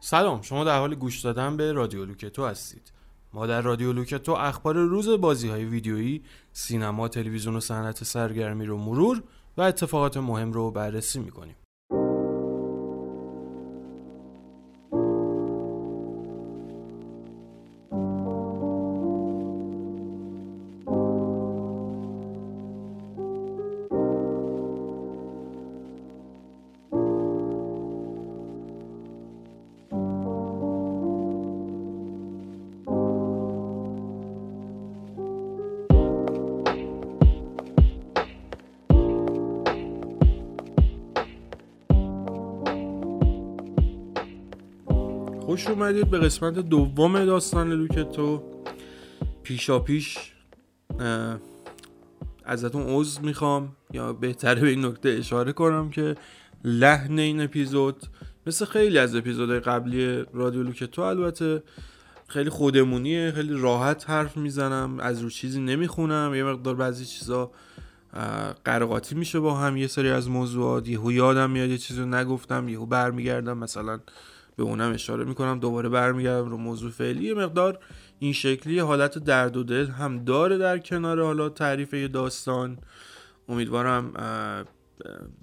[0.00, 2.92] سلام شما در حال گوش دادن به رادیو لوکتو هستید.
[3.32, 6.22] ما در رادیو لوکتو اخبار روز بازی های ویدیویی
[6.52, 9.22] سینما تلویزیون و صنعت سرگرمی رو مرور
[9.56, 11.56] و اتفاقات مهم رو بررسی می‌کنیم.
[45.64, 48.42] خوش اومدید به قسمت دوم داستان لوکتو.
[49.42, 50.18] پیشا پیش
[52.44, 56.14] ازتون عضو می‌خوام یا بهتره به این نکته اشاره کنم که
[56.64, 58.02] لحن این اپیزود
[58.46, 61.62] مثل خیلی از اپیزودهای قبلی رادیو لوکتو البته
[62.28, 67.50] خیلی خودمونیه خیلی راحت حرف می‌زنم از رو چیزی نمی‌خونم یه مقدار بعضی چیزا
[68.64, 72.68] قرقاتی میشه با هم یه سری از موضوعات یهو یادم میاد یه چیزی رو نگفتم
[72.68, 74.00] یهو برمیگردم مثلا
[74.56, 75.58] به اونم اشاره می‌کنم.
[75.60, 77.34] دوباره برمیگردم رو موضوع فعلی.
[77.34, 77.78] مقدار
[78.18, 82.78] این شکلی حالت درد و دل هم داره در کنار حالا تعریف یه داستان.
[83.48, 84.12] امیدوارم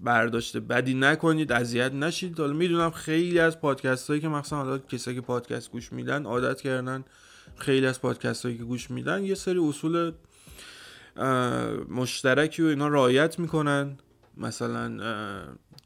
[0.03, 2.39] برداشته بدی نکنید اذیت نشید.
[2.39, 6.61] حالا می‌دونم خیلی از پادکست هایی که مثلا حالا کسایی که پادکست گوش میدن عادت
[6.61, 7.03] کردن
[7.55, 10.11] خیلی از پادکست هایی که گوش میدن یه سری اصول
[11.89, 13.97] مشترکی و اینا رعایت می‌کنن.
[14.41, 14.97] مثلا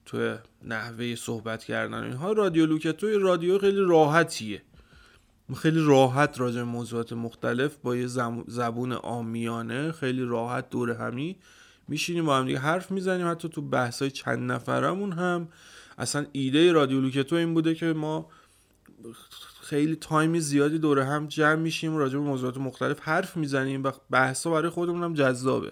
[0.05, 4.61] تو نحوه صحبت کردن اینها رادیو لوکتو رادیو خیلی راحتیه.
[5.57, 8.07] خیلی راحت راجع موضوعات مختلف با یه
[8.47, 11.35] زبون آمیانه خیلی راحت دور همی
[11.87, 13.31] میشینیم با هم دیگه حرف می‌زنیم.
[13.31, 15.47] حتی تو بحثای چند نفرمون هم.
[15.97, 18.29] اصلا ایده رادیو لوکتو این بوده که ما
[19.61, 24.51] خیلی تایمی زیادی دور هم جمع میشیم راجع به موضوعات مختلف حرف می‌زنیم و بحثا
[24.51, 25.71] برای خودمون هم جذابه.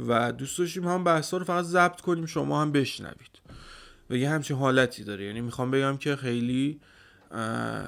[0.00, 3.40] و دوست داشتیم هم بحثا رو فقط ضبط کنیم شما هم بشنوید.
[4.10, 5.24] و یه همچین حالتی داره.
[5.24, 6.80] یعنی می‌خوام بگم که خیلی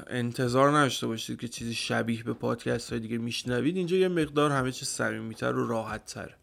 [0.07, 3.77] انتظار نداشته باشید که چیزی شبیه به پادکست های دیگه میشنوید.
[3.77, 6.35] اینجا یه مقدار همه چیز صمیمیتر و راحت تره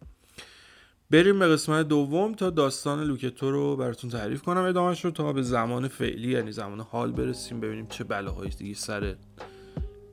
[1.11, 4.61] بریم به قسمت دوم تا داستان لوکتو رو براتون تعریف کنم.
[4.61, 9.15] ادامهش رو تا به زمان فعلی یعنی زمان حال برسیم ببینیم چه بلاهایی دیگه سر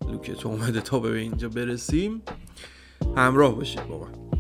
[0.09, 2.23] لوکتو اومده تا به اینجا برسیم.
[3.17, 4.34] همراه باشید با من.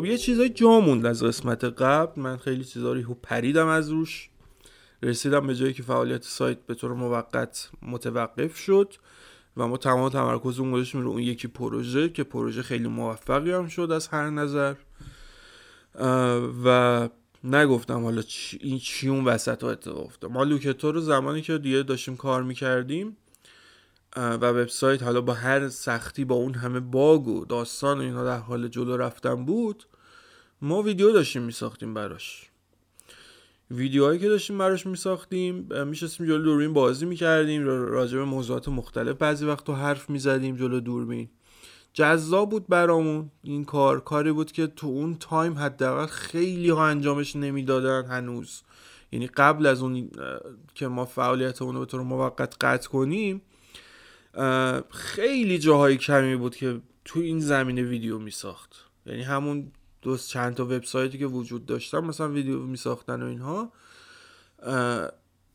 [0.00, 2.22] خب یه چیزای جا موند از قسمت قبل.
[2.22, 4.30] من خیلی چیزا رو پریدم از روش.
[5.02, 8.94] رسیدم به جایی که فعالیت سایت به طور موقت متوقف شد
[9.56, 13.68] و ما تمام تمرکز اون گذاشتیم رو اون یکی پروژه که پروژه خیلی موفقی هم
[13.68, 14.74] شد از هر نظر.
[16.64, 17.08] و
[17.44, 18.22] نگفتم حالا
[18.60, 20.30] این چی اون وسط ها اتفاق افتاد.
[20.30, 23.16] ما لوکتو رو زمانی که دیگه داشتیم کار می‌کردیم
[24.16, 28.38] و وبسایت حالا با هر سختی با اون همه باگ و داستان و اینها در
[28.38, 29.84] حال جلو رفتن بود
[30.62, 32.50] ما ویدیو داشتیم میساختیم براش.
[33.70, 39.16] ویدیوهایی که داشتیم براش میساختیم میشستیم جلو دوربین بازی می‌کردیم راجع به موضوعات مختلف.
[39.16, 41.28] بعضی وقت تو حرف می‌زدیم جلو دوربین.
[41.92, 44.00] جذاب بود برامون این کار.
[44.00, 48.62] کاری بود که تو اون تایم حداقل خیلی ها انجامش نمی‌دادن هنوز.
[49.12, 50.10] یعنی قبل از اون
[50.74, 53.42] که ما فعالیت اون رو به طور موقت قطع کنیم
[54.90, 58.86] خیلی جاهای کمی بود که تو این زمینه ویدیو میساخت.
[59.06, 63.72] یعنی همون دوست چند تا وبسایتی که وجود داشتن مثلا ویدیو میساختن و اینها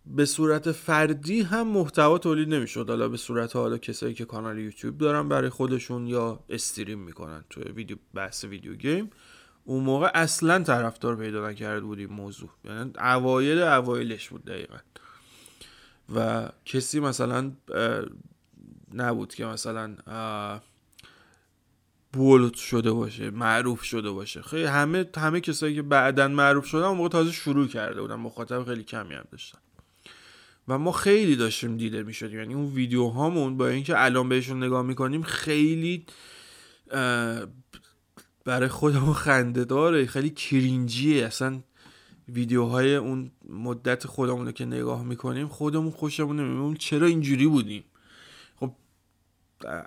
[0.06, 2.90] به صورت فردی هم محتوا تولید نمی‌شد.
[2.90, 7.62] حالا به صورت حالا کسایی که کانال یوتیوب دارن برای خودشون یا استریم می‌کنن تو
[7.62, 9.10] ویدیو بحث ویدیو گیم
[9.64, 12.50] اون موقع اصلا طرفدار پیدا نکرده بود این موضوع.
[12.66, 14.78] یعنی اوایل اوایلش بود دقیقا.
[16.16, 17.52] و کسی مثلا
[18.94, 19.96] نبود که مثلا
[22.16, 24.42] بولد شده باشه معروف شده باشه.
[24.42, 28.16] خیلی همه همه کسایی که بعدا معروف شدن اون موقع تازه شروع کرده بودن.
[28.16, 29.60] مخاطب خیلی کمی هم داشتن.
[30.68, 32.40] و ما خیلی داشتیم دیده می‌شدیم.
[32.40, 36.06] یعنی اون ویدیو هامون با اینکه الان بهشون نگاه می‌کنیم خیلی
[38.46, 41.60] برای خودمون خنده داره خیلی کرینجیه اصلا
[42.30, 47.84] ویدیوهای اون مدت خودمون رو که نگاه می‌کنیم خودمون خوشمون نمیمون چرا اینجوری بودیم؟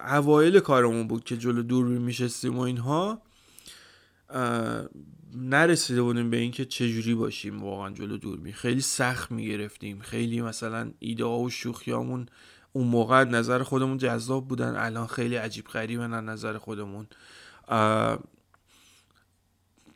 [0.09, 3.23] اوایل کارمون بود که جلو دوربین میشستیم و اینها
[5.35, 8.53] نرسیده بودیم به اینکه چجوری باشیم واقعا جلو دوربین.
[8.53, 10.01] خیلی سخت می‌گرفتیم.
[10.01, 12.27] خیلی مثلا ایده ها و شوخیامون
[12.73, 14.77] اون موقع نظر خودمون جذاب بودن.
[14.77, 17.07] الان خیلی عجیب غریبن نظر خودمون.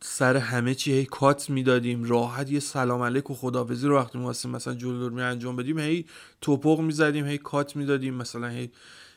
[0.00, 2.04] سر همه چی هی کات می‌دادیم.
[2.04, 6.06] راحت یه سلام علیک و خدافزی رو وقتی می‌خواستیم مثلا جلو می انجام بدیم هی
[6.40, 8.14] توپق می‌زدیم هی کات می‌دادیم.
[8.14, 8.70] مثلا هی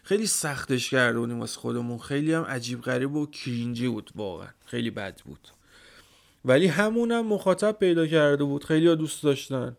[0.05, 1.97] خیلی سختش کرده بودیم واسه خودمون.
[1.97, 4.47] خیلی هم عجیب غریب و کرینجی بود واقعا.
[4.65, 5.47] خیلی بد بود.
[6.45, 8.63] ولی همونم مخاطب پیدا کرده بود.
[8.63, 9.77] خیلی ها دوست داشتن.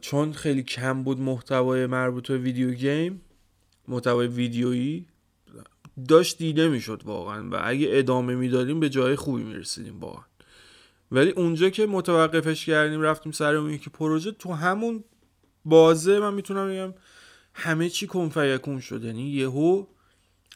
[0.00, 3.20] چون خیلی کم بود محتوای مربوط به ویدیو گیم
[3.88, 5.06] محتوای ویدیویی
[6.08, 7.48] داشت دیده می‌شد واقعا.
[7.50, 10.24] و اگه ادامه می‌دادیم به جای خوبی می‌رسیدیم واقعا.
[11.12, 15.04] ولی اونجا که متوقفش کردیم رفتیم سر اون که پروژه تو همون
[15.64, 16.94] بازه من می‌تونم بگم
[17.54, 19.86] همه چی کنفیکون شد یعنی یهو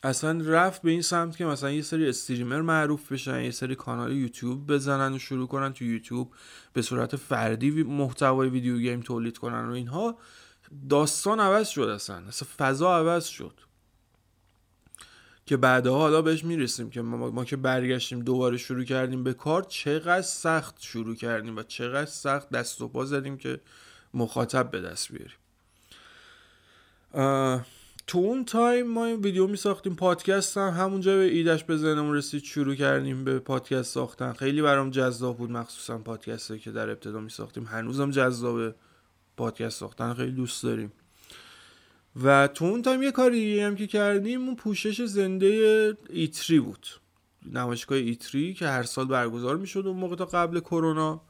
[0.03, 4.13] اصلا رفت به این سمت که مثلا یه سری استریمر معروف بشن یه سری کانال
[4.13, 6.35] یوتیوب بزنن و شروع کنن تو یوتیوب
[6.73, 10.19] به صورت فردی محتوای ویدیو گیم تولید کنن و اینها.
[10.89, 12.17] داستان عوض شد اصلا.
[12.17, 13.61] اصلا فضا عوض شد.
[15.47, 19.63] که بعدها حالا بهش می‌رسیم که ما, ما که برگشتیم دوباره شروع کردیم به کار
[19.63, 23.61] چقدر سخت شروع کردیم و چقدر سخت دست و پا زدیم که
[24.15, 25.37] مخاطب به دست بیاریم.
[28.07, 32.15] تو اون تایم ما این ویدیو می ساختیم پادکست هم همونجا به ایدش به ذهنمون
[32.15, 34.33] رسید شروع کردیم به پادکست ساختن.
[34.33, 37.65] خیلی برام جذاب بود مخصوصا پادکست که در ابتدا می ساختیم.
[37.65, 38.75] هنوزم جذابه
[39.37, 40.93] پادکست ساختن خیلی دوست داریم.
[42.25, 46.87] و تو اون تایم یه کاری هم که کردیم اون پوشش زنده E3 بود.
[47.53, 51.21] نمایشگاه E3 که هر سال برگزار می‌شد اون موقع تا قبل کرونا.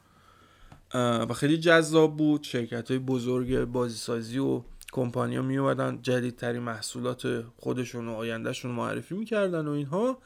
[0.93, 2.43] و خیلی جذاب بود.
[2.43, 9.67] شرکت های بزرگ بازیسازی و کمپانیا می اومدن جدیدترین محصولات خودشون و آیندهشون معرفی می‌کردن
[9.67, 10.21] و اینها.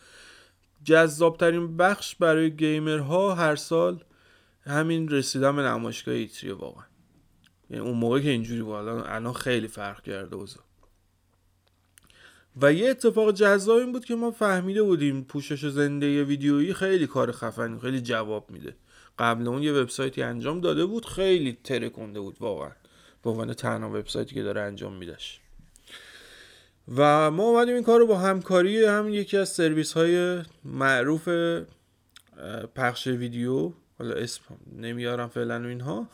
[0.84, 4.04] جذابترین بخش برای گیمرها هر سال
[4.62, 6.84] همین رسیدن به نمایشگاه ایتری واقعا.
[7.70, 10.64] یعنی اون موقع که اینجوری بود الان خیلی فرق کرده اوضاع.
[12.62, 17.32] و یه اتفاق جذاب این بود که ما فهمیده بودیم پوشش زنده ویدیویی خیلی کار
[17.32, 18.76] خفنی خیلی جواب میده.
[19.20, 22.72] قبل اون یه وبسایتی انجام داده بود خیلی ترکونده بود واقعا.
[23.24, 25.40] به عنوان تنها وبسایتی که داره انجام میدش
[26.98, 31.30] و ما اومدیم این کار رو با همکاری هم یکی از سرویس های معروف
[32.76, 33.72] پخش ویدیو.
[34.00, 34.42] حالا اسم
[34.78, 36.08] نمیارم فعلا اینها.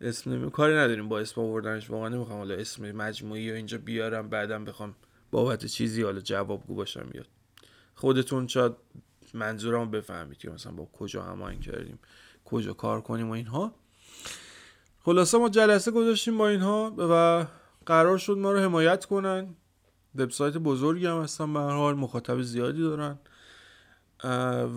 [0.00, 1.90] اسم نمی کاری نداریم با اسم آوردنش.
[1.90, 4.94] واقعا نمی‌خوام حالا اسم مجموعی و اینجا بیارم بعدم بخوام
[5.30, 7.26] بابت چیزی حالا جوابگو باشم بیاد
[7.94, 8.72] خودتون شاید
[9.34, 11.98] منظورم بفهمید که مثلا با کجا هماهنگ کردیم
[12.44, 13.74] کجا کار کنیم و اینها.
[15.08, 17.46] خلاصه ما جلسه گذاشتیم با اینها و
[17.86, 19.54] قرار شد ما رو حمایت کنن.
[20.14, 23.18] وبسایت بزرگی هم هستن به حال مخاطب زیادی دارن.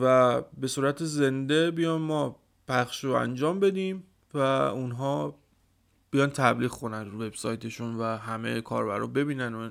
[0.01, 2.35] و به صورت زنده بیان ما
[2.67, 5.35] پخش رو انجام بدیم و اونها
[6.11, 9.69] بیان تبلیغ کنن رو وبسایتشون و همه کاربر رو ببینن و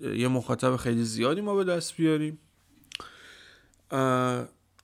[0.00, 2.38] یه مخاطب خیلی زیادی ما به دست بیاریم.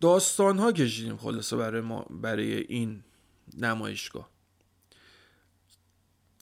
[0.00, 3.02] داستان ها کشیدیم خلاصه برای ما برای این
[3.58, 4.31] نمایشگاه.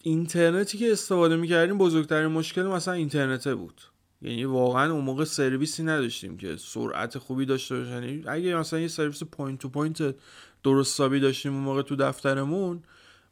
[0.03, 3.81] اینترنتی که استفاده می‌کردیم بزرگترین مشکل مثلا اینترنت بود.
[4.23, 8.89] یعنی واقعا اون موقع سرویسی نداشتیم که سرعت خوبی داشته باشه یعنی اگه مثلا یه
[8.89, 10.15] سرویس point to point
[10.63, 12.83] درست حسابی داشتیم اون موقع تو دفترمون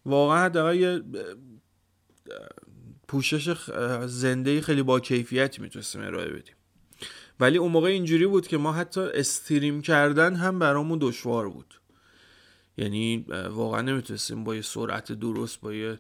[0.06, 1.02] واقعا حداقل یه
[3.08, 3.70] پوشش
[4.06, 6.54] زنده خیلی با کیفیتی می‌تونستیم ارائه بدیم.
[7.40, 11.75] ولی اون موقع اینجوری بود که ما حتی استریم کردن هم برامون دشوار بود.
[12.78, 15.98] یعنی واقعا نمی‌تونستیم با یه سرعت درست با یه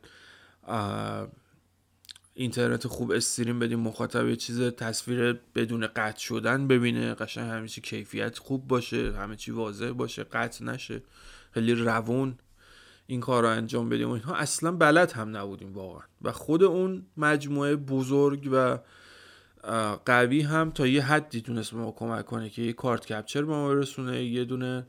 [2.34, 7.14] اینترنت خوب استریم بدیم مخاطب یه چیز تصویر بدون قطع شدن ببینه.
[7.14, 11.02] قشنگ همه چی کیفیت خوب باشه همه چی واضح باشه قطع نشه.
[11.50, 12.38] خیلی روون
[13.06, 14.34] این کار رو انجام بدیم و اینها.
[14.34, 16.02] اصلا بلد هم نبودیم واقعا.
[16.22, 18.78] و خود اون مجموعه بزرگ و
[20.06, 23.52] قوی هم تا یه حدی تونست به ما کمک کنه که یه کارت کپچر به
[23.52, 24.86] ما برسونه یه دونه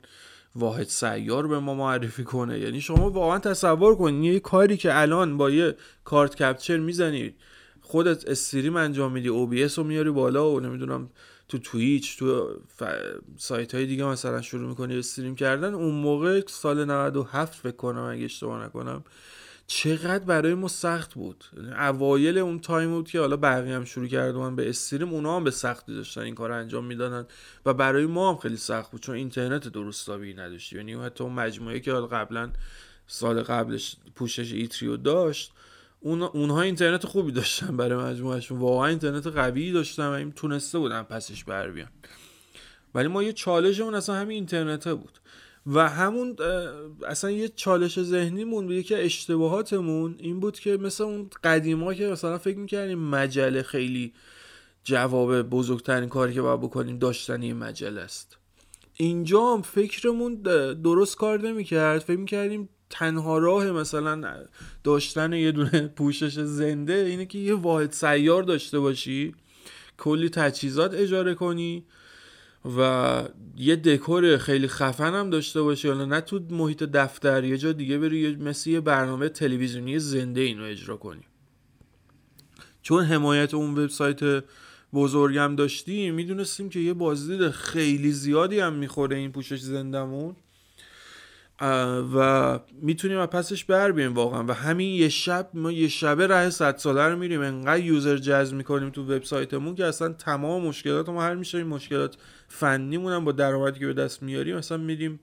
[0.56, 2.60] واحد سیار به ما معرفی کنه.
[2.60, 7.36] یعنی شما واقعا تصور کنید یه کاری که الان با یه کارت کپچر می‌زنید
[7.82, 11.10] خودت استریم انجام میدی OBS رو میاری بالا و نمی‌دونم
[11.48, 12.84] تو تویچ تو ف...
[13.38, 15.74] سایت های دیگه مثلا شروع می‌کنی stream کردن.
[15.74, 19.04] اون موقع سال 97 فکر کنم اگه اشتباه نکنم
[19.72, 21.46] چقدر برای ما سخت بود.
[21.80, 25.52] اوایل اون تایم بود که حالا بقیه هم شروع کردن به stream اونا هم به
[25.52, 27.28] سختی داشتن این کار انجام می‌دادن
[27.66, 30.76] و برای ما هم خیلی سخت بود چون اینترنت درست حسابی نداشتیم.
[30.76, 32.52] یعنی حتی اون مجموعه که قبلا
[33.08, 35.52] سال قبلش پوشش E3 رو داشت
[36.00, 38.60] اون اونها اینترنت خوبی داشتن برای مجموعهشون.
[38.60, 41.90] واقعا اینترنت قوی داشتن و این تونسته بودن از پسش بر بیان.
[42.96, 45.19] ولی ما یه چالشمون اصلا همین اینترنت بود.
[45.68, 46.36] و همون
[47.08, 52.38] اصلا یه چالش ذهنیمون بود یکی اشتباهاتمون این بود که مثل اون قدیما که مثلا
[52.38, 54.14] فکر می‌کردیم مجله خیلی
[54.84, 58.38] جواب بزرگترین کاری که باید بکنیم داشتنی مجله است.
[58.94, 60.36] اینجا هم فکرمون
[60.84, 62.00] درست کار نمی‌کرد.
[62.00, 64.46] فکر می‌کردیم تنها راه مثلا
[64.84, 69.36] داشتن یه دونه پوشش زنده اینه که یه واحد سیار داشته باشی
[69.98, 71.86] کلی تجهیزات اجاره کنی.
[72.66, 73.24] و
[73.58, 77.98] یه دکور خیلی خفن هم داشته باشی حالا نه تو محیط دفتر یه جا دیگه
[77.98, 81.24] بری مثل یه برنامه تلویزیونی زنده اینو اجرا کنی.
[82.82, 84.44] چون حمایت اون وبسایت
[84.94, 90.36] بزرگم داشتیم می‌دونستیم که یه بازدید خیلی زیادی هم می‌خوره این پوشش زندمون.
[91.62, 94.44] و می‌تونیم از پسش بر بیم واقعا.
[94.44, 97.42] و همین یه شب ما یه شبه ره صد ساله رو میریم.
[97.42, 101.58] انقدر یوزر جذب می‌کنیم تو وبسایتمون که اصلا تمام مشکلات ما حل میشه.
[101.58, 105.20] این مشکلات فنیمون هم با درآمدی که به دست میاریم مثلا میدیم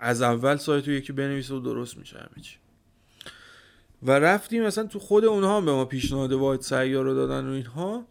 [0.00, 2.56] از اول سایت رو یکی بنویسه و درست میشه همه چی.
[4.02, 8.06] و رفتیم مثلا تو خود اونها به ما پیشنهاد واحد سیار رو دادن و اینها.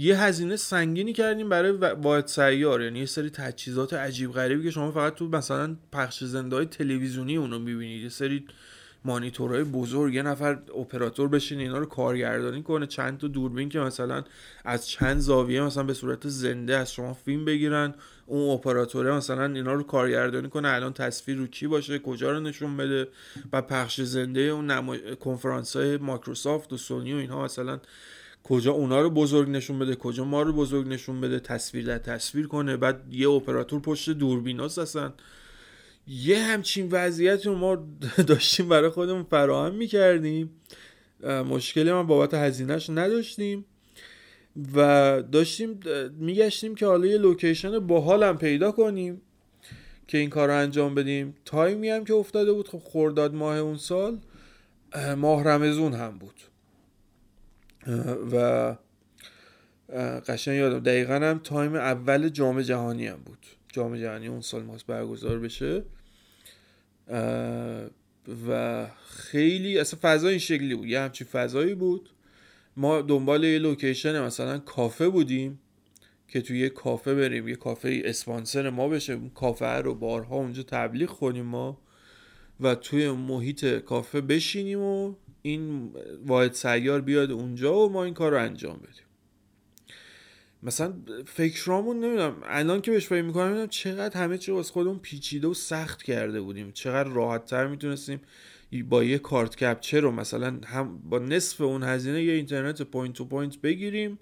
[0.00, 4.90] یه هزینه سنگینی کردیم برای واحد سیار یعنی یه سری تجهیزات عجیب غریبی که شما
[4.90, 8.02] فقط تو مثلا پخش زنده تلویزیونی اونو می‌بینید.
[8.02, 8.44] یه سری
[9.04, 12.86] مانیتورهای بزرگ یه نفر اپراتور بشین اینا رو کارگردانی کنه.
[12.86, 14.24] چند تا دوربین که مثلا
[14.64, 17.94] از چند زاویه مثلا به صورت زنده از شما فیلم بگیرن.
[18.26, 20.68] اون اپراتوره مثلا اینا رو کارگردانی کنه.
[20.68, 23.08] الان تصویر رو چی باشه؟ کجا رو نشون بده؟
[23.52, 24.96] و پخش زنده اون نما...
[25.20, 27.80] کنفرانس های مایکروسافت و سونی و اینها مثلا
[28.44, 32.46] کجا اونا رو بزرگ نشون بده کجا ما رو بزرگ نشون بده تصویر در تصویر
[32.46, 32.76] کنه.
[32.76, 35.12] بعد یه اپراتور پشت دوربیناست اصلا
[36.06, 37.86] یه همچین وضعیتی رو ما
[38.26, 40.50] داشتیم برای خودمون فراهم می‌کردیم.
[41.24, 43.64] مشکلی ما بابت هزینهش نداشتیم.
[44.74, 45.80] و داشتیم
[46.18, 49.22] میگشتیم که حالا یه location باحال هم پیدا کنیم
[50.06, 51.34] که این کار رو انجام بدیم.
[51.44, 54.18] تایمی هم که افتاده بود خب خرداد ماه اون سال
[55.16, 56.34] ماه رمضون هم بود.
[58.32, 58.76] و
[60.28, 63.46] قشنگ یادمه دقیقا هم تایم اول جام جهانی هم بود.
[63.72, 65.82] جام جهانی اون سال می‌خواست برگزار بشه.
[68.48, 70.86] و خیلی اصلا فضا این شکلی بود.
[70.86, 72.10] یه همچین فضایی بود.
[72.76, 75.58] ما دنبال یه لوکیشن مثلا کافه بودیم
[76.28, 77.48] که توی یه کافه بریم.
[77.48, 79.12] یه کافه اسپانسر ما بشه.
[79.12, 81.80] اون کافه رو بارها اونجا تبلیغ کنیم ما
[82.60, 85.14] و توی محیط کافه بشینیم و
[85.48, 85.90] این
[86.26, 89.04] واحد سیار بیاد اونجا و ما این کار رو انجام بدیم.
[90.62, 90.94] مثلا
[91.26, 95.54] فکرامون نمی‌دونم الان که بهش فکر می‌کنم نمی‌دونم چقدر همه چی از خودمون پیچیده و
[95.54, 96.70] سخت کرده بودیم.
[96.72, 98.20] چقدر راحت تر می‌تونستیم
[98.88, 103.24] با یه کارت کپچر رو مثلا هم با نصف اون هزینه یه اینترنت پوینت تو
[103.24, 104.18] پوینت بگیریم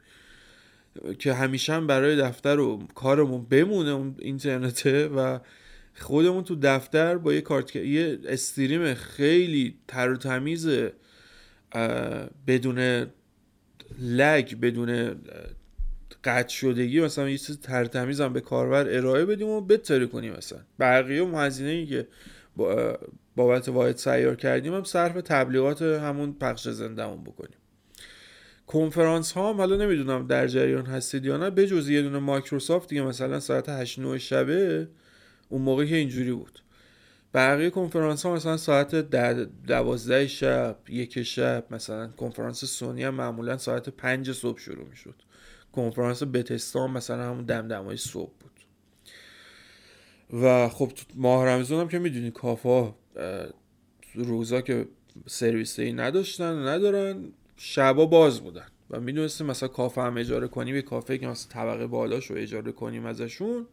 [1.18, 5.38] که همیشه هم برای دفتر و کارمون بمونه اون اینترنته و
[5.94, 10.68] خودمون تو دفتر با یه کارت یه استریم خیلی تر و تمیز
[12.46, 13.06] بدون
[14.00, 15.16] لگ بدون
[16.24, 20.58] قطع شدگی مثلا یه چیز ترتمیز به کاربر ارائه بدیم و بتره کنیم مثلا.
[20.80, 22.08] بقیه مهزینه ای که
[23.36, 27.58] بابت واحد سیار کردیم هم صرف تبلیغات همون پخش زندهمون بکنیم.
[28.66, 33.02] کنفرانس ها هم حالا نمی‌دونم در جریان هستید یا نه بجز یه دونه مایکروسافت دیگه
[33.02, 34.88] مثلا ساعت 8 9 شبه
[35.48, 36.58] اون موقع که اینجوری بود.
[37.36, 38.94] بقیه کنفرانس ها مثلا ساعت
[39.66, 45.14] دوازده شب یک شب مثلا کنفرانس سونی هم معمولا ساعت پنج صبح شروع می شد
[45.72, 48.52] کنفرانس بتستان مثلا همون دمدمای صبح بود.
[50.42, 52.94] و خب ماه رمزون هم که می‌دونی کافا
[54.14, 54.88] روزا که
[55.26, 57.24] سرویس ای نداشتن ندارن
[57.56, 58.66] شبا باز بودن.
[58.90, 62.72] و می‌دونستیم مثلا کافه هم اجاره کنیم یه کافه که مثلا طبقه بالاش رو اجاره
[62.72, 63.66] کنیم ازشون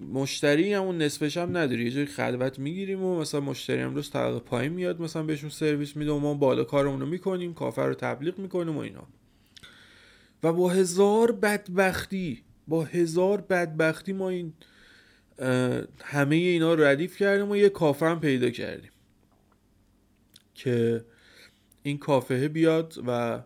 [0.00, 1.84] مشتری همون نصفش هم نداری.
[1.84, 5.96] یه جایی خلوت می‌گیریم و مثلا مشتری هم روز طبقه پایین میاد مثلا بهشون سرویس
[5.96, 9.06] میده و ما بالا کارمون رو می‌کنیم کافه رو تبلیغ می‌کنیم و اینا.
[10.42, 14.52] و با هزار بدبختی با هزار بدبختی ما این
[16.04, 18.90] همه اینا رو ردیف کردیم و یه کافه هم پیدا کردیم.
[20.54, 21.04] که
[21.82, 23.40] این کافه بیاد و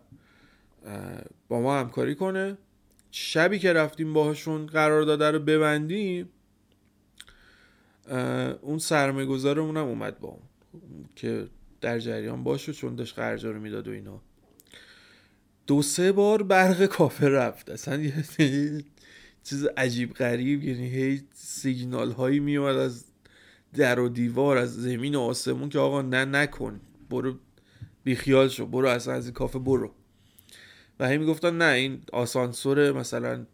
[1.47, 2.57] با ما همکاری کنه.
[3.11, 6.29] شبی که رفتیم باهاشون قرار داده رو ببندیم
[8.61, 10.41] اون سرمایه گذارمون هم اومد با اون
[11.15, 11.47] که
[11.81, 14.21] در جریان باشه چون داشت خرجا رو می‌داد و اینا.
[15.67, 17.69] دو سه بار برق کافه رفت.
[17.69, 18.13] اصلا یه
[19.43, 23.05] چیز عجیب غریب یعنی هی سیگنال هایی میومد از
[23.73, 27.35] در و دیوار از زمین و آسمون که آقا نه نکن برو
[28.03, 29.91] بیخیال شو برو اصلا از این کافه برو.
[30.99, 33.45] و هی می‌گفتن نه این آسانسور مثلا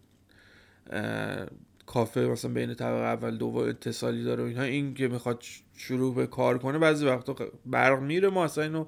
[1.86, 5.44] کافه مثلا بین طبقه اول دو اتصالی داره و اینها این که می‌خواد
[5.78, 7.36] شروع به کار کنه بعضی وقتا
[7.66, 8.86] برق میره ما اصلا اینو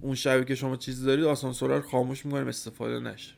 [0.00, 3.34] اون شبی که شما چیزی دارید آسانسور رو خاموش می‌کنیم استفاده نشه.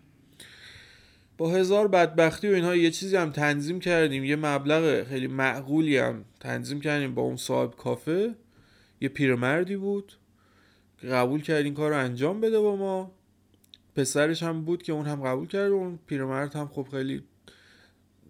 [1.38, 6.24] با هزار بدبختی و اینها یه چیزی هم تنظیم کردیم یه مبلغ خیلی معقولی هم
[6.40, 8.34] تنظیم کردیم با اون صاحب کافه.
[9.00, 10.12] یه پیرمردی بود
[11.10, 13.12] قبول کرد این کار رو انجام بده با ما.
[13.96, 17.22] پسرش هم بود که اون هم قبول کرد اون پیرمرد هم خب خیلی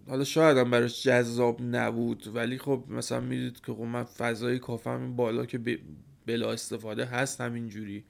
[0.08, 5.16] حالا شاید هم براش جذاب نبود ولی خب مثلا می‌دید که خب من فضای این
[5.16, 5.78] بالا که
[6.26, 8.04] بلا استفاده هست همینجوری.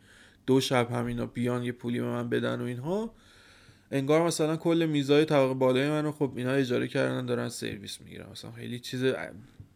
[0.46, 3.14] دو شب همینا بیان یه پولی به من بدن و اینها.
[3.90, 8.30] انگار مثلا کل میزای طبقه بالای منو خب اینا اجاره کردن دارن سرویس می‌گیرن.
[8.30, 9.04] مثلا خیلی چیز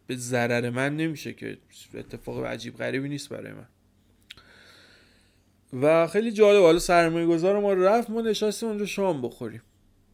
[0.07, 1.59] به ضرر من نمیشه که
[1.95, 3.67] اتفاق عجیب غریبی نیست برای من.
[5.83, 9.63] و خیلی جالب حالا سرمایه گذار ما رفت ما نشستیم اونجا شام بخوریم.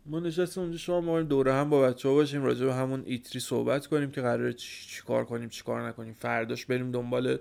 [0.07, 3.41] ما نشستیم اونجا شام ما دوره هم با بچه ها باشیم راجع به همون ایتری
[3.41, 6.15] صحبت کنیم که قراره چی کار کنیم چی کار نکنیم.
[6.15, 7.39] فرداش بریم دنبال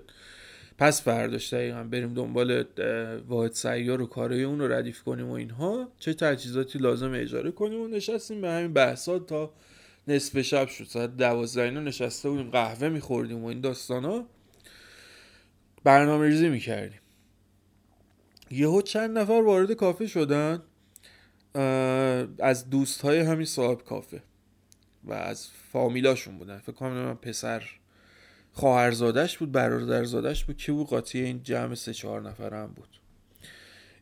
[0.78, 2.64] پس فرداش دقیقا بریم دنبال
[3.28, 5.92] واحد سیار و کارهای اون رو ردیف کنیم و اینها.
[5.98, 9.52] چه تجهیزاتی لازم اجاره کنیم و نشستیم به همین بحثات تا
[10.08, 10.84] نصف شب شد.
[10.84, 14.26] ساعت دوازده اینا نشسته بودیم قهوه میخوردیم و این داستان ها
[15.84, 17.00] برنامه ریزی می‌کردیم.
[18.50, 20.62] یهو چند نفر وارد کافه شدن.
[22.38, 24.22] از دوست های همین صاحب کافه
[25.04, 26.58] و از فامیلاشون بودن.
[26.58, 27.62] فکر کنم من پسر
[28.52, 30.56] خواهرزادش بود برادرزادش بود.
[30.56, 32.88] که بود؟ قاطی این جمع سه چهار نفر هم بود.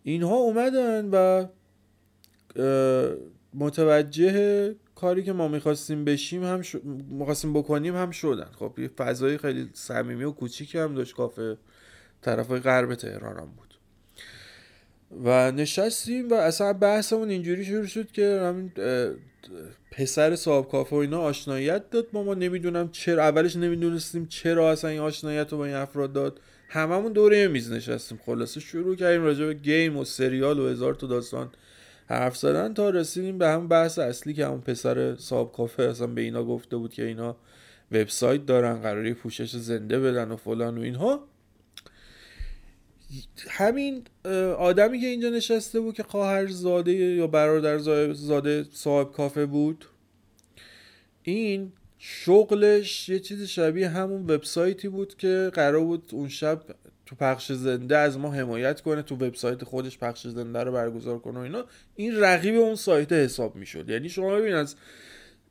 [0.02, 1.46] اینها اومدن و
[3.54, 6.76] متوجه کاری که ما می‌خواستیم بشیم هم ش...
[7.10, 8.50] می‌خواستیم بکنیم هم شدن.
[8.58, 11.58] خب یه فضای خیلی صمیمی و کوچیکی هم داشت کافه
[12.22, 13.71] طرف غرب تهران هم بود.
[15.24, 18.72] و نشستیم و اصلا بحثمون اینجوری شروع شد که همین
[19.90, 22.10] پسر صاحب کافه و اینا آشنایت داد.
[22.10, 26.40] با ما نمی‌دونم چرا اولش نمی‌دونستیم چرا اصلا این آشنایت رو با این افراد داد.
[26.68, 28.20] هممون دوره میز نشستیم.
[28.26, 31.50] خلاصه شروع کردیم راجع به گیم و سریال و هزار تا داستان
[32.06, 36.20] حرف زدن تا رسیدیم به همون بحث اصلی که همون پسر صاحب کافه اصلا به
[36.20, 37.36] اینا گفته بود که اینا
[37.92, 41.28] وبسایت دارن قراری پوشش زنده بدن و فلان و اینها.
[43.48, 44.02] همین
[44.58, 47.78] آدمی که اینجا نشسته بود که خواهر زاده یا برادر
[48.12, 49.84] زاده صاحب کافه بود
[51.22, 56.62] این شغلش یه چیز شبیه همون وبسایتی بود که قرار بود اون شب
[57.06, 61.38] تو پخش زنده از ما حمایت کنه تو وبسایت خودش پخش زنده رو برگزار کنه
[61.38, 61.64] و اینا.
[61.96, 63.90] این رقیب اون سایت حساب می‌شد.
[63.90, 64.76] یعنی شما ببین از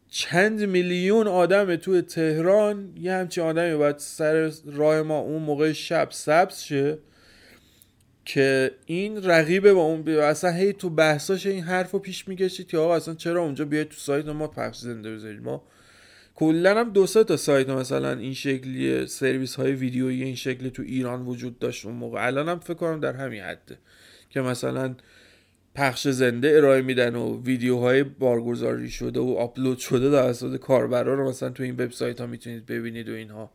[0.10, 6.08] چند میلیون آدم تو تهران یه همچین آدمی باید سر راه ما اون موقع شب
[6.12, 6.97] سبز شه.
[8.25, 12.77] که این رقیبه با اون اصلا هی تو بحثاش این حرف رو پیش می‌کشید که
[12.77, 15.63] آقا اصلا چرا اونجا بیاید تو سایت ما پخش زنده بذارید؟ ما
[16.36, 20.84] کلا هم دو سه تا سایت مثلا این شکلی سرویس های ویدیویی این شکلی تو
[20.84, 22.25] ایران وجود داشت اون موقع.
[22.25, 23.77] الان هم فکر کنم در همین حده
[24.29, 24.95] که مثلا
[25.75, 31.49] پخش زنده ارائه میدن و ویدیوهای بارگذاری شده و آپلود شده توسط کاربرا رو مثلا
[31.49, 33.51] تو این وبسایت ها می‌تونید ببینید و اینها.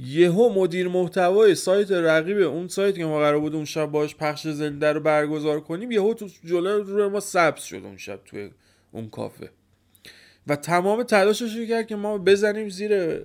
[0.00, 4.46] یهو مدیر محتوای سایت رقیب اون سایت که ما قرار بود اون شب باش پخش
[4.46, 8.50] زنده رو برگزار کنیم یهو تو جلو روی ما سبز شد اون شب توی
[8.92, 9.50] اون کافه.
[10.46, 13.20] و تمام تلاشش رو کرد که ما بزنیم زیر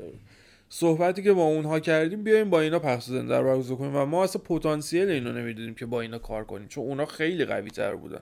[0.69, 3.95] صحبتی که با اونها کردیم بیایم با اینا پخش زنده رو برگزار کنیم.
[3.95, 7.69] و ما اصلا پتانسیل اینو نمی‌دونیم که با اینا کار کنیم چون اونا خیلی قوی
[7.69, 8.21] تر بودن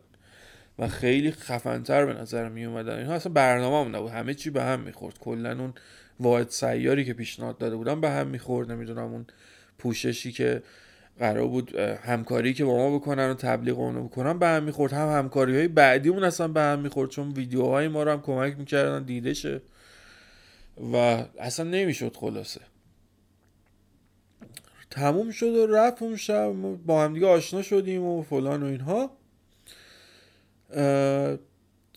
[0.80, 4.64] و خیلی خفنتر به نظر می اومدن اینها اصلا برنامه هم نبود همه چی به
[4.64, 5.20] هم می‌خورد.
[5.20, 5.74] کلا اون
[6.22, 8.72] واحد سیاری که پیشنهاد داده بودم به هم می‌خورد.
[8.72, 9.26] نمی‌دونم اون
[9.78, 10.64] پوششی که
[11.20, 14.94] قرار بود همکاری که با ما بکنن و تبلیغ اونو بکنن به هم می‌خورد.
[14.94, 19.04] هم همکاری های بعدیمون اصلا به هم می‌خورد چون ویدیوهای ما رو هم کمک می‌کردن
[19.04, 19.62] دیده شه
[20.94, 20.96] و
[21.40, 22.62] اصلا نمی‌شد خلاصه.
[24.90, 26.54] تموم شد و رفت اون شب.
[26.86, 29.12] با هم دیگه آشنا شدیم و فلان و اینها.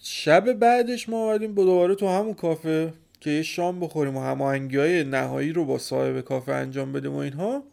[0.02, 2.92] شب بعدش ما آمدیم دوباره تو همون کافه.
[3.24, 7.16] که یه شام بخوریم و هماهنگی های نهایی رو با صاحب کافه انجام بدیم و
[7.16, 7.64] اینها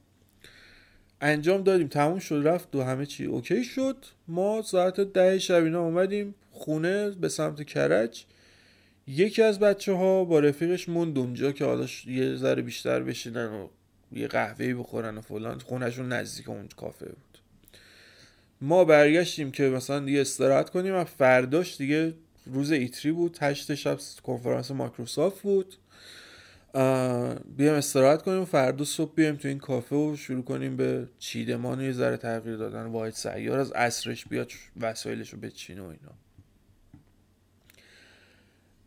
[1.21, 1.87] انجام دادیم.
[1.87, 4.05] تموم شد رفت و همه چی اوکی شد.
[4.27, 8.23] ما ساعت ده شب اینا اومدیم خونه به سمت کرج.
[9.07, 13.67] یکی از بچه ها با رفیقش موند اونجا که حالا یه ذره بیشتر بشینن و
[14.11, 15.59] یه قهوه بخورن و فلان.
[15.59, 17.37] خونشون نزدیک اون کافه بود.
[18.61, 22.13] ما برگشتیم که مثلا دیگه استراحت کنیم و فرداش دیگه
[22.45, 25.75] روز ایتری بود هشت شب کنفرانس مایکروسافت بود.
[27.57, 31.81] بیام استراحت کنیم و فردا صبح بیایم تو این کافه و شروع کنیم به چیدمان
[31.81, 32.85] یه ذره تغییر دادن.
[32.85, 36.13] واحد سیار از اصرش بیاد وسایلش رو بچینه و اینا.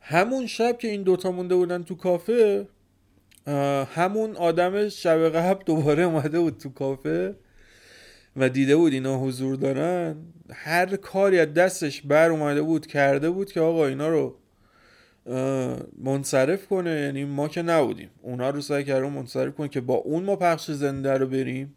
[0.01, 2.69] همون شب که این دوتا مونده بودن تو کافه
[3.95, 7.37] همون آدم شب قبل دوباره اومده بود تو کافه.
[8.37, 10.17] و دیده بود اینا حضور دارن
[10.53, 14.37] هر کاری از دستش بر اومده بود کرده بود که آقا اینا رو
[15.99, 16.91] منصرف کنه.
[16.91, 18.11] یعنی ما که نبودیم.
[18.23, 21.75] اونا رو سعی کرده منصرف کنه که با اون ما پخش زنده رو بریم.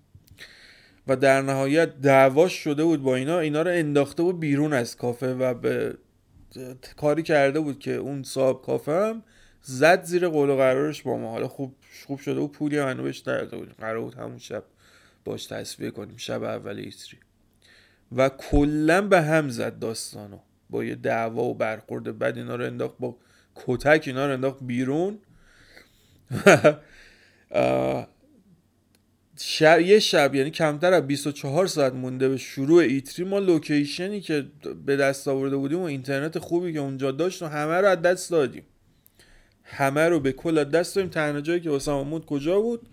[1.08, 3.40] و در نهایت دعواش شده بود با اینا.
[3.40, 5.98] اینا رو انداخته بود بیرون از کافه و به
[6.98, 9.24] کاری کرده بود که اون صاحب کافه هم
[9.62, 11.32] زد زیر قول و قرارش با ما.
[11.32, 14.64] حالا خوب خوب شده و پولی منو بهش بود قرار بود همون شب
[15.28, 16.18] باش تصویه کنیم.
[16.18, 17.18] شب اول ایتری.
[18.16, 20.40] و کلا به هم زد داستانو.
[20.70, 23.18] با یه دعوا و برخورد بد اینا رو انداخت با
[23.56, 25.20] کتک اینا رو انداخت بیرون.
[29.40, 34.46] شب یه شب یعنی کمتر از 24 ساعت مونده به شروع ایتری ما لوکیشنی که
[34.86, 38.32] به دست آورده بودیم و اینترنت خوبی که اونجا داشت و همه رو از دست
[38.32, 38.64] دادیم.
[39.64, 41.10] همه رو به کل از دست دادیم.
[41.12, 42.90] تنها جایی که واسه کجا بود؟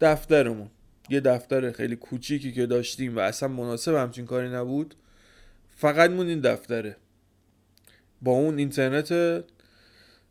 [0.00, 0.70] دفترمون.
[1.10, 4.94] یه دفتر خیلی کوچیکی که داشتیم و اصلا مناسب همچین کاری نبود
[5.76, 6.96] فقط مون این دفتره.
[8.22, 9.44] با اون اینترنت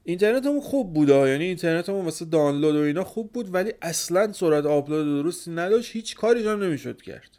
[0.04, 5.24] اینترنتمون خوب بود یعنی اینترنتمون واسه دانلود و اینا خوب بود ولی اصلا سرعت آپلود
[5.24, 7.30] درستی نداشت هیچ کاری هم نمی‌شد کرد.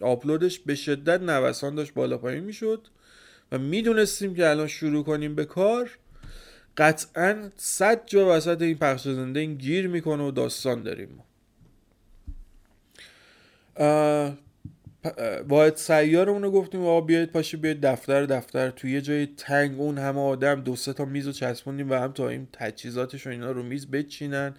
[0.00, 2.88] آپلودش به شدت نوسان داشت بالا پایین می‌شد
[3.52, 5.98] و می‌دونستیم که الان شروع کنیم به کار.
[6.76, 11.25] قطعا صد جا وسط این پخش زنده این گیر می‌کنه و داستان داریم ما.
[15.48, 19.98] واحد سیارمون رو گفتیم آقا بیاید پاشی بیاید دفتر دفتر توی یه جای تنگ اون
[19.98, 23.50] همه آدم دو سه تا میز رو چسبوندیم و هم تا این تجهیزاتش و اینا
[23.50, 24.54] رو میز بچینن.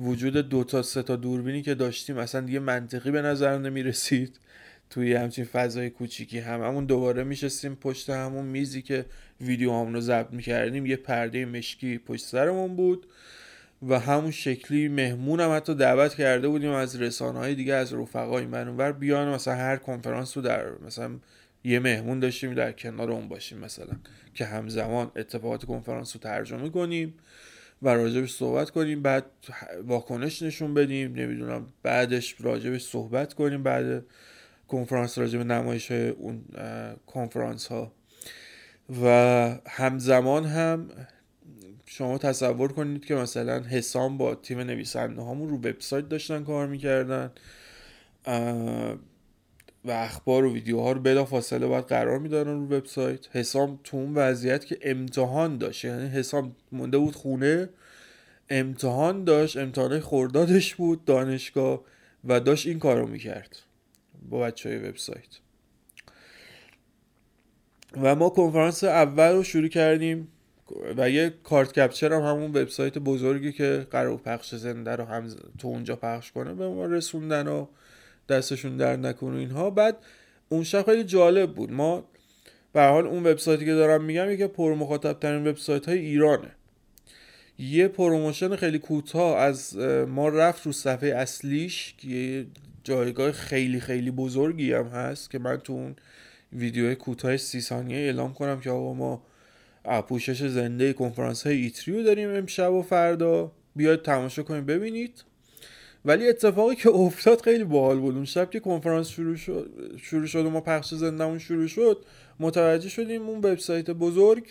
[0.00, 4.40] وجود دو تا سه تا دوربینی که داشتیم اصلا دیگه منطقی به نظر نمی رسید
[4.90, 6.62] توی همچین فضای کوچیکی هم.
[6.62, 9.04] همون دوباره میشستیم پشت همون میزی که
[9.40, 10.86] ویدیو رو ضبط می‌کردیم.
[10.86, 13.06] یه پرده مشکی پشت سرمون بود.
[13.88, 18.46] و همون شکلی مهمون هم حتی دعوت کرده بودیم از رسانه های دیگه از رفقای
[18.46, 21.10] منور بیان مثلا هر کنفرانس رو در مثلا
[21.64, 23.94] یه مهمون داشتیم در کنار اون باشیم مثلا
[24.34, 27.14] که همزمان اتفاقات کنفرانس رو ترجمه کنیم
[27.82, 29.24] و راجبش صحبت کنیم بعد
[29.86, 34.04] واکنش نشون بدیم نمی‌دونم بعدش راجبش صحبت کنیم بعد
[34.68, 36.44] کنفرانس راجب نمایش اون
[37.06, 37.92] کنفرانس ها
[39.02, 39.08] و
[39.66, 40.88] همزمان هم
[41.96, 47.32] شما تصور کنید که مثلا حسام با تیم نویسنده هامون رو وبسایت داشتن کار می‌کردن
[49.84, 53.36] و اخبار و ویدیوها رو بلا فاصله باید قرار می‌دادن رو وبسایت.
[53.36, 57.68] حسام تو اون وضعیت که امتحان داشت یعنی حسام مونده بود خونه
[58.50, 61.80] امتحان داشت امتحان خوردادش بود دانشگاه
[62.24, 63.56] و داشت این کارو می‌کرد
[64.30, 65.38] با بچه های وبسایت.
[68.02, 70.28] و ما کنفرانس اول رو شروع کردیم.
[70.96, 75.68] و یه کارت کپچر هم همون وبسایت بزرگی که قرار پخش زنده رو هم تو
[75.68, 77.66] اونجا پخش کنه به ما رسوندن و
[78.28, 79.70] دستشون در نکنه اینها.
[79.70, 79.96] بعد
[80.48, 81.72] اون شب خیلی جالب بود.
[81.72, 82.04] ما
[82.72, 86.50] به حال اون وبسایتی که دارم میگم یکی پر مخاطب ترین وبسایت های ایرانه.
[87.58, 89.76] یه promotion خیلی کوتاه از
[90.08, 92.46] ما رفت رو صفحه اصلیش که
[92.84, 95.96] جایگاه خیلی خیلی بزرگی هم هست که من تو اون
[96.52, 99.22] ویدیو کوتاه سی ثانیه اعلام کنم که آقا ما
[100.08, 103.52] پوشش زنده کنفرانس های E3 رو داریم امشب و فردا.
[103.76, 105.24] بیاید تماشا کنید ببینید.
[106.04, 108.14] ولی اتفاقی که افتاد خیلی باحال بود.
[108.14, 109.70] اون شب که کنفرانس شروع شد
[110.02, 112.04] شروع شد و ما پخش زندهمون شروع شد
[112.40, 114.46] متوجه شدیم اون وبسایت بزرگ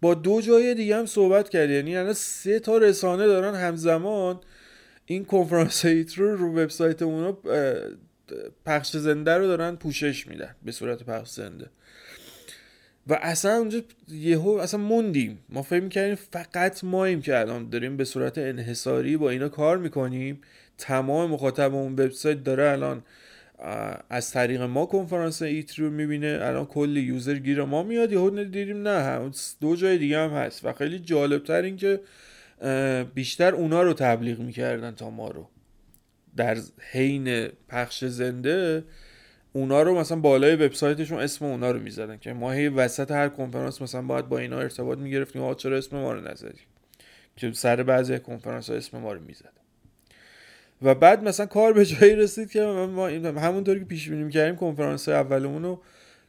[0.00, 1.70] با دو جای دیگه هم صحبت کرد.
[1.70, 4.40] یعنی الان سه تا رسانه دارن همزمان
[5.06, 7.38] این کنفرانس ایترو رو وبسایت اونا
[8.66, 11.70] پخش زنده رو دارن پوشش میدن به صورت پخش زنده.
[13.08, 15.38] و اصلا اونجا یهو اصلا موندیم.
[15.48, 20.40] ما فکر کردیم فقط ماییم که الان داریم به صورت انحصاری با اینا کار می‌کنیم.
[20.78, 23.02] تمام مخاطب اون وبسایت داره الان
[24.10, 26.38] از طریق ما کنفرانس ایتری رو می‌بینه.
[26.42, 30.64] الان کلی یوزر گیر ما میاد یهو دیدیم نه دو جای دیگه هم هست.
[30.64, 32.00] و خیلی جالبتر این که
[33.14, 35.48] بیشتر اونا رو تبلیغ می‌کردن تا ما رو.
[36.36, 36.58] در
[36.92, 38.84] حین پخش زنده
[39.56, 43.82] اونا رو مثلا بالای وبسایتشون اسم اونا رو می‌زدن که ما هی وسط هر کنفرانس
[43.82, 45.42] مثلا باید با اینا ارتباط می‌گرفتیم.
[45.42, 46.66] آقا چرا اسم ما رو نزدیم؟
[47.36, 49.50] که سر بعضی کنفرانس ها اسم ما رو می‌زدن
[50.82, 55.08] و بعد مثلا کار به جایی رسید که ما همونطوری که پیش بینی کردیم کنفرانس
[55.08, 55.80] اولمون رو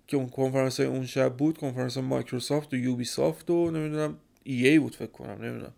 [0.08, 4.96] که اون کنفرانس اون شب بود کنفرانس مایکروسافت و یوبی سافت و نمی‌دونم EA بود
[4.96, 5.74] فکر کنم نمی‌دونم.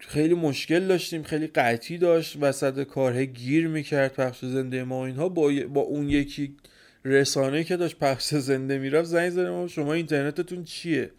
[0.00, 5.28] خیلی مشکل داشتیم خیلی قطعی داشت وسط کاره گیر می‌کرد پخش زنده ما اینها.
[5.28, 6.56] با, با اون یکی
[7.04, 11.10] رسانه که داشت پخش زنده می‌رفت زنگ ما شما اینترنتتون چیه؟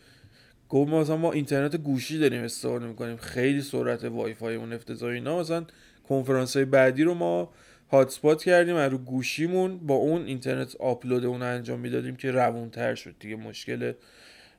[0.69, 3.17] گفت مثلا ما اینترنت گوشی داریم استفاده می‌کنیم.
[3.17, 5.39] خیلی سرعت وای فای اون افتضاحی اینا.
[5.39, 5.65] مثلا
[6.09, 7.53] کنفرانس های بعدی رو ما
[7.91, 13.15] هاتسپات کردیم از رو گوشیمون با اون اینترنت آپلود اون انجام می‌دادیم که روونتر شد.
[13.19, 13.93] دیگه مشکل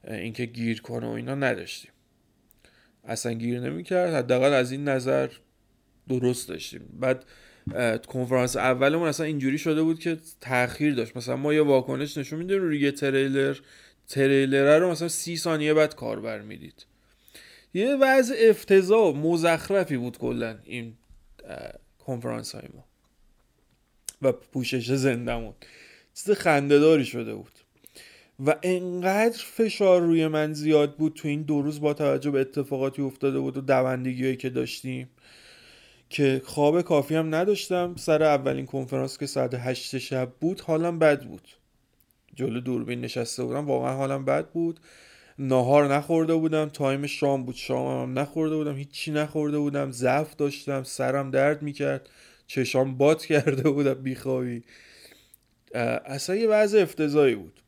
[0.09, 1.91] اینکه گیر کنه و اینا نداشتیم.
[3.05, 4.15] اصلا گیر نمی‌کرد.
[4.15, 5.29] حداقل از این نظر
[6.09, 6.99] درست داشتیم.
[7.01, 11.17] بعد کنفرانس اولمون اصلا اینجوری شده بود که تاخیر داشت.
[11.17, 13.57] مثلا ما یه واکنش نشون میدیم روی یه تریلر
[14.09, 16.87] تریلر رو مثلا سی ثانیه بعد کاربر می‌دید.
[17.75, 20.95] یه وضع افتضاح مزخرفی بود کلا این
[21.99, 22.85] کنفرانس های ما
[24.23, 25.55] و پوشش زندمون
[26.15, 27.53] چیز خندهداری شده بود.
[28.47, 33.03] و انقدر فشار روی من زیاد بود تو این دو روز با توجه به اتفاقاتی
[33.03, 35.11] افتاده بود و دوندگی که داشتیم
[36.11, 37.95] که خواب کافی هم نداشتم.
[37.97, 41.49] سر اولین کنفرانس که ساعت هشت شب بود حالم بد بود.
[42.35, 44.81] جلو دوربین نشسته بودم واقعا حالم بد بود.
[45.39, 47.55] ناهار نخورده بودم تایم شام بود.
[47.55, 49.91] شام هم نخورده بودم هیچی نخورده بودم.
[49.91, 52.09] ضعف داشتم سرم درد می‌کرد.
[52.47, 54.63] چشام بات کرده بودم بیخوابی.
[56.05, 57.62] اصلا یه وضع افتضایی بود.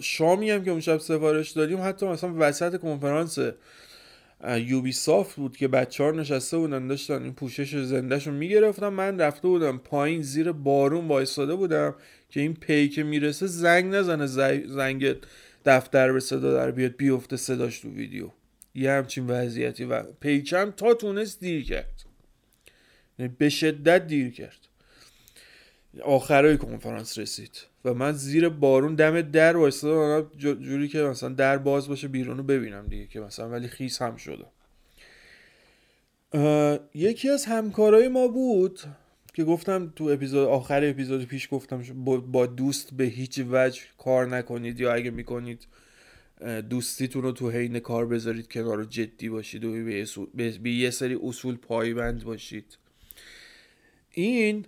[0.00, 3.38] شامی هم که اون شب سفارش دادیم حتی مثلا وسط کنفرانس
[4.56, 9.48] یوبی سافت بود که بچه ها نشسته بودن داشتن این پوشش زندهشون می‌گرفتم من رفته
[9.48, 11.94] بودم پایین زیر بارون وایستاده بودم
[12.28, 14.26] که این پی که می‌رسه زنگ نزنه
[14.66, 15.16] زنگ
[15.64, 18.28] دفتر به صدا در بیاد بیفته صداش تو ویدیو.
[18.74, 22.04] یه همچین وضعیتی و پیکم تا تونست دیر کرد.
[23.18, 24.58] یعنی به شدت دیر کرد.
[26.02, 30.30] آخرای کنفرانس رسید و من زیر بارون دم در وایستادم.
[30.38, 34.16] جوری که مثلا در باز باشه بیرون رو ببینم دیگه که مثلا ولی خیس هم
[34.16, 34.44] شده.
[36.94, 38.80] یکی از همکارای ما بود
[39.34, 44.80] که گفتم تو اپیزود آخر اپیزود پیش گفتم با دوست به هیچ وجه کار نکنید
[44.80, 45.66] یا اگه می‌کنید
[46.70, 49.72] دوستیتون رو تو حین کار بذارید کنار جدی باشید و
[50.34, 52.78] به, یه سری اصول پایبند باشید.
[54.10, 54.64] این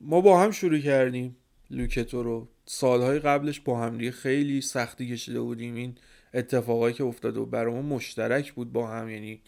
[0.00, 1.36] ما با هم شروع کردیم
[1.70, 2.48] لوکتو رو.
[2.66, 5.74] سالهای قبلش با هم خیلی سختی کشیده بودیم.
[5.74, 5.94] این
[6.34, 9.10] اتفاقایی که افتاده و برامون مشترک بود با هم.
[9.10, 9.40] یعنی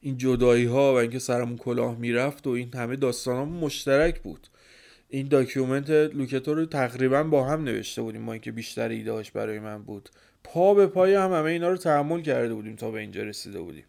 [0.00, 4.48] این جدایی ها و اینکه سرمون کلاه می‌رفت و این همه داستان مشترک بود.
[5.08, 8.22] این document لوکتو رو تقریبا با هم نوشته بودیم.
[8.22, 10.08] با اینکه بیشتر ایدهاش برای من بود.
[10.44, 13.84] پا به پای هم همه اینا رو تحمل کرده بودیم تا به اینجا رسیده بودیم.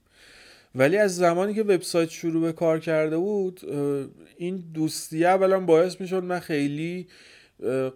[0.78, 3.62] ولی از زمانی که وبسایت شروع به کار کرده بود
[4.38, 7.08] این دوستی اولا باعث می‌شد من خیلی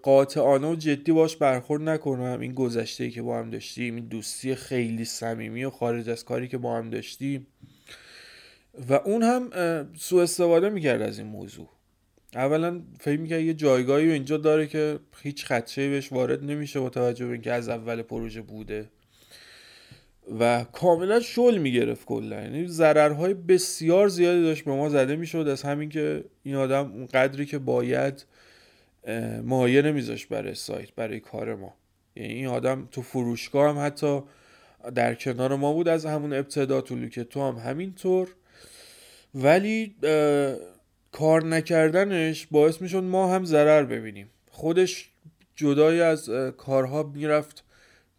[0.02, 2.39] قاطعانه و جدی باش برخورد نکنم.
[2.39, 6.58] این گذشته که با هم داشتیم این دوستی خیلی صمیمی و خارج از کاری که
[6.58, 7.48] با هم داشتیم.
[8.89, 9.50] و اون هم
[9.98, 11.70] سوء استفاده می‌کرد از این موضوع.
[12.36, 17.26] اولا فکر می‌کرد یه جایگاهی اینجا داره که هیچ خدشه بهش وارد نمیشه با توجه
[17.26, 18.89] به اینکه از اول پروژه بوده.
[20.39, 22.41] و کاملا شل می‌گرفت کلا.
[22.41, 25.48] یعنی ضررهای بسیار زیادی داشت به ما زده می‌شد.
[25.48, 28.26] از همین که این آدم اون قدری که باید
[29.44, 31.74] مایه نمیذاشت برای سایت برای کار ما.
[32.15, 34.22] یعنی این آدم تو فروشگاه هم حتی
[34.96, 38.28] در کنار ما بود از همون ابتدا تو لوکه تو هم همینطور.
[39.36, 39.96] ولی
[41.12, 44.30] کار نکردنش باعث می‌شد ما هم ضرر ببینیم.
[44.52, 45.10] خودش
[45.56, 47.63] جدای از کارها می‌رفت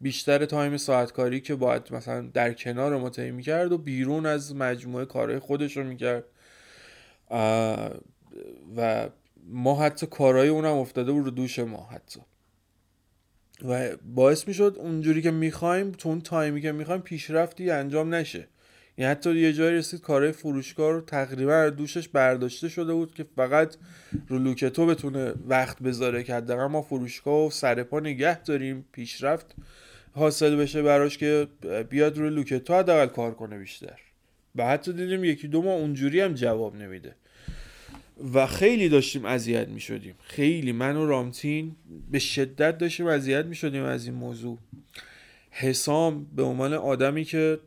[0.02, 4.56] بیشتر تایم ساعت کاری که باید مثلا در کنار ما طی می‌کرد و بیرون از
[4.56, 6.24] مجموعه کارهای خودش رو می‌کرد.
[8.76, 9.08] و
[9.46, 12.20] ما حتی کارهای اونم افتاده بود رو دوش ما حتی.
[13.68, 18.48] و باعث می‌شد اونجوری که می‌خوایم تو اون تایمی که می‌خوایم پیشرفتی انجام نشه.
[18.98, 23.76] یعنی حتی یه جایی رسید کارهای فروشگاه رو تقریبا دوشش برداشته شده بود که فقط
[24.28, 29.54] رو لوکتو بتونه وقت بذاره که حداقل ما فروشگاه و سرپا نگه داریم پیشرفت
[30.14, 31.46] حاصل بشه براش که
[31.90, 33.98] بیاد روی لوکتو حداقل کار کنه بیشتر.
[34.56, 37.14] و حتی دیدیم یکی دو ماه اونجوری هم جواب نمیده.
[38.34, 41.76] و خیلی داشتیم اذیت می شدیم خیلی من و رامتین
[42.10, 44.58] به شدت داشتیم اذیت می شدیم از این موضوع.
[45.50, 47.58] حسام به عنوان آدمی که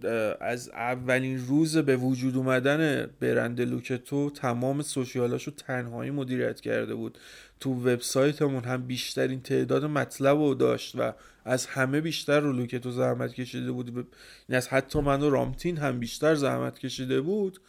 [0.42, 7.18] از اولین روز به وجود اومدن برند لوکتو تمام سوشیالاشو تنهایی مدیریت کرده بود.
[7.60, 11.14] تو وبسایتمون هم بیشترین تعداد مطلب رو داشت و
[11.46, 14.06] از همه بیشتر رو لوکتو زحمت کشیده بود این
[14.50, 17.60] یعنی از حتی من و رامتین هم بیشتر زحمت کشیده بود.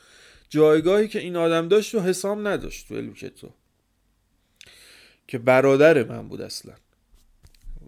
[0.48, 2.94] جایگاهی که این آدم داشت و حسام نداشت تو.
[2.94, 3.50] لوکتو
[5.28, 6.74] که برادر من بود اصلا.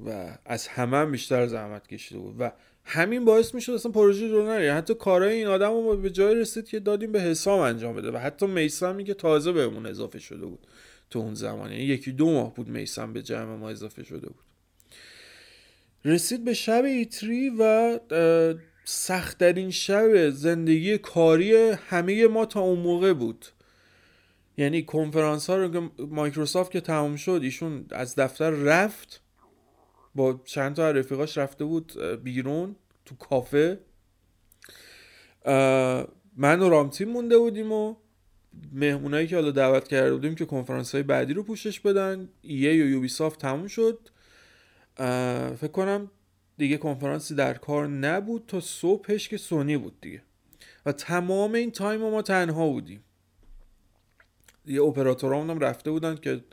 [0.07, 2.37] و از همه هم بیشتر زحمت کشیده بود.
[2.39, 2.53] و
[2.85, 4.75] همین باعث می‌شد اصلا پروژه رو نره.
[4.75, 8.11] حتی کارهای این آدم رو به جای رسید که دادیم به حسام انجام بده.
[8.11, 10.67] و حتی میسمی که تازه بهمون اضافه شده بود
[11.11, 11.73] تو اون زمان.
[11.73, 14.48] یعنی یکی دو ماه بود میسم به جمع ما اضافه شده بود.
[16.05, 17.99] رسید به شب ایتری و
[18.85, 23.47] سختترین شب زندگی کاری همه ما تا اون موقع بود.
[24.57, 29.23] یعنی کنفرانس ها رو که مایکروسافت که تمام شد ایشون از دفتر رفت.
[30.15, 31.93] با چند تا رفیقاش رفته بود
[32.25, 33.79] بیرون تو کافه.
[36.37, 37.95] من و رامتین مونده بودیم و
[38.73, 42.29] مهمونایی که حالا دعوت کرده بودیم که کنفرانس های بعدی رو پوشش بدن.
[42.43, 44.09] ایه یا یوبی سافت تموم شد.
[45.57, 46.11] فکر کنم
[46.57, 50.23] دیگه کنفرانسی در کار نبود تا صبحش که سونی بود دیگه.
[50.87, 53.05] و تمام این تایم ما تنها بودیم.
[54.67, 56.45] یه اپراتورامون هم رفته بودن که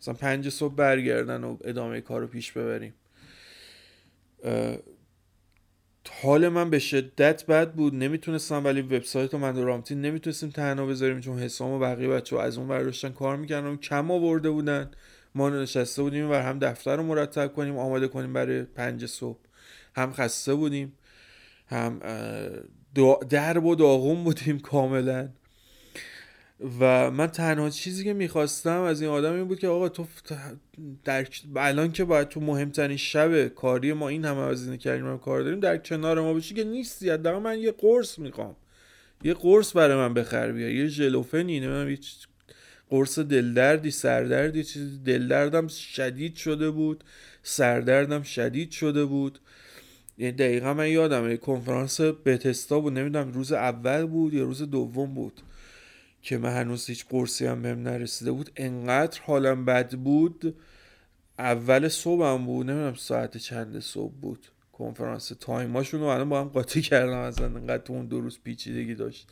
[0.00, 2.94] مثلا پنج صبح برگردن و ادامه کار رو پیش ببریم.
[6.22, 7.94] حال من به شدت بد بود.
[7.94, 12.58] نمی‌تونستم ولی وبسایت و من رامتین نمی‌تونستیم تنها بذاریم چون حسام و بقیه بچه از
[12.58, 14.90] اون برداشتن کار می‌کردن کم آورده بودن.
[15.34, 19.38] ما نشسته بودیم و هم دفتر رو مرتب کنیم آماده کنیم برای پنج صبح.
[19.96, 20.92] هم خسته بودیم
[21.66, 22.00] هم
[23.30, 25.28] درب و داغون بودیم کاملا.
[26.80, 30.06] و من تنها چیزی که می‌خواستم از این آدم این بود که آقا تو
[31.04, 35.60] در الان که باید تو مهمترین شب کاری ما این همه هزینه کردیم کار داریم
[35.60, 37.10] در کنار ما باشی که نیستی.
[37.10, 38.56] حداقل من یه قرص می‌خوام.
[39.24, 40.70] یه قرص برای من بخر بیا.
[40.70, 41.98] یه ژلوفنی من یه
[42.90, 47.04] قرص دلدردی سردردی چیزی دلدردم شدید شده بود
[47.42, 49.38] سردردم شدید شده بود.
[50.18, 55.40] یعنی دقیقا من یادم کنفرانس بتستا بود نمی‌دونم روز اول بود یا روز دوم بود
[56.22, 58.50] که من هنوز هیچ قرصی هم بهم نرسیده بود.
[58.56, 60.54] انقدر حالم بد بود
[61.38, 64.46] اول صبحم بود نمی‌دونم ساعت چند صبح بود.
[64.72, 68.94] کنفرانس تایماشون رو الان با هم قاطی کردم اصلا انقدر تو اون دو روز پیچیدگی
[68.94, 69.28] داشت.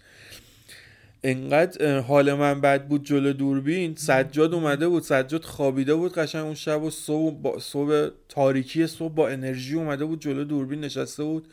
[1.24, 6.54] انقدر حال من بد بود جلو دوربین سجاد اومده بود سجاد خوابیده بود قشنگ اون
[6.54, 11.48] شب و صبح, با صبح تاریکی صبح با انرژی اومده بود جلو دوربین نشسته بود.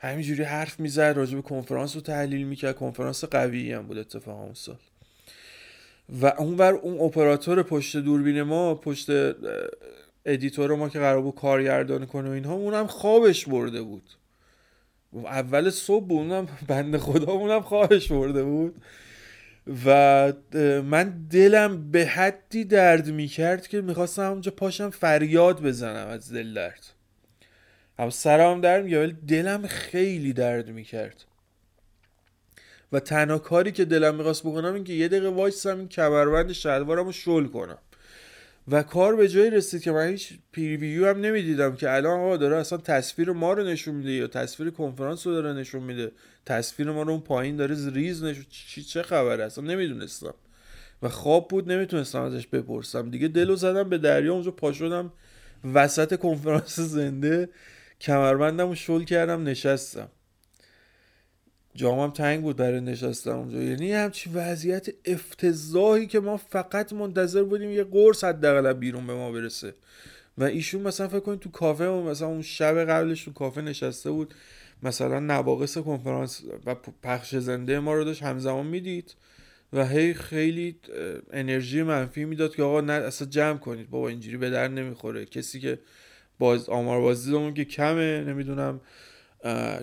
[0.00, 2.76] همینجوری حرف می‌زد راجع به کنفرانس رو تحلیل می‌کرد.
[2.76, 4.76] کنفرانس قوی هم بود اتفاقا اون سال.
[6.22, 9.10] و اونور اون اپراتور پشت دوربین ما پشت
[10.26, 14.02] ادیتور ما که قرار بود کارگردان کنه و اینها اونم خوابش برده بود.
[15.24, 18.74] اول صبح اونم بند خدا اونم خوابش برده بود.
[19.84, 20.32] و
[20.84, 26.86] من دلم به حدی درد می‌کرد که می‌خواستم اونجا پاشم فریاد بزنم از دل درد.
[27.98, 31.24] هم سرم درد میگه ولی دلم خیلی درد می‌کرد.
[32.92, 37.06] و تنها کاری که دلم می‌خواست بکنم این که یه دقیقه وایسم این کمربند شلوارم
[37.06, 37.78] رو شل کنم.
[38.68, 42.56] و کار به جایی رسید که من هیچ پریویو هم نمی‌دیدم که الان آقا داره
[42.56, 46.12] اصلا تصویر ما رو نشون میده یا تصویر کنفرانس رو داره نشون میده.
[46.46, 50.34] تصویر ما رو اون پایین داره ریز نشون چی چه خبره؟ اصلا نمی‌دونستم.
[51.02, 53.10] و خواب بود نمی‌تونستم ازش بپرسم.
[53.10, 55.12] دیگه دلو زدم به دریا اونجا پا شدم.
[55.74, 57.48] وسط کنفرانس زنده.
[58.00, 60.08] کمربندم رو شل کردم نشستم.
[61.76, 63.62] جامم تنگ بود برای نشستم اونجا.
[63.62, 69.32] یعنی همچی وضعیت افتضاحی که ما فقط منتظر بودیم یه قرص حداقل بیرون به ما
[69.32, 69.74] برسه.
[70.38, 74.10] و ایشون مثلا فکر کنید تو کافه و مثلا اون شب قبلش تو کافه نشسته
[74.10, 74.34] بود.
[74.82, 79.14] مثلا نواقص کنفرانس و پخش زنده ما رو داشت همزمان می‌دید
[79.72, 80.76] و هی خیلی
[81.32, 83.90] انرژی منفی می‌داد که آقا نه اصلا جمع کنید.
[83.90, 85.24] بابا اینجوری به در نمی‌خوره.
[85.24, 85.78] کسی که
[86.38, 88.80] باز آمار بازدیدمون که کمه نمی‌دونم.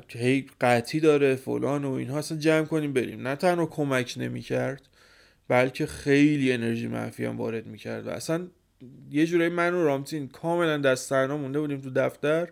[0.10, 2.18] هی قطعی داره فلان و اینها.
[2.18, 3.28] اصلا جمع کنیم بریم.
[3.28, 4.82] نه تنها کمک نمی‌کرد
[5.48, 8.08] بلکه خیلی انرژی منفی هم وارد می‌کرد.
[8.08, 8.48] و اصلا
[9.12, 12.50] یه جورایی من و رامتین کاملا دست مونده بودیم تو دفتر.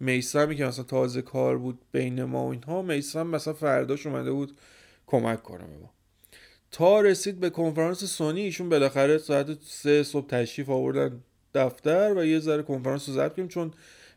[0.00, 4.56] میسمی که مثلا تازه کار بود بین ما و اینها میسم مثلا فرداش اومده بود
[5.06, 5.90] کمک کنه به ما.
[6.70, 11.20] تا رسید به کنفرانس سونی ایشون بالاخره ساعت سه صبح تشریف آوردن
[11.54, 13.70] دفتر و یه ذره کنفرانس رو ضبط چون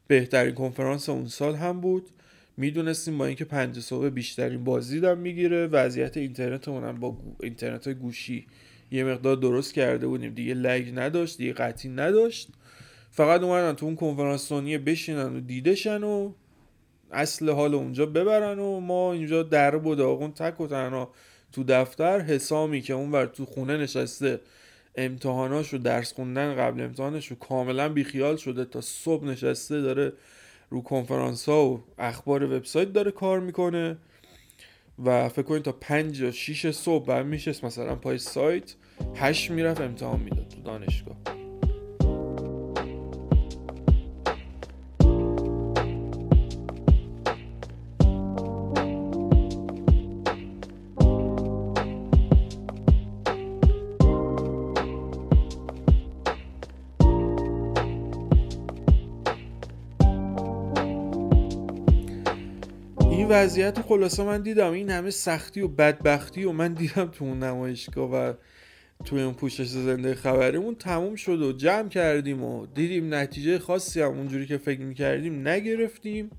[0.07, 2.09] بهترین کنفرانس اون سال هم بود.
[2.57, 5.67] می‌دونستیم با اینکه پنج صبح بیشترین بازدیدم می‌گیره.
[5.67, 8.47] وضعیت اینترنتمون هم با اینترنت گوشی
[8.91, 10.33] یه مقدار درست کرده بودیم.
[10.33, 12.49] دیگه لگ نداشت دیگه قطعی نداشت.
[13.11, 16.33] فقط اومدن تو اون کنفرانس سونی بشینن و دیدشن و
[17.11, 21.11] اصل حال اونجا ببرن و ما اینجا در و داغون تک و تنها
[21.51, 24.39] تو دفتر حسامی که اون تو خونه نشسته
[24.95, 28.65] امتحاناش و درس خوندن قبل امتحانش رو کاملا بیخیال شده.
[28.65, 30.13] تا صبح نشسته داره
[30.75, 33.97] رو کنفرانس ها و اخبار وبسایت داره کار می‌کنه
[35.05, 38.75] و فکر کنید تا پنج یا شیش صبح بعد میشه مثلا پای سایت
[39.15, 41.15] هشت می‌رفت امتحان می‌داد تو دانشگاه.
[63.35, 64.71] وضعیت خلاصه من دیدم.
[64.71, 68.33] این همه سختی و بدبختی و من دیدم تو اون نمایشگاه و
[69.05, 74.11] توی اون پوشش زنده خبریمون تموم شد و جمع کردیم و دیدیم نتیجه خاصی هم
[74.11, 76.29] اونجوری که فکر می‌کردیم نگرفتیم.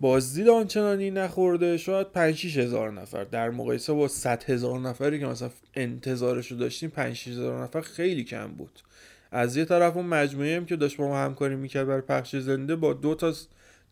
[0.00, 3.24] بازدید آنچنانی نخورده شاید 5 هزار نفر.
[3.24, 8.24] در مقایسه با 100 هزار نفری که مثلا انتظارش رو داشتیم 5 هزار نفر خیلی
[8.24, 8.80] کم بود.
[9.32, 12.76] از یه طرف اون مجموعه هم که داشت با ما همکاری می‌کرد برای پخش زنده
[12.76, 13.34] با دو تا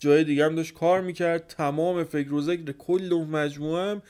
[0.03, 1.47] جای دیگه هم داشت کار می‌کرد.
[1.47, 4.03] تمام فکر و ذکر کل اون مجموعه هم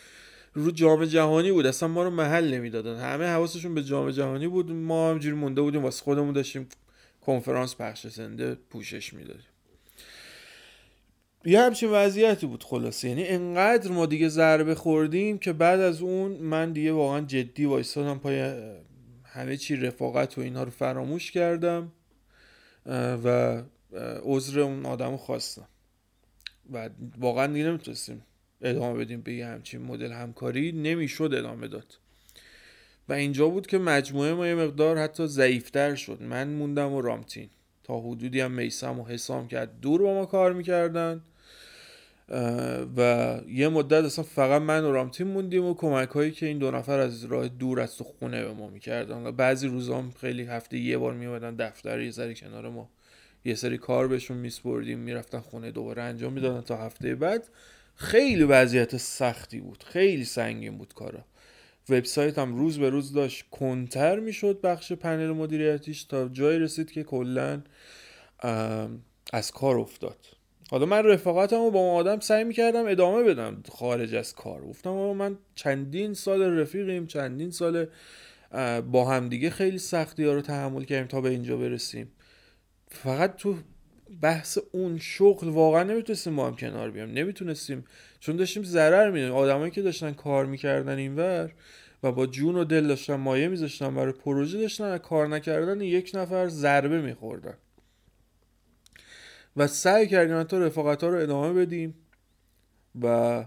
[0.54, 1.66] رو جام جهانی بود.
[1.66, 3.00] اصلا ما رو محل نمی‌دادن.
[3.00, 4.70] همه حواسشون به جام جهانی بود.
[4.70, 5.82] ما همجوری مونده بودیم.
[5.82, 6.68] واسه خودمون داشتیم
[7.20, 9.46] کنفرانس پخش زنده پوشش می‌دادیم.
[11.44, 13.08] یه همچین وضعیتی بود خلاصه.
[13.08, 18.18] یعنی انقدر ما دیگه ضربه خوردیم که بعد از اون من دیگه واقعا جدی وایستادم
[18.18, 18.52] پای
[19.24, 21.92] همه چی رفاقت و اینها رو فراموش کردم
[23.24, 23.62] و
[24.22, 25.68] عذر اون آدم خواستم.
[26.72, 28.22] و واقعا دیگه نمی‌تونستیم
[28.62, 31.98] ادامه بدیم به یه همچین مدل همکاری نمی‌شد ادامه داد.
[33.08, 36.22] و اینجا بود که مجموعه ما یه مقدار حتی ضعیفتر شد.
[36.22, 37.48] من موندم و رامتین.
[37.84, 41.22] تا حدودی هم میسم و حسام کرد دور با ما کار می‌کردن.
[42.96, 46.70] و یه مدت اصلا فقط من و رامتین موندیم و کمک هایی که این دو
[46.70, 49.26] نفر از راه دور از تو خونه به ما می‌کردن.
[49.26, 52.88] و بعضی روزام خیلی هفته یه بار میومدن دفتر یه ذره کنار ما.
[53.44, 57.48] یه سری کار بهشون میسپردیم می‌رفتن خونه دوباره انجام می‌دادن تا هفته بعد.
[57.94, 61.24] خیلی وضعیت سختی بود خیلی سنگین بود کارا.
[61.88, 67.02] وبسایت هم روز به روز داشت کنتر می‌شد بخش پنل مدیریتیش تا جایی رسید که
[67.02, 67.62] کلا
[69.32, 70.18] از کار افتاد.
[70.70, 74.60] حالا من رفاقتم رو با اون آدم سعی می‌کردم ادامه بدم خارج از کار.
[74.60, 77.86] گفتم من چندین سال رفیقیم چندین سال
[78.92, 82.12] با همدیگه خیلی سختی ها رو تحمل کردیم تا به اینجا برسیم.
[82.94, 83.56] فقط تو
[84.22, 87.10] بحث اون شغل واقعا نمی‌تونستیم با هم کنار بیام.
[87.10, 87.84] نمی‌تونستیم.
[88.20, 91.52] چون داشتیم ضرر میدیم آدمایی که داشتن کار می‌کردن اینور
[92.02, 96.48] و با جون و دل داشتن مایه میذاشتن برای پروژه داشتن کار نکردن یک نفر
[96.48, 97.54] ضربه میخوردن.
[99.56, 101.94] و سعی کردیم حتی رفاقت ها رو ادامه بدیم
[103.02, 103.44] و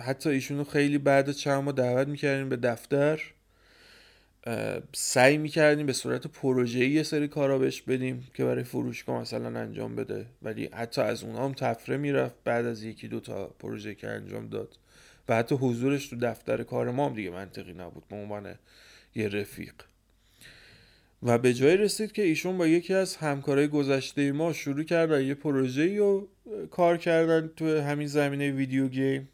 [0.00, 3.33] حتی ایشونو خیلی بعد چند ما دعوت می‌کردیم به دفتر.
[4.92, 9.96] سعی می‌کردیم به صورت پروژه‌ای یه سری کارا بهش بدیم که برای فروشگاه مثلا انجام
[9.96, 10.26] بده.
[10.42, 14.48] ولی حتی از اونها هم تفره می‌رفت بعد از یکی دو تا پروژه که انجام
[14.48, 14.78] داد.
[15.28, 18.54] و حتی حضورش تو دفتر کار ما هم دیگه منطقی نبود به عنوان
[19.14, 19.74] یه رفیق.
[21.22, 25.34] و به جای رسید که ایشون با یکی از همکارای گذشته ما شروع کردن یه
[25.34, 26.28] پروژه رو
[26.70, 29.28] کار کردن تو همین زمینه ویدیو گیم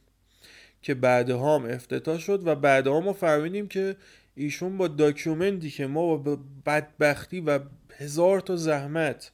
[0.83, 3.97] که بعدها هم افتتاح شد و بعدها ما فهمیدیم که
[4.35, 7.61] ایشون با document ی که ما با بدبختی و
[7.97, 9.31] هزار تا زحمت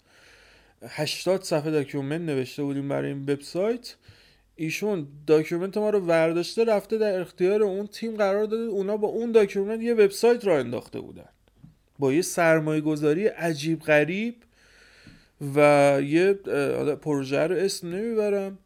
[0.88, 3.94] 80 صفحه document نوشته بودیم برای این وبسایت
[4.56, 9.32] ایشون document ما رو ورداشته رفته در اختیار اون تیم قرار داده اونا با اون
[9.32, 11.28] document یه وبسایت راه انداخته بودن.
[11.98, 14.34] با یه سرمایه گذاری عجیب غریب
[15.56, 16.32] و یه
[17.02, 18.58] پروژه رو اسم نمی‌برم.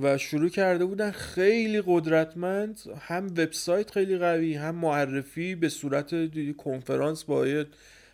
[0.00, 6.14] و شروع کرده بودن خیلی قدرتمند هم وبسایت خیلی قوی هم معرفی به صورت
[6.56, 7.64] کنفرانس با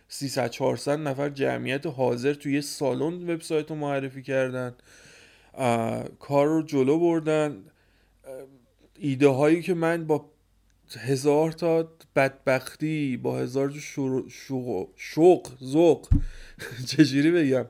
[0.07, 4.75] 300 400 نفر جمعیت حاضر توی یه سالن وبسایت رو معرفی کردن.
[6.19, 7.63] کار رو جلو بردن.
[8.99, 10.25] ایده هایی که من با
[10.99, 13.73] هزار تا بدبختی با هزار
[14.95, 16.07] شوق ذوق
[16.89, 17.65] چجوری بگم؟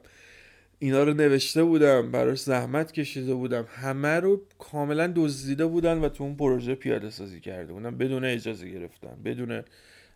[0.80, 3.66] اینا رو نوشته بودم براش زحمت کشیده بودم.
[3.70, 7.98] همه رو کاملا دزدیده بودن و تو اون پروژه پیاده سازی کرده بودن.
[7.98, 9.64] بدون اجازه گرفتن بدون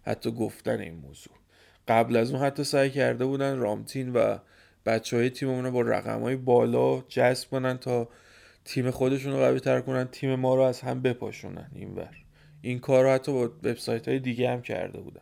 [0.03, 1.34] حتی گفتن این موضوع.
[1.88, 4.38] قبل از اون حتی سعی کرده بودن رامتین و
[4.86, 8.09] بچه های تیم با رقم های بالا جذب کنن تا
[8.66, 12.16] تیم خودشون رو قوی تر کنن تیم ما رو از هم بپاشونن اینور.
[12.61, 15.22] این کار رو حتی با وبسایت های دیگه هم کرده بودن.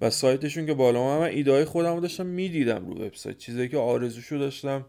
[0.00, 3.38] و سایتشون که بالا من ایده خودم رو داشتم می‌دیدم رو وبسایت.
[3.38, 4.86] چیزی که آرزوشو داشتم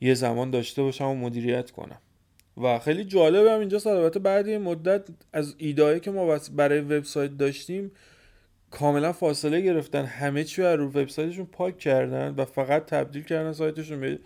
[0.00, 1.98] یه زمان داشته باشم و مدیریت کنم.
[2.62, 7.36] و خیلی جالب هم اینجا البته بعد این مدت از ایدایی که ما برای وبسایت
[7.36, 7.90] داشتیم
[8.70, 10.04] کاملا فاصله گرفتن.
[10.04, 14.18] همه چی رو وبسایتشون پاک کردن و فقط تبدیل کردن سایتشون به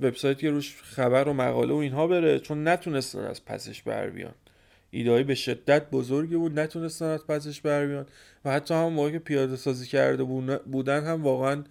[0.00, 4.34] وبسایت که روش خبر و مقاله و اینها بره چون نتونستن از پسش بر بیان.
[4.94, 8.06] ایدهایی به شدت بزرگی بود نتونستن از پسش بر بیان.
[8.44, 10.24] و حتی هم موقع که پیاده سازی کرده
[10.58, 11.64] بودن هم واقعا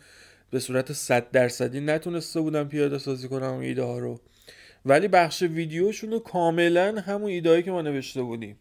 [0.51, 4.19] به صورت صد درصدی نتونسته بودن پیاده سازی کنن ایده ها رو.
[4.85, 8.57] ولی بخش ویدیوشون رو کاملا همون ایدهایی که ما نوشته بودیم.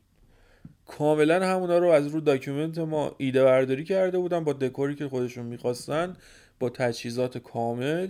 [0.87, 5.47] کاملا همونا رو از رو document ما ایده برداری کرده بودن با دکوری که خودشون
[5.47, 6.17] می‌خواستن
[6.59, 8.09] با تجهیزات کامل.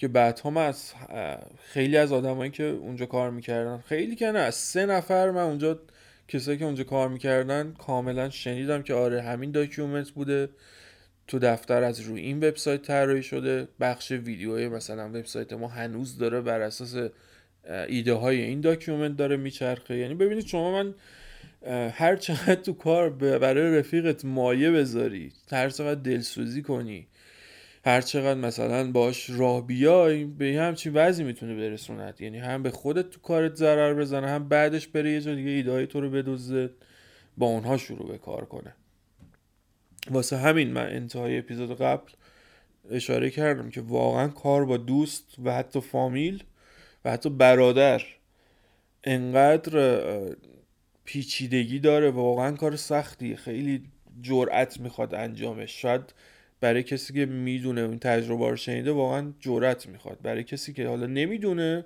[0.00, 0.92] که بعدها من از
[1.62, 5.78] خیلی از آدمایی که اونجا کار می‌کردن خیلی که نه از سه نفر من اونجا
[6.28, 10.48] کسایی که اونجا کار می‌کردن کاملا شنیدم که آره همین document بوده.
[11.26, 13.68] تو دفتر از روی این وبسایت طراحی شده.
[13.80, 17.10] بخش ویدیوی مثلا وبسایت ما هنوز داره بر اساس
[17.88, 19.96] ایده های این document داره میچرخه.
[19.96, 20.94] یعنی ببینید شما من
[21.90, 27.06] هر چقدر تو کار برای رفیقت مایه بذاری هر چقدر دلسوزی کنی
[27.84, 32.20] هر چقدر مثلا باش راه بیای به همچین وضعی می‌تونه برسوند.
[32.20, 35.86] یعنی هم به خودت تو کارت ضرر بزنه هم بعدش بره یه جا دیگه ایده
[35.86, 36.70] تو رو بدوزه
[37.36, 38.74] با اونها شروع به کار کنه.
[40.10, 42.10] واسه همین من انتهای اپیزود قبل
[42.90, 46.42] اشاره کردم که واقعا کار با دوست و حتی فامیل
[47.04, 48.02] و حتی برادر
[49.04, 50.00] انقدر
[51.04, 53.82] پیچیدگی داره واقعا کار سختی خیلی
[54.22, 55.82] جرأت می‌خواد انجامش.
[55.82, 56.14] شاید
[56.60, 60.18] برای کسی که می‌دونه این تجربه رو شنیده واقعا جرأت می‌خواد.
[60.22, 61.84] برای کسی که حالا نمی‌دونه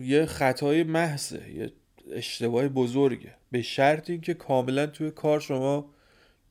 [0.00, 1.72] یه خطای محضه یه
[2.12, 3.34] اشتباه بزرگه.
[3.50, 5.90] به شرط اینکه کاملا توی کار شما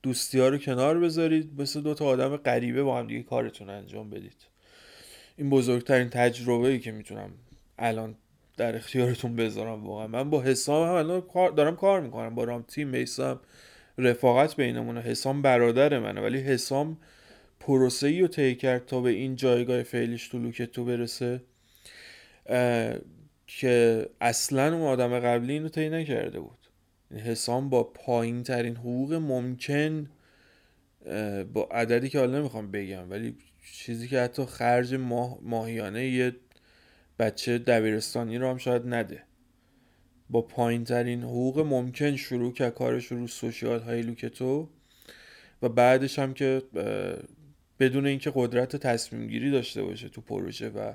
[0.03, 4.09] دوستی ها رو کنار بذارید مثل دو تا آدم غریبه با هم دیگه کارتون انجام
[4.09, 4.35] بدید.
[5.37, 7.29] این بزرگترین تجربه ای که می‌تونم
[7.79, 8.15] الان
[8.57, 10.07] در اختیارتون بذارم واقعا.
[10.07, 11.23] من با حسام هم الان
[11.55, 13.39] دارم کار می‌کنم با رام تیم میسم
[13.97, 16.97] رفاقت بینمونه حسام برادر منه ولی حسام
[17.59, 21.41] پروسه ای رو طی کرد تا به این جایگاه فعلیش تو لوکتو برسه.
[23.47, 26.57] که اصلا اون آدم قبلی اینو طی نکرده بود.
[27.25, 30.09] حسام با پایین ترین حقوق ممکن
[31.53, 33.35] با عددی که حالا نمی‌خوام بگم ولی
[33.73, 36.35] چیزی که حتی خرج ماه ماهیانه یه
[37.19, 39.23] بچه دبیرستانی رو هم شاید نده.
[40.31, 44.69] با پایین ترین حقوق ممکن شروع کرد کارش رو social های لوکتو
[45.61, 46.61] و بعدش هم که
[47.79, 50.93] بدون اینکه قدرت تصمیم گیری داشته باشه تو پروژه و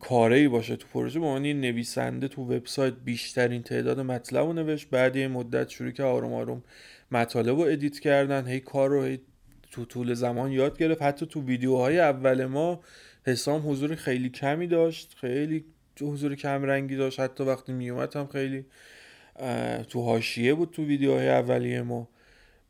[0.00, 4.90] کاری باشه تو پروژه به عنوان نویسنده تو وبسایت بیشترین تعداد مطلب رو نوشت.
[4.90, 6.62] بعد یه مدت شروع کرد آروم آروم
[7.10, 8.46] مطالب رو edit کردن.
[8.46, 9.20] هی کار رو هی
[9.70, 11.02] تو طول زمان یاد گرفت.
[11.02, 12.80] حتی تو ویدیوهای اول ما
[13.26, 15.14] حسام حضور خیلی کمی داشت.
[15.20, 15.64] خیلی
[16.00, 17.20] حضور کم رنگی داشت.
[17.20, 18.64] حتی وقتی میومد هم خیلی
[19.88, 22.08] تو حاشیه بود تو ویدیوهای اولیه ما.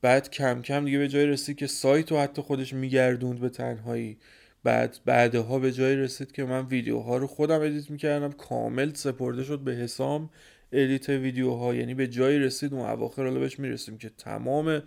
[0.03, 4.19] بعد کم کم دیگه به جای رسید که سایت رو حتی خودش میگردوند به تنهایی.
[4.65, 8.33] بعد بعدها به جای رسید که من ویدیوها رو خودم edit می‌کردم.
[8.33, 10.31] کامل سپرده شد به حسام
[10.73, 11.75] edit ویدیوها.
[11.75, 14.83] یعنی به جای رسید اون اواخر حالا بهش می‌رسیم که تمام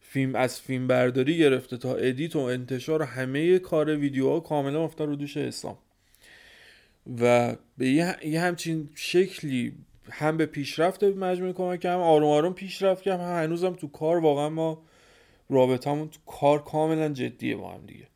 [0.00, 5.16] فیلم از فیلم برداری گرفته تا edit و انتشار همه کار ویدیوها کاملا افتاد رو
[5.16, 5.78] دوش حسام.
[7.20, 7.88] و به
[8.24, 9.72] یه همچین شکلی
[10.10, 14.16] هم به پیشرفت مجموعه کمک که هم آروم آروم پیشرفت که هم هنوزم تو کار
[14.16, 14.82] واقعا ما
[15.50, 18.06] رابطمون تو کار کاملا جدیه با هم دیگه.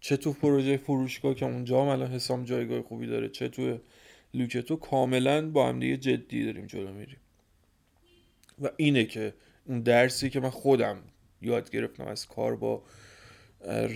[0.00, 3.78] چه تو پروژه فروشگاه که اونجا هم الان حسام جایگاه خوبی داره چه تو
[4.34, 7.20] لوکتو کاملا با هم دیگه جدی داریم جلو میریم.
[8.62, 9.34] و اینه که
[9.64, 10.96] اون درسی که من خودم
[11.42, 12.82] یاد گرفتم از کار با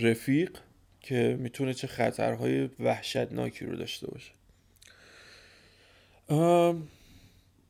[0.01, 0.57] رفیق
[1.01, 4.31] که می‌تونه چه خطرهای وحشتناکی رو داشته باشه.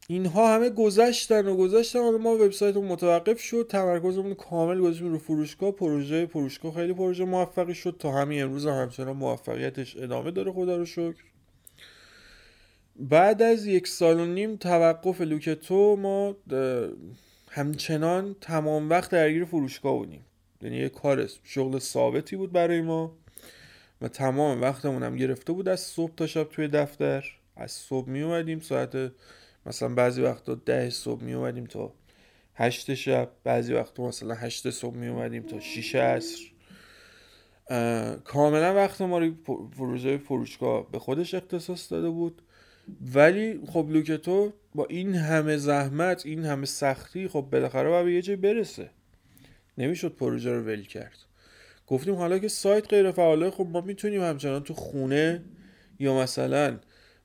[0.08, 2.00] اینها همه گذشتن و گذشتن.
[2.00, 3.68] حالا ما وبسایت متوقف شد.
[3.70, 5.72] تمرکزمون کامل گذاشتیم رو فروشگاه.
[5.72, 7.96] پروژه فروشگاه خیلی پروژه موفقی شد.
[8.00, 10.52] تا همین امروز هم همچنان موفقیتش ادامه داره.
[10.52, 11.24] خدا رو شکر.
[12.96, 16.36] بعد از یک سال و نیم توقف لوکتو ما
[17.50, 20.26] همچنان تمام وقت درگیر فروشگاه بودیم.
[20.62, 23.18] یعنی یه کار شغل ثابتی بود برای ما
[24.02, 27.26] و تمام وقتمون هم گرفته بود از صبح تا شب توی دفتر.
[27.56, 29.12] از صبح می اومدیم ساعت
[29.66, 31.94] مثلا بعضی وقتا ده صبح می اومدیم تا
[32.56, 36.40] هشت شب بعضی وقتا مثلا هشت صبح می اومدیم تا شیش عصر.
[38.24, 39.32] کاملا وقت ما رو
[40.18, 42.42] فروشگاه به خودش اختصاص داده بود.
[43.14, 48.36] ولی خب لوکتو با این همه زحمت این همه سختی خب بالاخره باید یه جای
[48.36, 48.90] برسه.
[49.80, 51.18] نمی‌شد پروژه رو ول کرد.
[51.88, 55.44] گفتیم حالا که سایت غیر فعاله خب ما می‌تونیم همچنان تو خونه
[56.00, 56.80] یا مثلا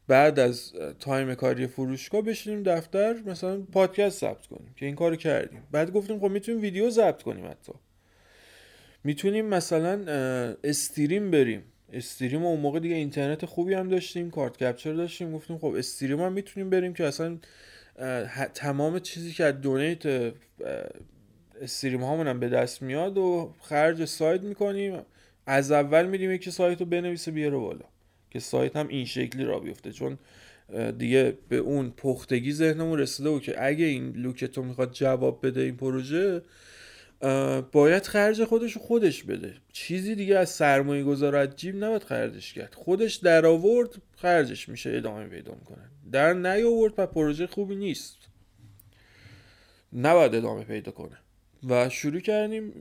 [0.09, 5.63] بعد از time کاری فروشگاه بشینیم دفتر مثلا پادکست ضبط کنیم که این کارو کردیم.
[5.73, 7.73] بعد گفتیم خب می‌تونیم ویدیو ضبط کنیم حتی.
[9.05, 9.99] می‌تونیم مثلا
[10.65, 11.63] stream بریم.
[11.93, 15.33] استریم اون موقع دیگه اینترنت خوبی هم داشتیم کارت کپچر داشتیم.
[15.33, 17.39] گفتیم خب استریم هم می‌تونیم بریم که اصلا
[18.55, 20.33] تمام چیزی که از دونیت
[21.61, 25.03] استریم هامون هم به دست میاد و خرج سایت می‌کنیم.
[25.47, 27.85] از اول میریم یکی سایت رو بنویسه بیاره بالا.
[28.31, 29.93] که سایت هم این شکلی را بیفته.
[29.93, 30.19] چون
[30.99, 35.77] دیگه به اون پختگی ذهنمون رسیده و که اگه این لوکتو می‌خواد جواب بده این
[35.77, 36.43] پروژه
[37.73, 39.55] باید خرج خودش خودش بده.
[39.73, 42.75] چیزی دیگه از سرمایه گذار از جیب نباید خرجش کرد.
[42.75, 48.17] خودش در آورد خرجش میشه ادامه پیدا می‌کنن در نیاورد و پروژه خوبی نیست.
[49.93, 51.17] نباید ادامه پیدا کنه.
[51.69, 52.73] و شروع کردیم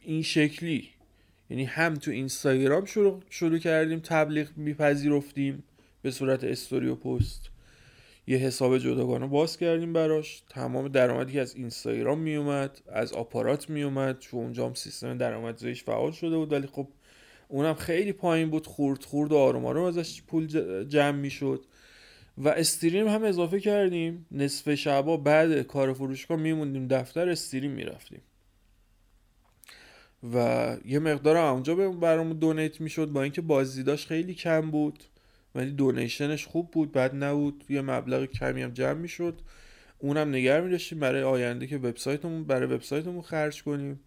[0.00, 0.88] این شکلی.
[1.50, 5.64] یعنی هم تو اینستاگرام شروع, شروع کردیم تبلیغ میپذیرفتیم
[6.02, 7.50] به صورت استوری و پست.
[8.26, 10.42] یه حساب جداگانه باز کردیم براش.
[10.48, 16.12] تمام درآمدی که از اینستاگرام میومد از آپارات میومد چون اونجا هم سیستم درآمدزاییش فعال
[16.12, 16.52] شده بود.
[16.52, 16.88] ولی خب
[17.48, 18.66] اونم خیلی پایین بود.
[18.66, 20.46] خورد خورد و آروم آروم ازش پول
[20.84, 21.64] جمع می‌شد.
[22.38, 24.26] و استریم هم اضافه کردیم.
[24.30, 28.20] نصف شبا بعد کار فروشگاه میموندیم دفتر استریم می‌رفتیم.
[30.34, 35.04] و یه مقدار اونجا برامون دونیت می‌شد با اینکه بازدیداش خیلی کم بود
[35.54, 37.64] ولی دونیشنش خوب بود بد نبود.
[37.68, 39.40] یه مبلغ کمی هم جمع می‌شد.
[39.98, 44.00] اونم نگر میداشتیم برای آینده که وبسایتمون برای وبسایتمون خرج کنیم.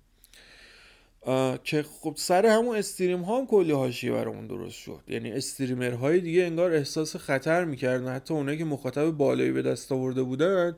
[1.64, 5.00] که خب سر همون استریم ها هم کلی حاشیه برامون درست شد.
[5.08, 8.16] یعنی استریمر های دیگه انگار احساس خطر می‌کردن.
[8.16, 10.76] حتی اونایی که مخاطب بالایی به دست آورده بودن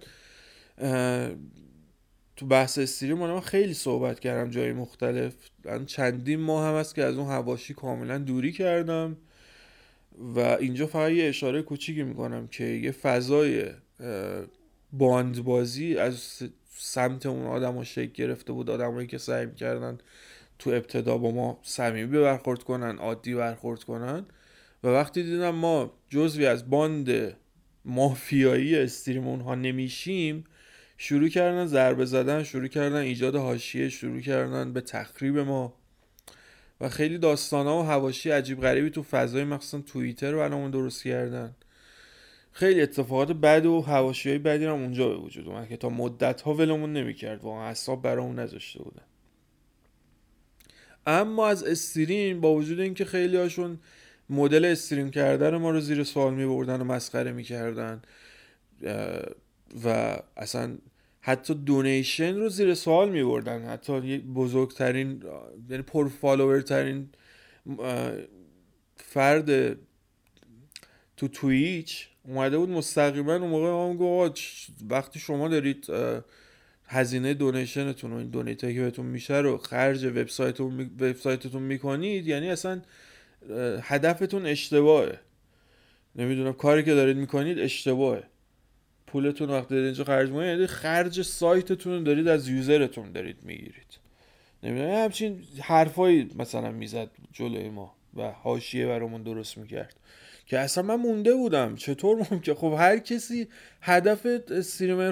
[2.35, 5.33] تو بحث استریم من خیلی صحبت کردم جای مختلف.
[5.85, 9.17] چندین ماه هم هست که از اون هواشی کاملا دوری کردم
[10.35, 13.65] و اینجا فقط یه اشاره کوچیکی می‌کنم که یه فضای
[14.93, 16.41] باندبازی از
[16.79, 18.69] سمت اون آدم شکل گرفته بود.
[18.69, 19.97] آدمایی که سعی می‌کردن
[20.59, 24.25] تو ابتدا با ما صمیمی برخورد کنن عادی برخورد کنن.
[24.83, 27.37] و وقتی دیدم ما جزوی از باند
[27.85, 30.43] مافیایی استریم اونها نمیشیم
[30.97, 35.73] شروع کردن ضربه زدن شروع کردن ایجاد حاشیه شروع کردن به تخریب ما.
[36.81, 41.55] و خیلی داستان ها و هواشی عجیب غریبی تو فضای مخصوصا توییتر برامون درست کردن.
[42.51, 46.41] خیلی اتفاقات بد و هواشی های بدی هم اونجا به وجود اومد که تا مدت
[46.41, 49.03] ها ولمون نمی‌کرد واقعا اصاب برامون نذاشته بودن.
[51.07, 53.79] اما از استریم با وجود اینکه خیلی هاشون
[54.29, 58.01] مدل استریم کردن ما رو زیر سوال می بردن و مسخره می‌کردن
[59.85, 60.77] و اصلا
[61.21, 65.23] حتی دونیشن رو زیر سوال می بردن حتی بزرگترین
[65.69, 67.09] یعنی پر ترین
[68.95, 69.77] فرد
[71.17, 74.41] تو تویچ اومده بود مستقیما اون موقع هم گفت
[74.89, 75.87] وقتی شما دارید
[76.87, 82.81] هزینه دونیشنتون و این دونیت که بهتون میشه رو خرج وبسایتتون وبسایتتون می‌کنید یعنی اصلا
[83.81, 85.19] هدفتون اشتباهه.
[86.15, 88.23] نمی‌دونم کاری که دارید می‌کنید اشتباهه.
[89.07, 93.99] پولتون وقتی دارید اینجا خرج می‌کنید یعنی خرج سایتتون دارید از یوزرتون دارید می‌گیرید.
[94.63, 99.95] نمی‌دونم همچین حرفایی مثلا می‌زد جلوی ما و حاشیه برامون درست می‌کرد.
[100.47, 101.75] که اصلا من مونده بودم.
[101.75, 103.47] چطور ممکن؟ خب هر کسی
[103.81, 104.25] هدف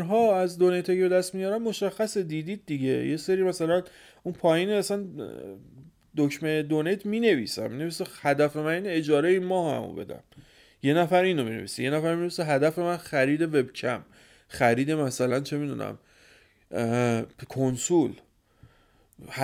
[0.10, 3.08] ها از دونیت که دست میارن مشخص دیدید دیگه.
[3.08, 3.84] یه سری مثلا
[4.24, 5.06] اون پایین اصلا
[6.18, 10.24] دکمه دونیت می نویسم می هدف من این اجاره این ماه همو بدم.
[10.84, 14.06] یه نفر اینو می نویسه یه نفر می هدف من خرید وبکم.
[14.48, 15.98] خرید مثلا چه می‌دونم
[17.50, 18.14] کنسول.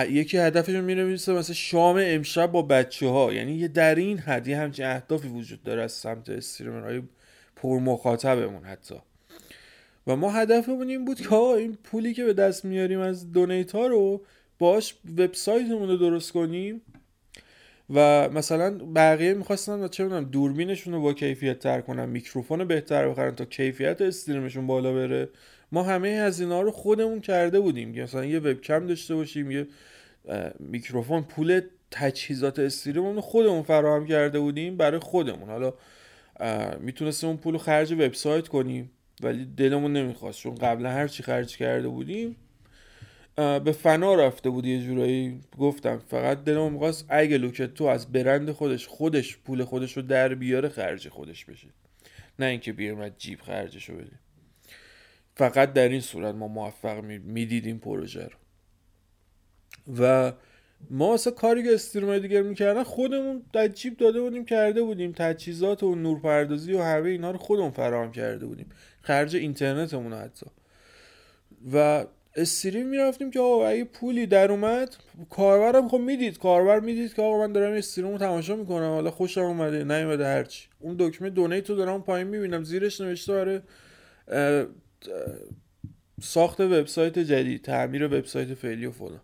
[0.08, 4.48] یکی هدفش رو می‌نویسه مثلا شام امشب با بچه ها یعنی یه در این حد
[4.48, 7.02] یه همچین اهدافی وجود داره از سمت استریمرهای
[7.56, 8.94] پر مخاطبمون حتی.
[10.06, 13.86] و ما هدفمون این بود که این پولی که به دست میاریم از دونیت ها
[13.86, 14.24] رو
[14.58, 16.82] باش وبسایتمون رو درست کنیم.
[17.94, 23.34] و مثلا بقیه می‌خواستن چه می‌دونم دوربینشون رو با کیفیت تر کنن میکروفون بهتر بخرن
[23.34, 25.28] تا کیفیت استریمشون بالا بره.
[25.72, 29.66] ما همه از اینا رو خودمون کرده بودیم که مثلا یه وبکم داشته باشیم یه
[30.58, 31.60] میکروفون پول
[31.90, 35.48] تجهیزات استریممون خودمون فراهم کرده بودیم برای خودمون.
[35.48, 35.74] حالا
[36.80, 38.90] می‌تونستیم اون پول خرج وبسایت کنیم
[39.22, 40.40] ولی دلمون نمی‌خواست.
[40.40, 42.36] چون قبلا هر چی خرج کرده بودیم
[43.36, 45.40] به فنا رفته بود یه جورایی.
[45.58, 50.34] گفتم فقط دلمون می‌خواست اگه لوکت تو از برند خودش خودش پول خودش رو در
[50.34, 51.68] بیاره خرج خودش بشه.
[52.38, 54.18] نه اینکه بیاریم از جیب خرجش رو بدیم.
[55.34, 58.36] فقط در این صورت ما موفق می‌دیدیم پروژه رو.
[60.00, 60.32] و
[60.90, 65.12] ما اصلا کاری که استریمای دیگر می‌کردن خودمون در جیب داده بودیم کرده بودیم.
[65.16, 68.66] تجهیزات و نورپردازی و همه اینا رو خودمون فراهم کرده بودیم.
[69.02, 70.46] خرج اینترنتمون حتی.
[71.72, 72.06] و
[72.36, 74.96] استریم می‌رفتیم که آقا اگه پولی در اومد
[75.30, 76.38] کاربرم خب می‌دید.
[76.38, 78.90] کاربر می‌دید که آقا من دارم استریم رو تماشا می‌کنم.
[78.90, 80.68] حالا خوشم اومده نیومده هرچی.
[80.80, 82.64] اون دکمه دونیت رو دارم پایین می‌بینم.
[82.64, 83.60] زیرش نوشته برای
[86.22, 89.20] ساخت وبسایت جدید تعمیر وبسایت فعلی و فلان.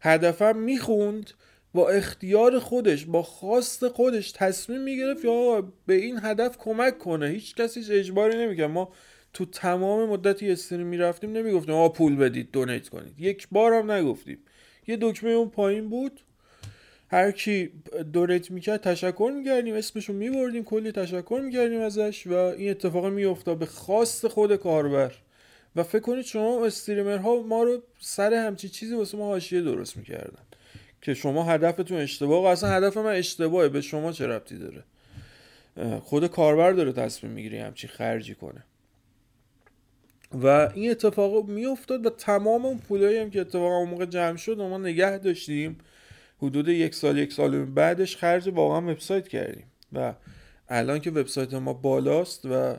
[0.00, 1.30] هدفم می‌خوند
[1.74, 7.28] با اختیار خودش با خواست خودش تصمیم می‌گرفت یا به این هدف کمک کنه.
[7.28, 8.70] هیچ کسیش اجباری نمی‌کرد.
[8.70, 8.92] ما
[9.32, 13.20] تو تمام مدتی استریم می‌رفتیم نمی‌گفتیم آ پول بدید دونیت کنید.
[13.20, 14.38] یک بار هم نگفتیم.
[14.86, 16.20] یه دکمه اون پایین بود.
[17.12, 17.70] هر کی
[18.12, 23.66] دونیت می‌کرد تشکر می‌کردیم اسمشو میبردیم کلی تشکر می‌کردیم ازش و این اتفاق میافتاد به
[23.66, 25.12] خواست خود کاربر.
[25.76, 30.42] و فکر کنید شما استریمرها ما رو سر همچی چیزی واسه ما حاشیه درست می‌کردن
[31.02, 34.84] که شما هدفتون اشتباه و اصلا هدف من اشتباهه به شما چه ربطی داره؟
[36.00, 38.64] خود کاربر داره تصمیم می‌گیری همچی خرجی کنه.
[40.42, 44.58] و این اتفاق میافتاد و تمام اون پولایی هم که اتفاق اون موقع جمع شد
[44.58, 45.78] ما نگه داشتیم.
[46.42, 49.66] حدود یک سال یک سال بعدش خرج واقعا وبسایت کردیم.
[49.92, 50.14] و
[50.68, 52.76] الان که وبسایت ما بالاست و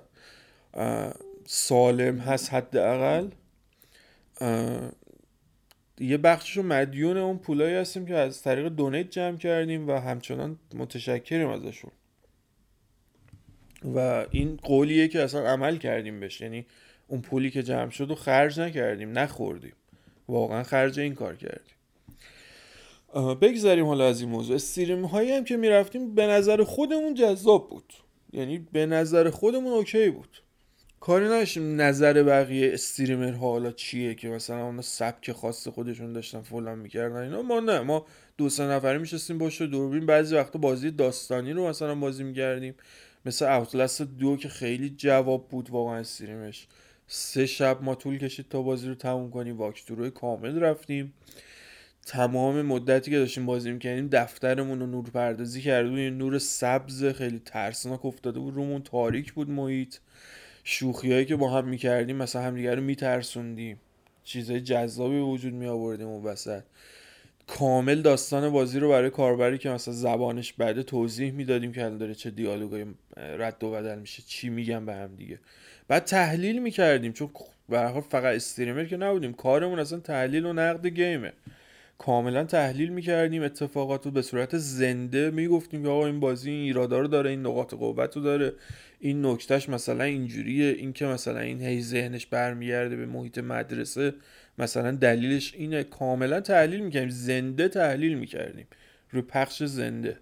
[1.45, 3.27] سالم هست حداقل
[5.99, 11.49] یه بخششو مدیون اون پولایی هستیم که از طریق دونیت جمع کردیم و همچنان متشکریم
[11.49, 11.91] ازشون.
[13.95, 16.41] و این قولیه که اصلا عمل کردیم بهش.
[16.41, 16.65] یعنی
[17.07, 19.73] اون پولی که جمع شد و خرج نکردیم نخوردیم.
[20.27, 21.73] واقعا خرج این کار کردیم.
[23.41, 24.55] بگذاریم حالا از این موضوع.
[24.55, 27.93] استریم هایی هم که می‌رفتیم به نظر خودمون جذاب بود.
[28.33, 30.41] یعنی به نظر خودمون اوکی بود.
[30.99, 36.79] کاری نداشتیم نظر بقیه استریمر حالا چیه که مثلا اون سبک خاص خودشون داشتن فلان
[36.79, 37.41] می‌کردن اینا.
[37.41, 38.05] ما نه ما
[38.37, 40.05] دو سه نفره میشستیم باشه دوربین.
[40.05, 42.75] بعضی وقتا بازی داستانی رو مثلا بازی می‌کردیم.
[43.25, 46.67] مثل اوتلست دو که خیلی جواب بود واقعا استریمش.
[47.07, 49.57] سه شب ما طول کشید تا بازی رو تموم کنیم.
[49.57, 51.13] واکتوروی کامل رفتیم.
[52.05, 57.41] تمام مدتی که داشتیم بازی می‌کنیم دفترمون رو نور پردازی کرده یه نور سبز خیلی
[57.45, 58.55] ترسناک افتاده بود.
[58.55, 59.95] رومون تاریک بود محیط.
[60.63, 63.79] شوخیایی که با هم می‌کردیم مثلا همدیگه رو میترسوندیم.
[64.23, 66.61] چیزای جذابی وجود می آوردیم اون وسط.
[67.47, 72.15] کامل داستان بازی رو برای کاربری که مثلا زبانش بعد توضیح می‌دادیم که الان داره
[72.15, 72.85] چه دیالوگای
[73.17, 75.39] رد و بدل میشه چی میگن به هم دیگه
[75.87, 77.29] بعد تحلیل می‌کردیم چون
[77.69, 79.33] به فقط استریمر که نبودیم.
[79.33, 81.33] کارمون اصلا تحلیل و نقد گیمه.
[82.05, 86.99] کاملا تحلیل می‌کردیم اتفاقات رو به صورت زنده می‌گفتیم که آقا این بازی این ایرادا
[86.99, 88.53] رو داره این نقاط قوت رو داره
[88.99, 94.13] این نکتهش مثلا اینجوریه این که مثلا این هی ذهنش برمیگرده به محیط مدرسه
[94.57, 95.83] مثلا دلیلش اینه.
[95.83, 98.67] کاملا تحلیل می‌کردیم زنده تحلیل می‌کردیم
[99.11, 100.17] روی پخش زنده.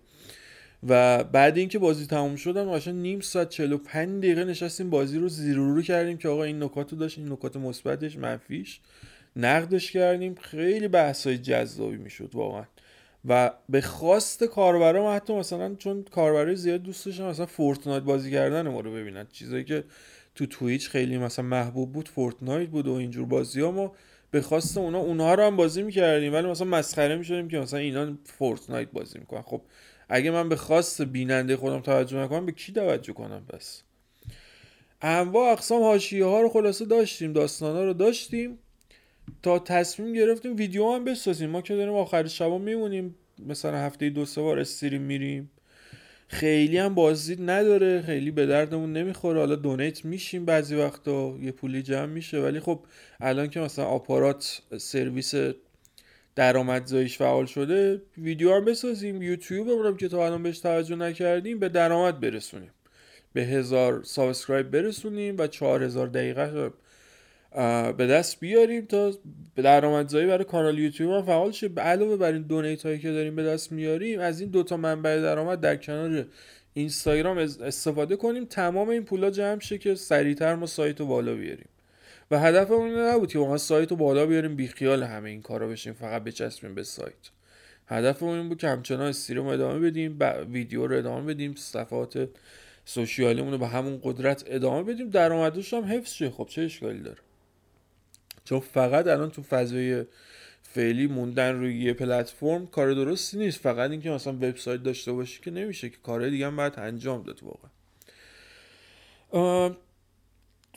[0.87, 5.55] و بعد اینکه بازی تموم شدن قشنگ نیم ساعت 45 دقیقه نشستیم بازی رو زیر
[5.55, 8.79] رو کردیم که آقا این نکات رو داشت این نکات مثبتش منفیش.
[9.35, 10.35] نقدش کردیم.
[10.35, 12.63] خیلی بحث های جذابی می‌شد واقعا.
[13.25, 18.67] و به خواست کاربرا حتی مثلا چون کاربرای زیاد دوست داشتن مثلا فورتنایت بازی کردن
[18.67, 19.27] ما رو ببینن.
[19.31, 19.83] چیزایی که
[20.35, 23.91] تو Twitch خیلی مثلا محبوب بود Fortnite بود و اینجور بازی ها ما
[24.31, 26.33] به خواست اونا اونها رو هم بازی می‌کردیم.
[26.33, 29.41] ولی مثلا مسخره می‌شدیم که مثلا اینا Fortnite بازی می‌کنن.
[29.41, 29.61] خب
[30.09, 33.83] اگه من به خواست بیننده خودم توجه نکنم به کی توجه کنم پس
[35.01, 38.59] انواع اقسام حاشیه ها رو خلاصه داشتیم داستان ها رو داشتیم.
[39.43, 41.49] تا تصمیم گرفتیم ویدیو هم بسازیم.
[41.49, 43.15] ما که داریم آخر شبا میمونیم
[43.47, 45.51] مثلا هفته دو سه بار stream میریم.
[46.27, 49.39] خیلی هم بازدید نداره خیلی به دردمون نمی‌خوره.
[49.39, 52.41] حالا donate میشیم بعضی وقتا یه پولی جمع میشه.
[52.41, 52.79] ولی خب
[53.19, 55.33] الان که مثلا آپارات سرویس
[56.35, 59.21] درآمدزاییش فعال شده ویدیو هم بسازیم.
[59.21, 62.71] یوتیوب هم که تا الان بهش توجه نکردیم به درآمد برسونیم.
[63.33, 66.71] به هزار subscribe برسونیم و چهار هزار دقیقه
[67.97, 69.13] به دست بیاریم تا
[69.55, 71.69] درآمدزایی برای کانال یوتیوب هم فعال شه.
[71.77, 75.61] علاوه بر این donate هایی که داریم به دست میاریم از این دوتا منبع درآمد
[75.61, 76.25] در کنار
[76.73, 78.45] اینستاگرام استفاده کنیم.
[78.45, 81.69] تمام این پولا جمع شه که سریعتر ما سایت رو بالا بیاریم.
[82.31, 85.93] و هدفمون این نبود که ما سایت رو بالا بیاریم بیخیال همه این کارا بشیم
[85.93, 87.29] فقط بچسبیم به سایت.
[87.87, 90.19] هدفمون این بود که همچنان استریم ادامه بدیم
[90.51, 92.29] ویدیو رو ادامه بدیم صفحات
[92.85, 95.09] سوشیالیمون رو به همون قدرت ادامه بدیم.
[95.09, 96.29] درآمدش هم حفظ شه.
[96.29, 97.17] خب چه اشکالی داره؟
[98.43, 100.05] چون فقط الان تو فضای
[100.63, 103.59] فعلی موندن روی یه پلتفرم کار درستی نیست.
[103.59, 107.39] فقط اینکه مثلا وبسایت داشته باشی که نمیشه که کارهای دیگه هم باید انجام داد
[107.43, 107.71] واقعا.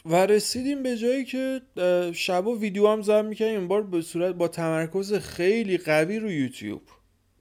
[0.05, 1.61] و رسیدیم به جایی که
[2.15, 3.59] شب و ویدیو هم ضبط می‌کنیم.
[3.59, 6.83] این بار به صورت با تمرکز خیلی قوی رو یوتیوب.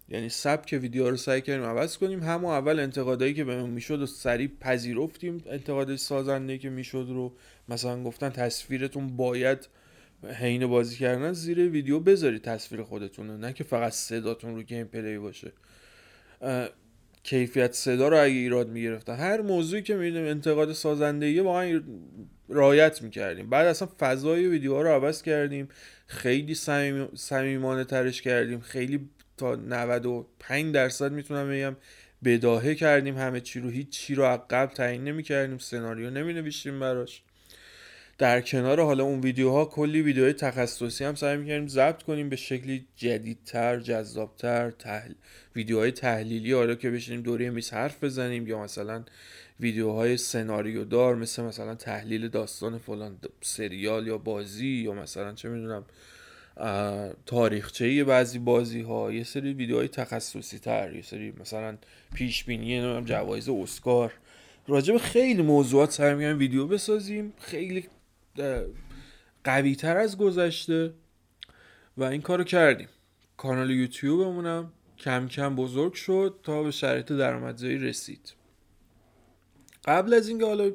[0.10, 2.24] یعنی سبک ویدیو رو سعی کردیم عوض کنیم.
[2.24, 7.34] همون اول انتقادایی که بهمون می‌شد و سریع پذیرفتیم انتقاد سازنده که می‌شد رو.
[7.70, 9.68] مثلا گفتن تصویرتون باید
[10.30, 13.38] حین بازی کردن زیر ویدیو بذارید تصویر خودتون رو.
[13.38, 15.52] نه که فقط صداتون رو گیم پلی باشه.
[17.24, 19.16] کیفیت صدا رو اگه ایراد می‌گرفتن.
[19.16, 21.82] هر موضوعی که می‌دونیم انتقاد سازندگی واقعا
[22.50, 23.50] رایت می‌کردیم.
[23.50, 25.68] بعد اصلا فضای ویدیوها رو عوض کردیم.
[26.08, 26.56] خیلی
[27.16, 28.60] صمیمانه ترش کردیم.
[28.60, 31.76] خیلی تا 95 درصد می‌تونم بگم
[32.24, 33.18] بداهه کردیم.
[33.18, 37.24] همه چی رو هیچ چی رو عقب تعیین نمی کردیم سناریو نمی نوشتیم براش.
[38.24, 42.86] در کنار حالا اون ویدیوها کلی ویدیوهای تخصصی هم سعی می‌کردیم ضبط کنیم به شکلی
[42.96, 45.12] جدیدتر جذابتر تحل...
[45.56, 49.04] ویدیوهای تحلیلی حالا که بشینیم دوره میز حرف بزنیم یا مثلا
[49.60, 55.86] ویدیوهای سناریو دار مثل مثلا تحلیل داستان فلان سریال یا بازی یا مثلا چه می‌دونم
[57.26, 61.78] تاریخچه بعضی بازی ها یه سری ویدیوهای تخصصی تر یه سری مثلا
[62.14, 64.14] پیش بینی جوایز اسکار.
[64.68, 67.34] راجب خیلی موضوعات سعی ویدیو بسازیم.
[67.40, 67.88] خیلی
[69.44, 70.94] قوی تر از گذشته
[71.98, 72.88] و این کارو کردیم.
[73.38, 78.34] کانال یوتیوبمونم کم کم بزرگ شد تا به شرایط درآمدزایی رسید.
[79.86, 80.72] قبل از اینکه حالا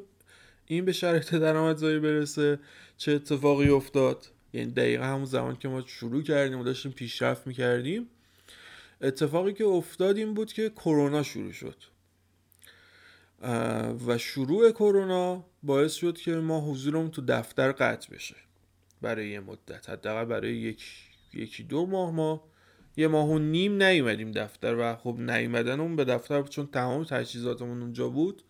[0.65, 2.59] این به شرایط درآمدزایی برسه
[2.97, 8.07] چه اتفاقی افتاد؟ یعنی دقیقا همون زمان که ما شروع کردیم و داشتیم پیشرفت می‌کردیم
[9.01, 11.75] اتفاقی که افتاد این بود که کرونا شروع شد.
[14.07, 18.35] و شروع کرونا باعث شد که ما حضورمون تو دفتر قطع بشه.
[19.01, 19.89] برای یه مدت.
[19.89, 20.83] حداقل برای یک
[21.33, 22.49] یکی دو ماه ما
[22.97, 27.81] یه ماه و نیم نیومدیم دفتر و خب نیومدن اون به دفتر چون تمام تجهیزاتمون
[27.81, 28.43] اونجا بود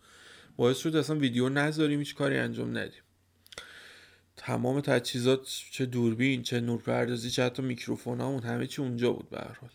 [0.56, 3.02] باعث شد اصلا ویدیو نذاریم هیچ کاری انجام ندیم.
[4.36, 9.38] تمام تجهیزات چه دوربین چه نورپردازی چه حتی میکروفون همون همه چی اونجا بود به
[9.38, 9.70] هر حال.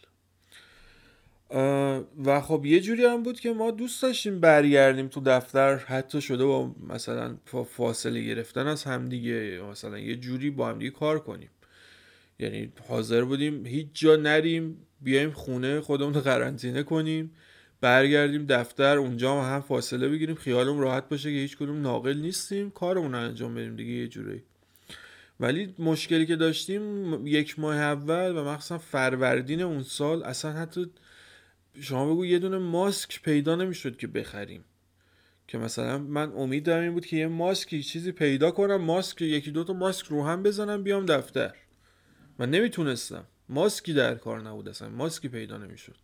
[2.26, 5.76] و خب یه جوری هم بود که ما دوست داشتیم برگردیم تو دفتر.
[5.76, 7.38] حتی شده با مثلا
[7.72, 11.50] فاصله گرفتن از همدیگه مثلا یه جوری با همدیگه کار کنیم.
[12.40, 17.32] یعنی حاضر بودیم هیچ جا نریم بیایم خونه خودمون رو قرنطینه کنیم
[17.82, 22.70] برگردیم دفتر اونجا هم, هم فاصله بگیریم خیالمون راحت باشه که هیچ کدوم ناقل نیستیم
[22.70, 24.44] کارمون رو انجام بدیم دیگه یه جوری.
[25.40, 30.90] ولی مشکلی که داشتیم یک ماه اول و مخصوصا فروردین اون سال اصلا حتی
[31.82, 34.64] شما بگو یه دونه ماسک پیدا نمی‌شد که بخریم.
[35.48, 39.52] که مثلا من امید دارم این بود که یه ماسک چیزی پیدا کنم ماسک یکی
[39.52, 41.54] دو تا ماسک رو هم بزنم بیام دفتر.
[42.40, 43.26] من نمی‌تونستم.
[43.50, 44.90] ماسکی در کار نبود اصلا.
[44.90, 45.96] ماسکی پیدا نمی‌شد.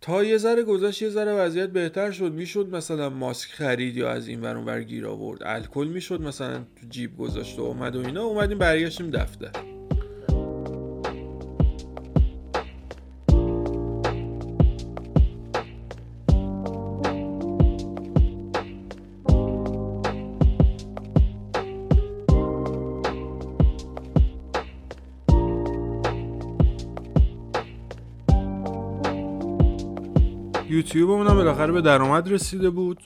[0.00, 2.32] تا یه ذره گذشت یه ذره وضعیت بهتر شد.
[2.32, 5.42] می‌شد مثلا ماسک خرید یا از این ور گیر آورد.
[5.42, 8.22] الکل می‌شد مثلا تو جیب گذاشت و اومد و اینا.
[8.22, 9.79] اومدیم برگشتیم دفتر.
[30.90, 33.02] یوتیوبمون هم بالاخره به درآمد رسیده بود.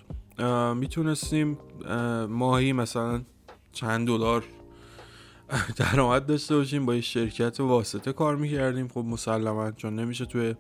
[0.75, 1.59] می‌تونستیم
[2.29, 3.23] ماهی مثلا
[3.73, 4.45] چند دلار
[5.77, 6.87] درآمد داشته باشیم.
[6.87, 8.89] با یه شرکت واسطه کار می‌کردیم.
[8.89, 10.55] خب مسلما چون نمیشه توی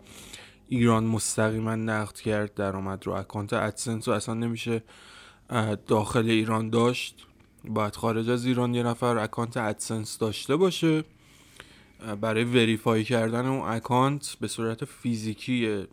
[0.68, 4.83] ایران مستقیما نقد کرد درآمد رو account AdSense رو اصلا نمیشه
[5.87, 7.27] داخل ایران داشت.
[7.64, 11.05] باید خارج از ایران یه نفر account AdSense داشته باشه
[12.20, 15.87] برای verify کردن اون account به صورت فیزیکی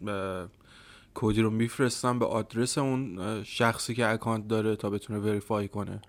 [1.16, 6.02] کدی رو میفرستم به آدرس اون شخصی که اکانت داره تا بتونه وریفای کنه.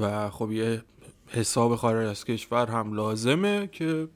[0.00, 0.82] و خب یه
[1.28, 4.08] حساب خارج از کشور هم لازمه که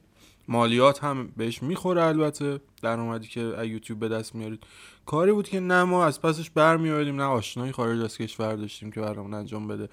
[0.47, 2.59] مالیات هم بهش می‌خوره البته.
[2.81, 4.63] در اومدی که یوتیوب به دست میارید.
[5.05, 9.01] کاری بود که نه ما از پسش برمیاریم نه آشنایی خارج از کشور داشتیم که
[9.01, 9.89] برامون انجام بده.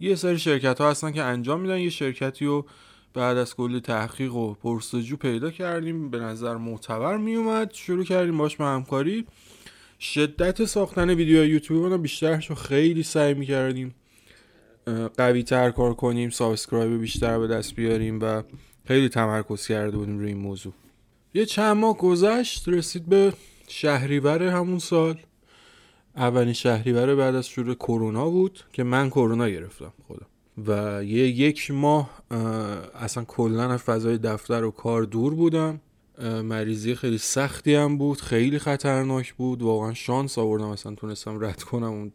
[0.00, 2.66] یه سری شرکت ها هستن که انجام میدن یه شرکتی رو
[3.14, 6.10] بعد از کلی تحقیق و پرسجو پیدا کردیم.
[6.10, 7.72] به نظر معتبر میومد.
[7.72, 9.26] شروع کردیم باش به همکاری.
[10.00, 13.94] شدت ساختن ویدیو یوتیوب بیشتر شو خیلی سعی می‌کردیم
[15.16, 18.42] قوی تر کار کنیم subscribe بیشتر به دست بیاریم و
[18.84, 20.72] خیلی تمرکز کرده بودیم روی این موضوع.
[21.34, 23.32] یه چند ماه گذشت رسید به
[23.68, 25.20] شهریور همون سال.
[26.16, 30.26] اولین شهریور بعد از شروع کرونا بود که من کرونا گرفتم خودم
[30.66, 32.22] و یه یک ماه
[32.94, 35.80] اصلا کلا از فضای دفتر و کار دور بودم.
[36.44, 39.62] مریضی خیلی سختی هم بود خیلی خطرناک بود.
[39.62, 42.12] واقعا شانس آوردم اصلا تونستم رد کنم اون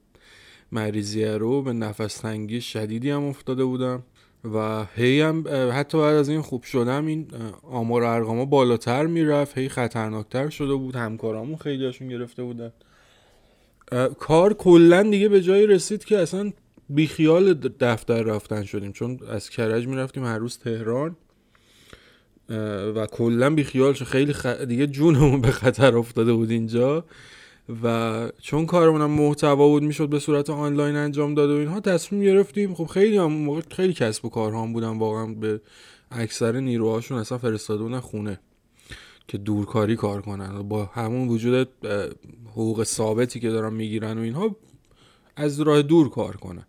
[0.71, 1.61] مریضیه رو.
[1.61, 4.03] به نفس تنگی شدیدی هم افتاده بودم
[4.53, 7.27] و هی هم حتی بعد از این خوب شدم این
[7.63, 9.57] آمار ارقاما بالاتر می‌رفت.
[9.57, 10.95] هی خطرناکتر شده بود.
[10.95, 12.71] همکارامون خیلیاشون گرفته بودن.
[14.19, 16.51] کار کلا دیگه به جایی رسید که اصلا
[16.89, 18.91] بیخیال دفتر رفتن شدیم.
[18.91, 21.15] چون از کرج می‌رفتیم هر روز تهران
[22.95, 24.05] و کلا بیخیال شد.
[24.05, 24.45] خیلی خ...
[24.45, 27.05] دیگه جونمون به خطر افتاده بود اینجا.
[27.83, 32.73] و چون کارمون محتوا بود می‌شد به صورت آنلاین انجام داد و اینها تصمیم گرفتیم.
[32.73, 34.97] خب خیلی هم موقع خیلی کسب و کارها هم بودن.
[34.97, 35.61] واقعا به
[36.11, 38.39] اکثر نیروهاشون اصلا فرستاده بودن خونه
[39.27, 40.61] که دورکاری کار کنن.
[40.61, 41.69] با همون وجود
[42.51, 44.55] حقوق ثابتی که دارن می‌گیرن و اینها
[45.37, 46.65] از راه دور کار کنن.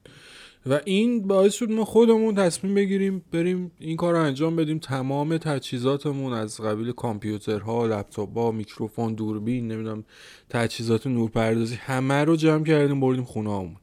[0.67, 4.79] و این باعث شد ما خودمون تصمیم بگیریم بریم این کار رو انجام بدیم.
[4.79, 10.05] تمام تجهیزاتمون از قبیل کامپیوترها لپتاپ ها میکروفون دوربین نمی‌دونم
[10.51, 13.77] تجهیزات نورپردازی همه رو جمع کردیم بردیم خونه همون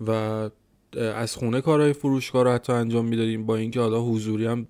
[0.00, 0.10] و
[0.96, 3.46] از خونه کارهای فروشگاه رو حتی انجام می‌دادیم.
[3.46, 4.66] با اینکه حالا حضوری هم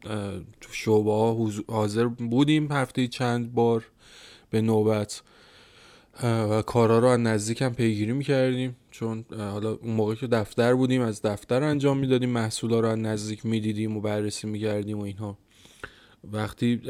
[0.61, 3.85] تو شعبه ها حاضر بودیم هفته چند بار
[4.51, 5.23] به نوبت.
[6.23, 8.77] و کارا رو از نزدیک هم پیگیری می‌کردیم.
[8.93, 13.97] چون حالا اون موقع که دفتر بودیم از دفتر انجام می‌دادیم محصولا رو نزدیک می‌دیدیم
[13.97, 15.39] و بررسی می‌کردیم و اینها.
[16.33, 16.81] وقتی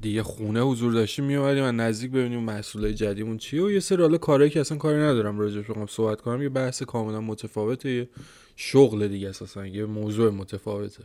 [0.00, 4.18] دیگه خونه حضور داشتیم میومدیم و نزدیک ببینیم محصولای جدیدمون چیه و یه سری حالا
[4.18, 8.08] کارهایی که اصلا کاری ندارم راجعش بخوام صحبت کنم یه بحث کاملا متفاوته یه
[8.56, 11.04] شغل دیگه اساسا یه موضوع متفاوته.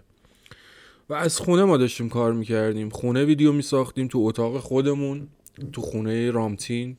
[1.10, 2.90] و از خونه ما داشتیم کار می‌کردیم.
[2.90, 5.28] خونه ویدیو میساختیم تو اتاق خودمون
[5.74, 6.98] تو خونه رامتین.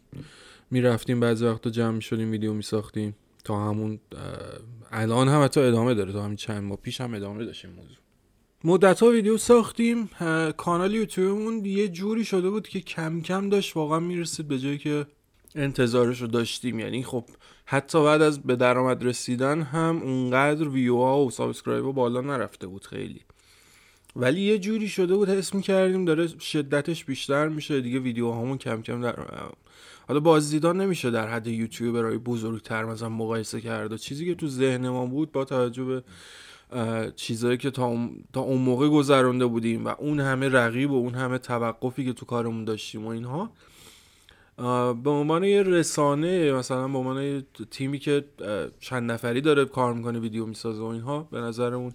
[0.71, 4.01] می‌رفتیم بعضی وقتا جمع شدیم ویدیو میساختیم تا همون
[4.91, 7.97] الان هم حتی ادامه داره تا همین چند ماه پیش هم ادامه داشتیم موضوع.
[8.65, 10.11] مدت ها ویدیو ساختیم
[10.57, 15.07] کانال یوتیوبمون یه جوری شده بود که کم کم داشت واقعا می‌رسید به جایی که
[15.55, 16.79] انتظارش رو داشتیم.
[16.81, 17.25] یعنی خب
[17.65, 22.67] حتی بعد از به درآمد رسیدن هم اونقدر ویو ها و subscribe ها بالا نرفته
[22.67, 23.21] بود خیلی.
[24.17, 29.01] ولی یه جوری شده بود حس کردیم داره شدتش بیشتر میشه دیگه ویدیوهامون کم کم
[29.01, 29.17] در
[30.09, 34.49] حالا بازدید الان نمیشه در حد یوتیوبرهای بزرگتر مثلا مقایسه کرد و چیزی که تو
[34.49, 36.03] ذهن ما بود با توجه به
[37.17, 41.39] چیزایی که تا, تا اون موقع گذرانده بودیم و اون همه رقیب و اون همه
[41.39, 43.53] توقفی که تو کارمون داشتیم و اینها
[45.03, 48.25] به عنوان یه رسانه مثلا به عنوان تیمی که
[48.81, 51.93] چند نفری داره کار می‌کنه ویدیو می‌سازه و اینها به نظرمون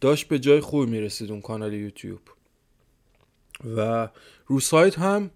[0.00, 2.20] داشت به جای خوبی می‌رسید اون کانال یوتیوب.
[3.76, 4.08] و
[4.46, 5.30] رو سایت هم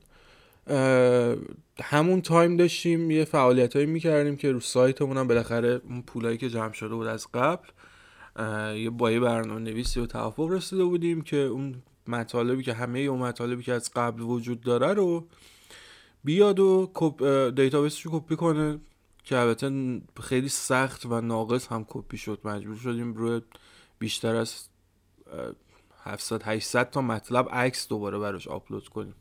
[1.82, 6.48] همون تایم داشتیم یه فعالیت هایی می‌کردیم که رو سایتمون هم بالاخره اون پولایی که
[6.48, 7.68] جمع شده بود از قبل
[8.78, 13.18] یه با یه برنامه نویسی و توافق رسیده بودیم که اون مطالبی که همه اون
[13.18, 15.26] مطالبی که از قبل وجود داره رو
[16.24, 16.90] بیاد و
[17.56, 18.80] database ش رو کپی کنه
[19.24, 22.40] که البته خیلی سخت و ناقص هم کپی شد.
[22.44, 23.40] مجبور شدیم روی
[23.98, 24.68] بیشتر از
[26.02, 29.14] 700 800 تا مطلب عکس دوباره براش آپلود کنیم.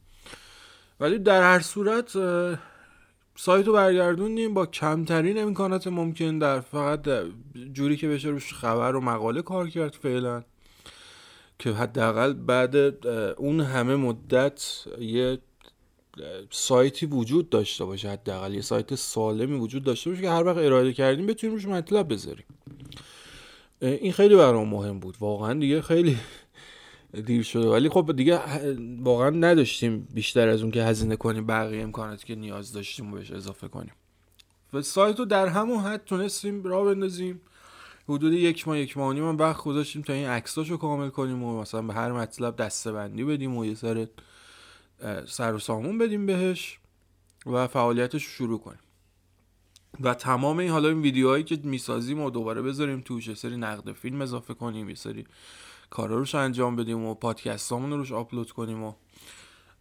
[1.00, 2.12] ولی در هر صورت
[3.36, 7.10] سایت رو برگردوندیم با کمترین امکانات ممکن در فقط
[7.74, 10.44] جوری که بشه روش خبر و مقاله کار کرد فعلا
[11.60, 12.76] که حداقل بعد
[13.38, 15.38] اون همه مدت یه
[16.50, 20.94] سایتی وجود داشته باشه حداقل یه سایت سالمی وجود داشته باشه که هر وقت ارائه
[20.94, 22.46] کردیم بتونیم روش مطلب بذاریم.
[23.82, 25.16] این خیلی برام مهم بود.
[25.20, 26.18] واقعا دیگه خیلی
[27.22, 27.68] دیر شده.
[27.68, 28.40] ولی خب دیگه
[29.02, 33.32] واقعا نداشتیم بیشتر از اون که هزینه کنیم بقیه امکاناتی که نیاز داشتیم و بهش
[33.32, 33.94] اضافه کنیم.
[34.74, 37.42] و سایت رو در همون حد تونستیم را بندازیم.
[38.10, 41.62] حدود یک ماه یک ماه من وقت گذاشتیم تا این عکساش رو کامل کنیم و
[41.62, 44.08] مثلا به هر مطلب دسته بندی بدیم و یه سر
[45.28, 46.80] سر و سامون بدیم بهش
[47.46, 48.80] و فعالیتش رو شروع کنیم.
[50.02, 53.92] و تمام این حالا این ویدیوهایی که می‌سازیم و دوباره بذاریم توش یه سری نقد
[53.92, 55.26] فیلم اضافه کنیم یه سری
[55.94, 58.94] کارا روش انجام بدیم و پادکستامون رو روش آپلود کنیم و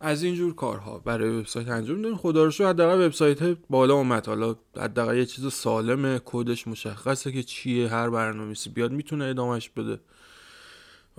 [0.01, 0.99] از اینجور کارها.
[0.99, 2.17] برای وبسایت انجام میدیم.
[2.17, 4.27] خدا رو شو حداقل وبسایت بالا اومد.
[4.27, 6.21] حالا حداقل یه چیز سالمه.
[6.25, 7.89] کدش مشخصه که چیه.
[7.89, 10.01] هر برنامه‌نویسی بیاد می‌تونه ادامهش بده.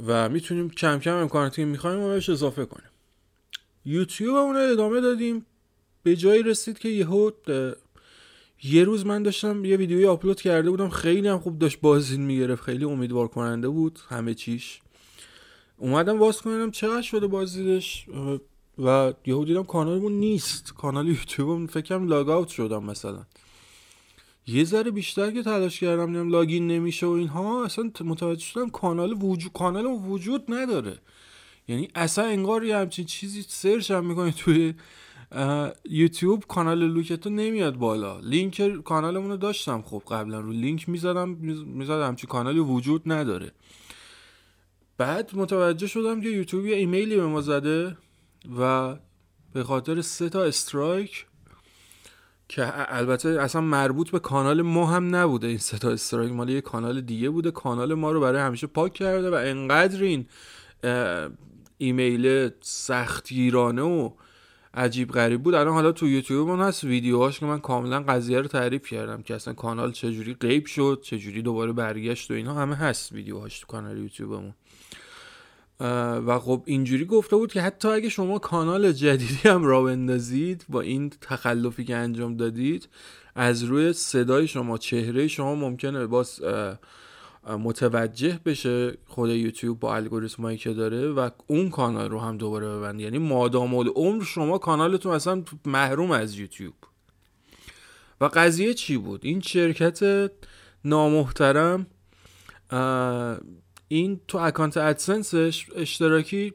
[0.07, 2.89] و می‌تونیم کم کم امکاناتی که می‌خوایم بهش اضافه کنیم.
[3.85, 5.45] یوتیوب اون ادامه دادیم.
[6.03, 7.31] به جایی رسید که یهو
[8.63, 10.89] یه روز من داشتم یه ویدیوی آپلود کرده بودم.
[10.89, 12.63] خیلی هم خوب داشت بازدید می‌گرفت.
[12.63, 13.99] خیلی امیدوار کننده بود.
[14.09, 14.82] همه چیش.
[15.77, 18.05] اومدم باز کنم چقدر شده بازدیدش
[18.83, 20.73] و یهو دیدم کانالمون نیست.
[20.73, 23.23] کانال یوتیوبم فکرم log out شدم مثلا.
[24.47, 29.13] یه ذره بیشتر که تلاش کردم دیدم login نمیشه و اینها اصلا متوجه شدم کانال
[29.23, 30.97] وجود کانال وجود نداره.
[31.67, 34.73] یعنی اصلا انگار یه همچین چیزی search هم می‌کنی توی
[35.89, 38.19] یوتیوب کانال لوکتو نمیاد بالا.
[38.19, 41.29] لینک کانالمون رو داشتم خب قبلا رو لینک می‌زدم
[41.65, 43.51] می‌زدم چی کانالی وجود نداره.
[45.03, 47.97] بعد متوجه شدم که یوتیوب یه ایمیلی به ما زده
[48.59, 48.95] و
[49.53, 51.25] به خاطر سه تا strike
[52.47, 56.61] که البته اصلا مربوط به کانال ما هم نبوده این سه تا strike مال یه
[56.61, 57.51] کانال دیگه بوده.
[57.51, 60.25] کانال ما رو برای همیشه پاک کرده و انقدر این
[61.77, 64.09] ایمیل سختگیرانه و
[64.73, 65.55] عجیب غریب بود.
[65.55, 69.35] الان حالا تو یوتیوب اون هست ویدیوهاش که من کاملا قضیه رو تعریف کردم که
[69.35, 72.53] اصلا کانال چجوری غیب شد چجوری دوباره برگشت و اینا.
[72.53, 74.53] همه هست ویدیوهاش تو کانال یوتیوبمون.
[75.79, 80.81] و خب اینجوری گفته بود که حتی اگه شما کانال جدیدی هم را بندازید با
[80.81, 82.89] این تخلفی که انجام دادید
[83.35, 86.41] از روی صدای شما چهره شما ممکنه باز
[87.47, 92.99] متوجه بشه خود یوتیوب با الگوریتمایی که داره و اون کانال رو هم دوباره ببند.
[92.99, 96.73] یعنی مادام عمر شما کانالتون اصلا محروم از یوتیوب.
[98.21, 100.31] و قضیه چی بود؟ این شرکت
[100.85, 101.87] نامحترم
[103.93, 106.53] این تو account AdSense ش اشتراکی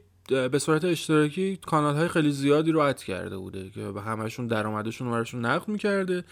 [0.51, 5.07] به صورت اشتراکی کانال های خیلی زیادی رو add کرده بوده که به همشون درآمدشون
[5.07, 6.23] رو براشون نقد می‌کرده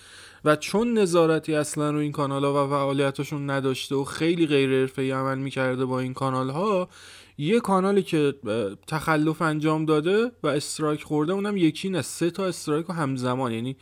[0.46, 5.12] و چون نظارتی اصلا رو این کانال ها و فعالیتشون نداشته و خیلی غیر حرفه‌ای
[5.12, 6.90] عمل می‌کرده با این کانال ها
[7.38, 8.34] یه کانالی که
[8.88, 13.78] تخلف انجام داده و strike خورده اونم یکی نه سه تا strike و همزمان یعنی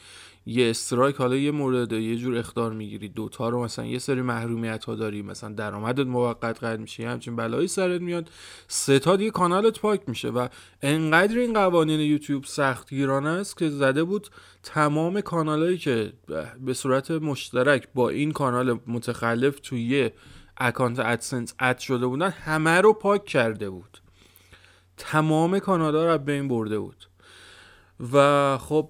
[0.45, 3.09] یه strike حالا یه مورد یه جور اخطار می‌گیری.
[3.09, 7.67] دوتا رو مثلا یه سری محرومیت ها داری مثلا درآمدت موقت قطع میشه همچین بلایی
[7.67, 8.29] سرت میاد.
[8.67, 10.47] سه تا دیگه کانالت پاک میشه و
[10.81, 14.27] انقدر این قوانین یوتیوب سخت گیرانه است که زده بود
[14.63, 16.13] تمام کانالایی که
[16.59, 20.13] به صورت مشترک با این کانال متخلف توی یه
[20.57, 23.97] account AdSense add شده بودن همه رو پاک کرده بود.
[24.97, 27.05] تمام کانال رو بین برده بود.
[28.13, 28.89] و خب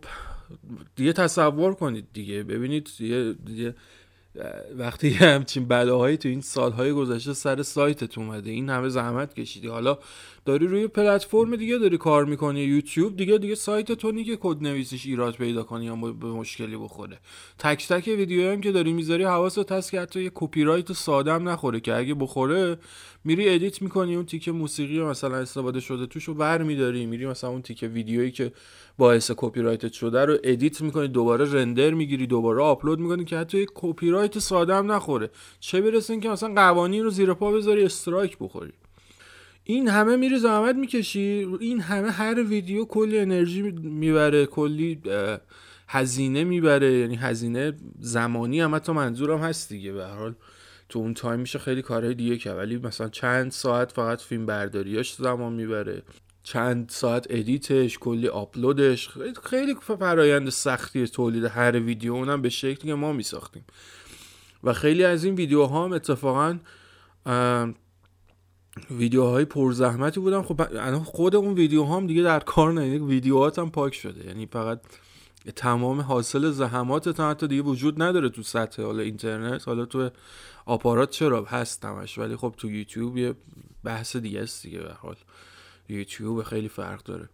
[0.96, 2.44] دیگه تصور کنید دیگه.
[2.44, 3.76] ببینید دیگه, دیگه
[4.78, 9.98] وقتی همچین بلاهایی تو این سالهای گذشته سر سایتت اومده این همه زحمت کشیدی حالا
[10.46, 15.06] داری روی پلتفرم دیگه داری کار می‌کنی یوتیوب دیگه دیگه سایت تو که کد نویسیش
[15.06, 17.20] ایراد پیدا کنی یا به مشکلی بخوره.
[17.60, 21.38] تک تک ویدیو هم که داری می‌ذاری حواست هست که حتی یه کپی رایت ساده
[21.38, 22.78] نخوره که اگه بخوره
[23.24, 27.62] میری edit می‌کنی اون تیکه موسیقی مثلا استفاده شده توشو بر میداری میری مثلا اون
[27.62, 28.52] تیکه ویدیویی که
[28.98, 33.66] باعث کپی رایت شده رو edit می‌کنی دوباره render می‌گیری دوباره آپلود می‌کنی که حتی
[33.76, 35.30] کپی رایت ساده هم نخوره.
[35.60, 38.74] چه برسه که مثلا قوانین رو زیر پا بذاری strike بخوری.
[39.68, 45.02] این همه میری زحمت می‌کشی این همه هر ویدیو کلی انرژی می‌بره کلی
[45.88, 50.36] هزینه می‌بره یعنی هزینه زمانی هم حتی منظورم هست دیگه به هر حال
[50.90, 55.14] تو اون time میشه خیلی کارهای دیگه که ولی مثلا چند ساعت فقط فیلم برداریاش
[55.14, 56.04] زمان می‌بره
[56.44, 59.10] چند ساعت edit ش کلی آپلودش
[59.44, 63.66] خیلی فرایند سختی تولید هر ویدیو اونم به شکلی که ما میساختیم.
[64.64, 66.60] و خیلی از این ویدیوها هم اتفاقا
[68.92, 70.42] ویدیوهای پرزحمتی بودن.
[70.42, 72.98] خب خود اون ویدیو هم دیگه در کار نه.
[72.98, 74.28] ویدیوهات هم پاک شده.
[74.28, 74.82] یعنی فقط
[75.56, 79.68] تمام حاصل زحمات حتی دیگه وجود نداره تو سطح حالا اینترنت.
[79.68, 80.10] حالا تو
[80.66, 83.36] آپارات چرا هست همش ولی خب تو یوتیوب یه
[83.84, 85.16] بحث دیگه است دیگه به حال.
[85.90, 87.30] یوتیوب خیلی فرق داره.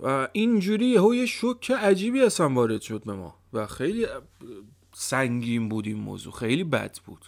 [0.00, 3.34] و اینجوری یه شوک عجیبی اصلا وارد شد به ما.
[3.52, 4.06] و خیلی
[4.92, 6.32] سنگین بود این موضوع.
[6.32, 7.24] خیلی بد بود.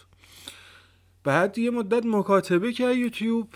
[1.23, 3.47] بعد یه مدت مکاتبه که یوتیوب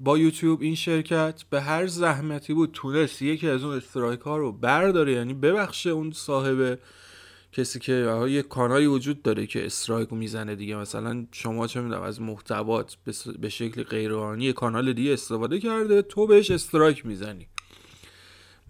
[0.00, 4.52] با یوتیوب این شرکت به هر زحمتی بود تونست یکی از اون استرایک ها رو
[4.52, 5.12] برداره.
[5.12, 6.78] یعنی ببخشه اون صاحب
[7.52, 10.76] کسی که یه کانالی وجود داره که استرایک می‌زنه دیگه.
[10.76, 12.96] مثلا شما چه می‌دونم از محتوات
[13.38, 17.46] به شکل غیرقانونی کانال دیگه استفاده کرده تو بهش strike می‌زنی.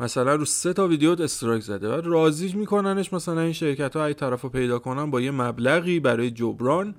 [0.01, 1.88] مثلا رو سه تا ویدیوت strike زده.
[1.88, 6.01] و راضی میکننش مثلا این شرکت ها ای طرف رو پیدا کنن با یه مبلغی
[6.01, 6.95] برای جبران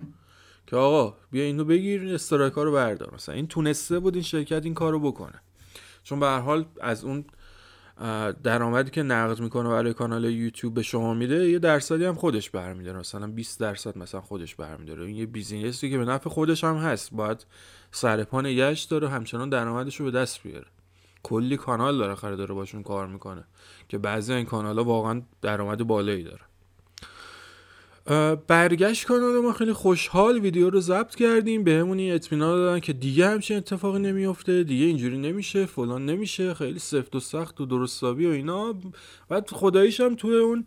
[0.68, 3.14] که آقا بیا اینو بگیر strike ها رو بردار.
[3.14, 5.42] مثلا این تونسته بود این شرکت این کارو بکنه.
[6.04, 7.26] چون به هر حال از اون
[8.44, 13.00] درآمدی که نقد می‌کنه برای کانال یوتیوب به شما میده یه درصدی هم خودش برمیداره.
[13.00, 15.06] مثلا 20 درصد مثلا خودش برمیداره.
[15.06, 17.10] این یه business ی که به نفع خودش هم هست.
[17.14, 17.46] باید
[17.92, 20.68] سرپا نگهش داره همچنان درآمدش رو به دست بیاره.
[21.28, 23.44] کلی کانال داره خرید داره باشون کار می‌کنه
[23.90, 26.42] که بعضی این کانال ها واقعا درآمد بالایی داره.
[28.48, 31.64] برگشت کانال ما خیلی خوشحال ویدیو رو ضبط کردیم.
[31.64, 36.80] بهمون این اطمینان دادن که دیگه همچین اتفاقی نمیفته دیگه اینجوری نمیشه فلان نمیشه خیلی
[36.80, 38.74] سفت و سخت و درستابی و اینا.
[39.30, 40.66] بعد خداییش هم توی اون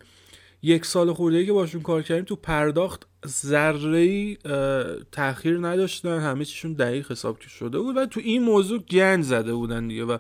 [0.63, 4.39] یک سال خورده که باشون کار کردیم تو پرداخت ذره ای
[5.13, 9.89] تاخیر نداشتن همه چیشون دقیق حساب شده بود و تو این موضوع گند زده بودن
[9.89, 10.19] دیگه و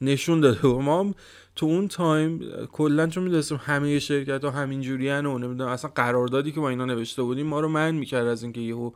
[0.00, 1.14] نشون داده و ما
[1.56, 2.38] تو اون time
[2.72, 6.84] کلا چون می‌دونستم همه شرکت ها همین جوری و نمی‌دونم اصلا قراردادی که با اینا
[6.84, 8.90] نوشته بودیم ما رو منع می‌کرد از اینکه یهو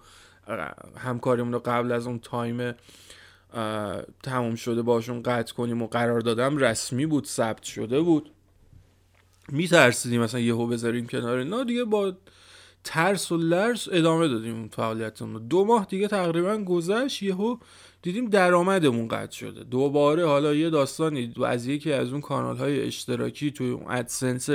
[0.96, 2.74] همکاریمون رو قبل از اون time
[4.22, 8.30] تموم شده باشون قطع کنیم و قرار دادم رسمی بود ثبت شده بود.
[9.48, 12.12] میترسیدیم مثلا یهو بذاریم کنار نه دیگه با
[12.88, 17.56] ترس و لرز ادامه دادیم اون فعالیتمون دو ماه دیگه تقریبا گذشت یهو
[18.02, 19.64] دیدیم درآمدمون قطع شده.
[19.64, 24.50] دوباره حالا یه داستانی از یکی از اون کانال های اشتراکی توی اون AdSense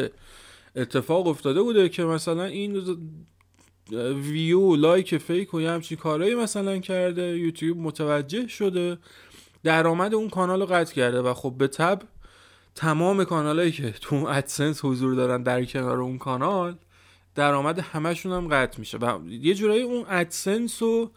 [0.76, 2.98] اتفاق افتاده بوده که مثلا این
[4.32, 7.38] view لایک fake و یه همچین کارهایی مثلا کرده.
[7.38, 8.98] یوتیوب متوجه شده.
[9.64, 12.02] درآمد اون کانال رو قطع کرده و خب به تبع
[12.76, 16.76] تمام کانالایی که تو AdSense حضور دارن در کنار اون کانال
[17.36, 18.98] درآمد همشون هم قطع میشه.
[18.98, 21.12] و یه جورایی اون ادسنس رو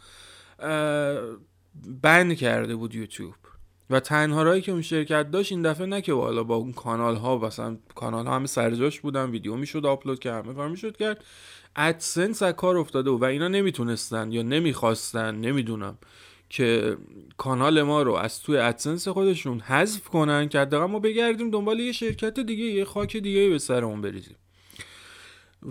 [2.02, 3.34] بند کرده بود یوتیوب.
[3.90, 7.16] و تنها رایی که اون شرکت داشت این دفعه نه که بالا با اون کانال
[7.16, 11.24] ها مثلا کانال ها همه سرجاش بودن ویدیو می‌شد آپلود کرد همه کار می‌شد کرد.
[11.76, 15.98] ادسنس از کار افتاده و, و اینا نمی‌تونستن یا نمی‌خواستن نمی‌دونم
[16.48, 16.96] که
[17.36, 21.92] کانال ما رو از توی ادسنس خودشون حذف کنن که حداقل ما بگردیم دنبال یه
[21.92, 24.36] شرکت دیگه یه خاک دیگه به سرمون بریزیم.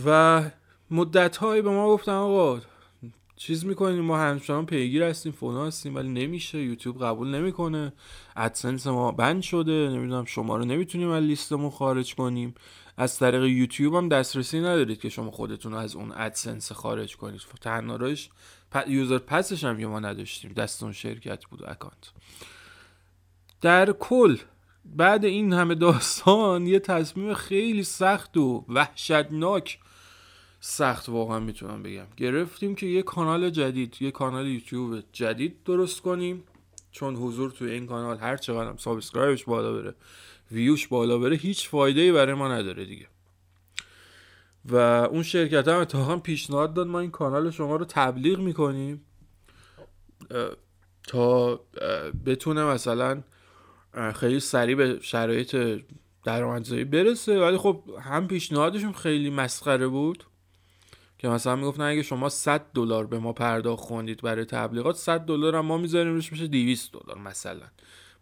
[0.06, 0.44] و
[0.92, 2.62] مدت هایی به ما گفتن آقا
[3.36, 7.94] چیز می‌کنیم ما همچنان پیگیر هستیم فونا هستیم ولی نمیشه یوتیوب قبول نمی‌کنه
[8.36, 12.56] AdSense ما ban شده نمی‌دونم شما رو نمی‌تونیم از لیستمون خارج کنیم.
[12.98, 17.42] از طریق یوتیوب هم دسترسی ندارید که شما خودتون از اون AdSense خارج کنید.
[17.62, 18.30] تنها راهش
[18.88, 22.12] user pass ش هم که ما نداشتیم دست اون شرکت بود account
[23.62, 24.38] در کل
[24.86, 29.80] بعد این همه داستان یه تصمیم خیلی سخت و وحشتناک
[30.60, 32.08] سخت واقعا می‌تونم بگم.
[32.18, 36.44] گرفتیم که یه کانال جدید یه کانال یوتیوب جدید درست کنیم.
[36.92, 39.96] چون حضور توی این کانال هر چقدر هم subscribe ش بالا بره
[40.52, 43.08] ویوش بالا بره هیچ فایده ای برای ما نداره دیگه.
[44.66, 44.76] و
[45.12, 49.06] اون شرکت هم اتفاقا پیشنهاد داد ما این کانال شما رو تبلیغ می‌کنیم.
[51.08, 51.60] تا
[52.26, 53.24] بتونه مثلا
[54.16, 55.82] خیلی سریع به شرایط
[56.24, 57.40] درآمدزایی برسه.
[57.40, 60.24] ولی خب هم پیشنهادشون خیلی مسخره بود
[61.18, 65.56] که مثلا می‌گفتن اگه شما 100 دلار به ما پرداخت خوندید برای تبلیغات 100 دلار
[65.56, 67.66] هم ما می‌ذاریم روش میشه 200 دلار مثلا.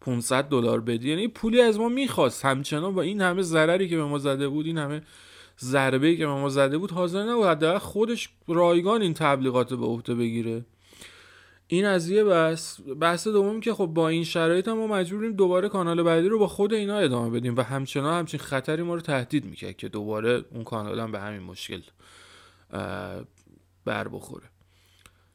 [0.02, 1.10] 500 دلار بدی.
[1.10, 2.46] یعنی پولی از ما می‌خواست.
[2.46, 5.02] همچنان با این همه ضرری که به ما زده بود این همه
[5.60, 7.46] ضربه که به ما زده بود حاضر نبود.
[7.46, 10.66] حداقل خودش رایگان این تبلیغات به عهده بگیره.
[11.68, 15.70] این از یه بس بحث دوم که خب با این شرایط هم ما مجبوریم دوباره
[15.70, 19.46] کانال بعدی رو با خود اینا ادامه بدیم و همچنان همچین خطری ما رو تهدید
[19.46, 21.82] می‌کرد که دوباره اون کانال هم به همین مشکل
[23.86, 24.46] بر بخوره.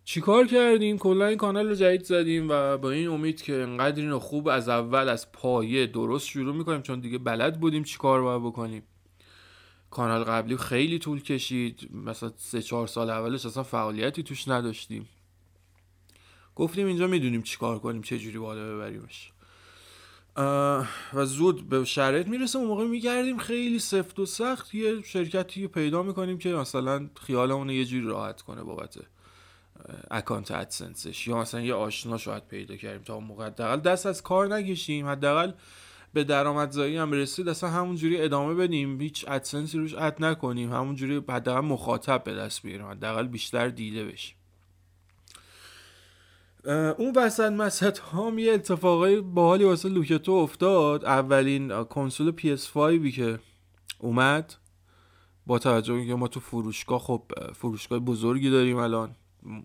[0.05, 4.19] چیکار کردیم؟ کلا این کانال رو جدید زدیم و با این امید که انقدر اینو
[4.19, 8.83] خوب از اول از پایه درست شروع می‌کنیم چون دیگه بلد بودیم چیکار باید بکنیم.
[9.91, 15.09] کانال قبلی خیلی طول کشید مثلا سه چهار سال اولش اصلا فعالیتی توش نداشتیم.
[16.59, 19.33] گفتیم اینجا می‌دونیم چیکار کنیم چه جوری بالا ببریمش.
[21.15, 26.03] و زود به شرایط می‌رسه اون موقع میگردیم خیلی سفت و سخت یه شرکتی پیدا
[26.03, 28.99] می‌کنیم که مثلا خیالمون یه جوری راحت کنه بابت
[30.11, 34.23] اکانت ادسنسش یا مثلا یه آشنا شاید پیدا کردیم تا اون موقع حداقل دست از
[34.23, 35.53] کار نکشیم حداقل
[36.13, 39.01] به درآمدزایی هم رسید اصلا همونجوری ادامه بدیم.
[39.01, 44.38] هیچ ادسنسی روش اد نکنیم همونجوری حداقل مخاطب به دست بیاریم حداقل بیشتر دیده بشیم.
[46.99, 51.05] اون وسط مسط هم یه اتفاقای باحالی واسه لوکتو افتاد.
[51.05, 53.39] اولین کنسول PS5 که
[53.99, 54.55] اومد.
[55.47, 57.23] با توجه که ما تو فروشگاه خب
[57.55, 59.15] فروشگاه بزرگی داریم الان.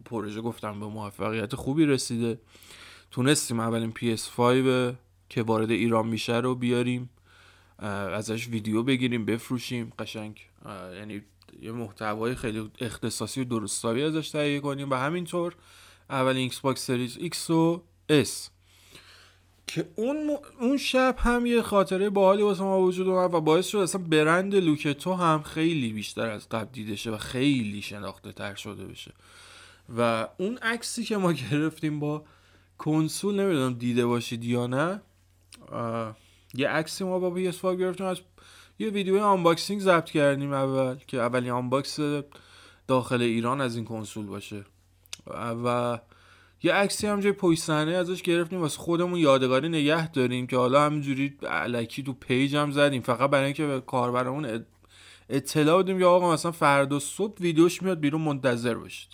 [0.06, 2.40] پروژه گفتم به موفقیت خوبی رسیده.
[3.12, 4.96] تونستیم اولین PS5
[5.30, 7.10] که وارد ایران میشه رو بیاریم.
[7.80, 9.94] ازش ویدیو بگیریم بفروشیم.
[10.00, 10.40] قشنگ.
[10.96, 11.22] یعنی
[11.62, 14.90] یه محتوای خیلی اختصاصی و درست حسابی ازش تهیه کنیم.
[14.90, 15.56] و همینطور
[16.14, 18.50] اولین Xbox Series X و S.
[19.68, 23.78] که اون اون شب هم یه خاطره باحالی واسه ما وجود اومد و باعث شد
[23.78, 28.86] اصلا برند لوکتو هم خیلی بیشتر از قبل دیده شه و خیلی شناخته تر شده
[28.86, 29.12] بشه.
[29.98, 32.26] و اون عکسی که ما گرفتیم با
[32.78, 35.02] کنسول نمی‌دونم دیده باشید یا نه
[36.54, 38.20] یه عکسی ما با PS5 گرفتیم از
[38.80, 42.00] یه ویدیو unboxing ضبط کردیم اول که اولین unbox
[42.88, 44.66] داخل ایران از این کنسول باشه.
[45.28, 46.00] و
[46.64, 50.86] یه عکسی هم جای پشت صحنه ازش گرفتیم واسه خودمون یادگاری نگه داریم که حالا
[50.86, 53.02] همینجوری الکی تو page هم زدیم.
[53.02, 54.66] فقط برای اینکه به کاربرمون
[55.30, 59.10] اطلاع بدیم یا آقا مثلا فردا صبح ویدیوش میاد بیرون منتظر باشید.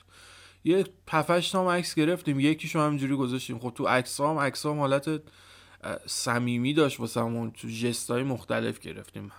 [0.63, 3.59] یه پفش تا عکس گرفتیم یکیشو همینجوری گذاشتیم.
[3.59, 5.21] خب تو عکس هم عکس هم حالت
[6.05, 9.31] صمیمی داشت واسه تو جستای مختلف گرفتیم.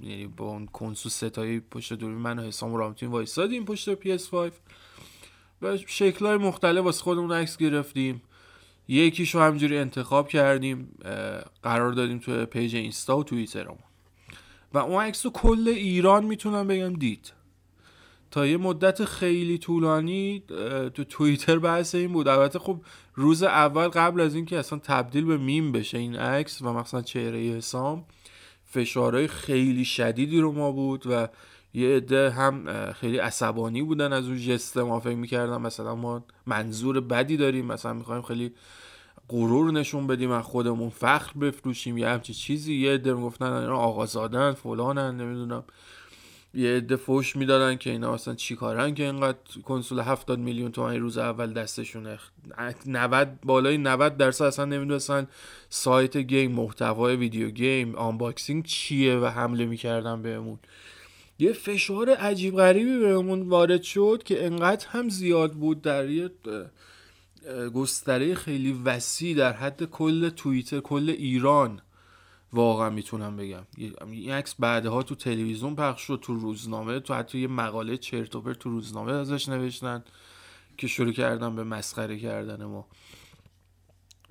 [0.00, 4.52] یعنی با اون کنسو ستایی پشت دوربین من و حسام رامتین وایسادیم پشت PS5
[5.60, 8.22] به شکلهای مختلف واسه خودمون عکس گرفتیم.
[8.88, 10.88] یکیشو همجوری انتخاب کردیم
[11.62, 13.78] قرار دادیم تو page اینستا و توییترمون.
[14.74, 17.32] و اون عکس رو کل ایران می‌تونم بگم دید.
[18.30, 20.42] تا یه مدت خیلی طولانی
[20.94, 22.28] تو توییتر بحث این بود.
[22.28, 22.80] البته خب
[23.14, 27.38] روز اول قبل از اینکه اصلا تبدیل به میم بشه این عکس و مثلا چهره
[27.38, 28.04] حسام
[28.64, 31.28] فشارهای خیلی شدیدی رو ما بود و
[31.74, 37.00] یه عده هم خیلی عصبانی بودن از اون ژست ما فکر می‌کردن مثلا ما منظور
[37.00, 38.52] بدی داریم مثلا می‌خوایم خیلی
[39.28, 42.74] غرور نشون بدیم از خودمون فخر بفروشیم یه همچی چیزی.
[42.74, 45.64] یه عده می‌گفتن اینا آقازادن فلانن نمی‌دونم.
[46.54, 51.18] یه عده فوش می‌دادن که اینا اصلا چیکارن که اینقدر کنسول 70 میلیون تومن روز
[51.18, 52.18] اول دستشونه.
[52.86, 55.26] 90 بالای 90 درصد اصلا نمی‌دونستن
[55.68, 60.58] سایت game محتوای video game unboxing چیه و حمله می‌کردن بهمون.
[61.40, 66.30] یه فشار عجیب غریبی بهمون وارد شد که انقدر هم زیاد بود در یه
[67.74, 71.80] گستره خیلی وسیع در حد کل توییتر کل ایران
[72.52, 73.62] واقعا می‌تونم بگم.
[74.10, 78.70] این عکس بعدها تو تلویزیون پخش شد تو روزنامه تو حتی یه مقاله چرت‌وپرت تو
[78.70, 80.04] روزنامه ازش نوشتن
[80.78, 82.86] که شروع کردن به مسخره کردن ما.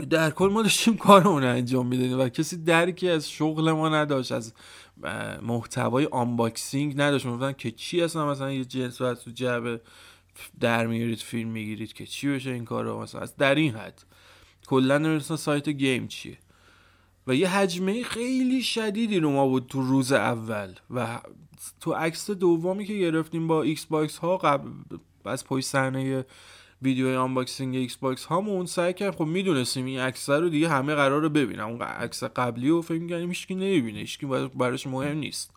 [0.06, 4.54] در کل ما داشتیم کارمون انجام می‌دادیم و کسی درکی از شغل ما نداشت از
[5.42, 7.26] محتوای unboxing نداشت.
[7.26, 9.82] می‌گفتن که چی اصلا؟ مثلا یه جنس رو تو جعبه
[10.60, 14.04] در میارید فیلم می‌گیرید که چی بشه این کار رو مثلا از در این حد.
[14.68, 16.38] کلا نمی‌دونستن سایت game چیه.
[17.28, 21.22] و یه هجمه خیلی شدیدی رو ما بود تو روز اول و
[21.82, 24.70] تو عکس دومی که گرفتیم با Xbox ها قبل
[25.26, 26.26] از پشت صحنه
[26.82, 31.60] ویدیو unboxing Xbox هامون سعی کردیم خب می‌دونستیم این عکس رو دیگه همه قراره ببینن.
[31.60, 34.20] اون عکس قبلی رو فکر می‌کردیم هیچ کی نمی‌بینه هیچ
[34.56, 35.52] براش مهم نیست.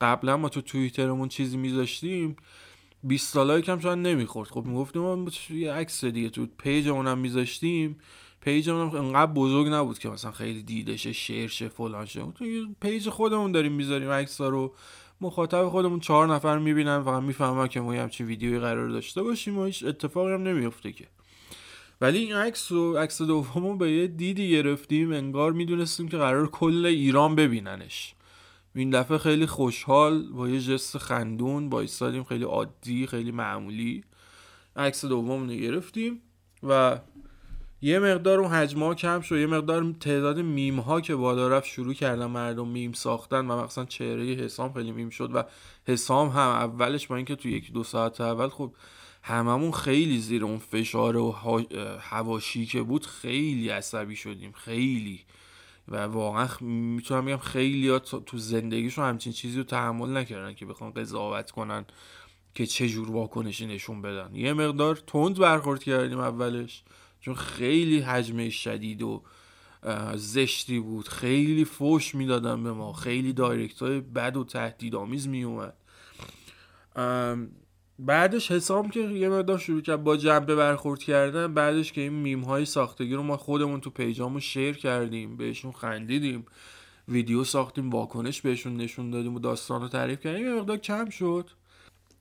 [0.00, 2.36] قبلا ما تو توییترمون چیزی میذاشتیم.
[3.04, 4.48] 20 like هم شاید نمی‌خورد.
[4.48, 7.98] خب می‌گفتیم ما یه عکس دیگه تو page مون هم میذاشتیم.
[8.40, 12.22] page مون انقدر بزرگ نبود که مثلا خیلی دیده شه share شه فلان شه.
[12.34, 12.44] تو
[12.80, 14.74] page خودمون داریم می‌ذاریم عکس رو.
[15.22, 19.64] مخاطب خودمون چهار نفر می‌بینن فقط می‌فهمن که ما همچین ویدیویی قرار داشته باشیم و
[19.64, 21.06] هیچ اتفاقی هم نمیفته که.
[22.00, 26.86] ولی این عکس و عکس دومو به یه دیدی گرفتیم انگار می‌دونستیم که قراره کل
[26.86, 28.14] ایران ببیننش.
[28.74, 34.04] این دفعه خیلی خوشحال با یه ژست خندون با ایستادیم خیلی عادی خیلی معمولی.
[34.76, 36.22] عکس دوم رو گرفتیم
[36.62, 36.98] و
[37.84, 41.94] یه مقدار اون هجمه‌ها کم شد یه مقدار تعداد میم ها که بالا رفت شروع
[41.94, 45.42] کردن مردم میم ساختن و مثلا چهره حسام خیلی میم شد و
[45.88, 48.74] حسام هم اولش با اینکه تو یک دو ساعت اول خب
[49.22, 51.32] هممون خیلی زیر اون فشار و
[52.00, 55.20] حواشی که بود خیلی عصبی شدیم خیلی.
[55.88, 60.90] و واقعا می‌تونم بگم خیلی ها تو زندگیشون همچین چیزی رو تحمل نکردن که بخوان
[60.90, 61.84] قضاوت کنن
[62.54, 64.30] که چه جور واکنشی نشون بدن.
[64.34, 66.82] یه مقدار تند برخورد کردیم اولش.
[67.22, 69.22] چون خیلی حجم شدید و
[70.14, 71.08] زشتی بود.
[71.08, 72.92] خیلی فوش می‌دادن به ما.
[72.92, 75.74] خیلی دایرکت های بد و تهدیدآمیز می اومد
[77.98, 82.40] بعدش حسام که یه مقدار شروع کرد با جنبه برخورد کردن بعدش که این میم
[82.40, 86.46] های ساختگی رو ما خودمون تو پیجامون شیر کردیم بهشون خندیدیم
[87.08, 91.50] ویدیو ساختیم واکنش بهشون نشون دادیم و داستان رو تعریف کردیم یه مقدار کم شد.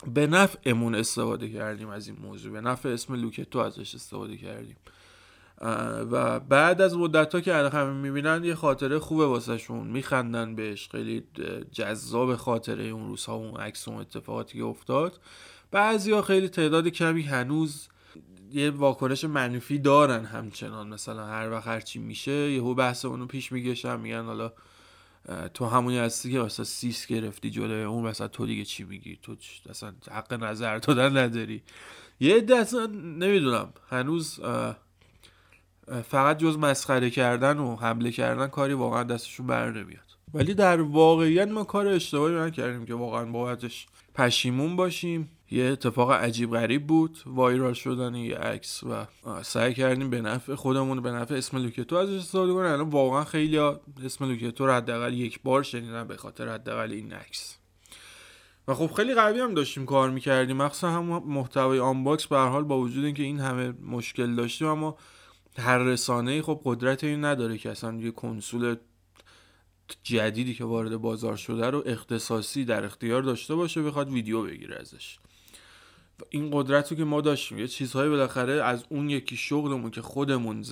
[0.08, 2.52] به نفعمون استفاده کردیم از این موضوع.
[2.52, 4.76] به نفع اسم لوکتو ازش استفاده کردیم.
[6.12, 9.88] و بعد از مدت ها که همه می‌بینن یه خاطره خوبه واسهشون.
[9.88, 10.90] میخندن بهش.
[10.90, 11.24] خیلی
[11.72, 15.20] جذاب خاطره اون روزها اون عکس اون اتفاقاتی که افتاد.
[15.72, 17.88] بعضی ها خیلی تعداد کمی هنوز
[18.52, 20.88] یه واکنش منفی دارن همچنان.
[20.88, 24.54] مثلا هر وقت هرچی میشه یهو بحث اونو پیش میگشن میگن حالا
[25.54, 29.36] تو همونی هستی که مثلا سیس گرفتی جلوی اون مثلا تو دیگه چی میگی؟ تو
[29.70, 31.64] اصلا حق نظر دادن نداری.
[32.20, 33.74] یه عده اصلا نمی‌دونم.
[33.90, 34.40] هنوز
[36.08, 40.12] فقط جز مسخره کردن و حمله کردن کاری واقعا دستشون بر نمیاد.
[40.34, 45.30] ولی در واقعیت ما کار اشتباهی نکردیم که واقعا بابتش پشیمون باشیم.
[45.52, 47.18] یه اتفاق عجیب غریب بود.
[47.26, 49.06] وایرال شدن یه عکس و
[49.44, 52.72] سعی کردیم به نفع خودمون به نفع اسم لوکتو ازش استفاده کنیم.
[52.72, 57.58] الان واقعا خیلی اسم لوکتو رو حداقل یک بار شنیدن به خاطر حداقل این عکس.
[58.68, 60.58] و خب خیلی قوی هم داشتیم کار می‌کردیم.
[60.58, 64.98] مخصوصا هم محتوای آنباکس به حال با وجود اینکه این همه مشکل داشتیم اما
[65.58, 68.76] هر رسانه خب قدرت این نداره که اصلا یه کنسول
[70.04, 75.20] جدیدی که وارد بازار شده رو اختصاصی در اختیار داشته باشه بخواد ویدیو بگیره ازش.
[76.30, 80.66] این قدرت رو که ما داشتیم یه چیزهایی بالاخره از اون یکی شغلمون که خودمون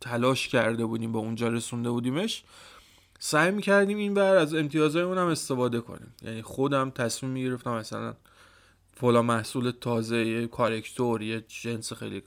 [0.00, 2.44] تلاش کرده بودیم به اونجا رسونده بودیمش
[3.18, 6.14] سعی می‌کردیم این بر از امتیازهای اونم استفاده کنیم.
[6.22, 8.14] یعنی خودم تصمیم می‌گرفتم مثلا
[8.94, 12.22] فلا محصول تازه یه کارکتور یه جنس خیلی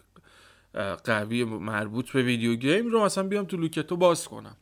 [1.03, 4.55] قوی مربوط به ویدیو گیم رو مثلا بیام تو لوکتو باز کنم.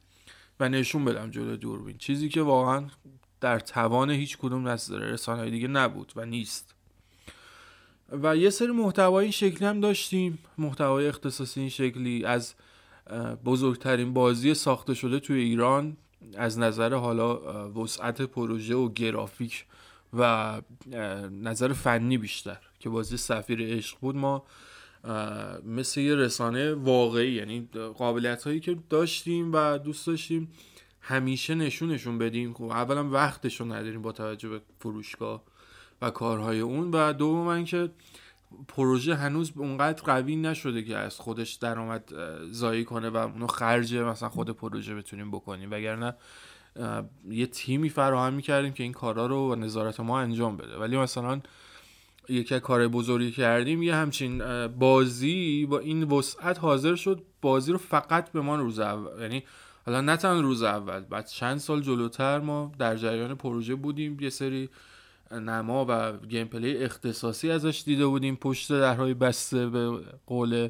[0.60, 1.98] و نشون بدم جلو دوربین.
[1.98, 2.86] چیزی که واقعا
[3.42, 6.76] در توان هیچ کدوم از رسانه‌های دیگه نبود و نیست.
[8.24, 10.40] و یه سری محتوای این شکلی هم داشتیم.
[10.58, 12.54] محتوای اختصاصی این شکلی از
[13.46, 15.98] بزرگترین بازی ساخته شده توی ایران.
[16.38, 19.66] از نظر حالا وسعت پروژه و گرافیک
[20.14, 20.62] و
[21.32, 24.16] نظر فنی بیشتر که بازی سفیر عشق بود.
[24.16, 24.44] ما
[25.66, 27.32] مثل یه رسانه واقعی.
[27.32, 30.52] یعنی قابلیت هایی که داشتیم و دوست داشتیم
[31.02, 32.54] همیشه نشونشون بدیم.
[32.54, 35.44] خب اولا وقتشون نداریم با توجه به فروشگاه
[36.02, 37.90] و کارهای اون و دوم که
[38.68, 42.14] پروژه هنوز اونقدر قوی نشده که از خودش درآمد
[42.52, 45.72] زایی کنه و اونو خرج مثلا خود پروژه بتونیم بکنیم.
[45.72, 46.16] وگرنه
[47.30, 50.78] یه تیمی فراهم می‌کردیم که این کارا رو نظارت ما انجام بده.
[50.78, 51.42] ولی مثلا
[52.30, 58.32] یکی کار بزرگی کردیم یه همچین بازی با این وسعت حاضر شد بازی رو فقط
[58.32, 59.44] به ما روز اول یعنی
[59.86, 64.30] حالا نه تنها روز اول بعد چند سال جلوتر ما در جریان پروژه بودیم یه
[64.30, 64.70] سری
[65.32, 70.70] نما و gameplay اختصاصی ازش دیده بودیم پشت درهای بسته به قول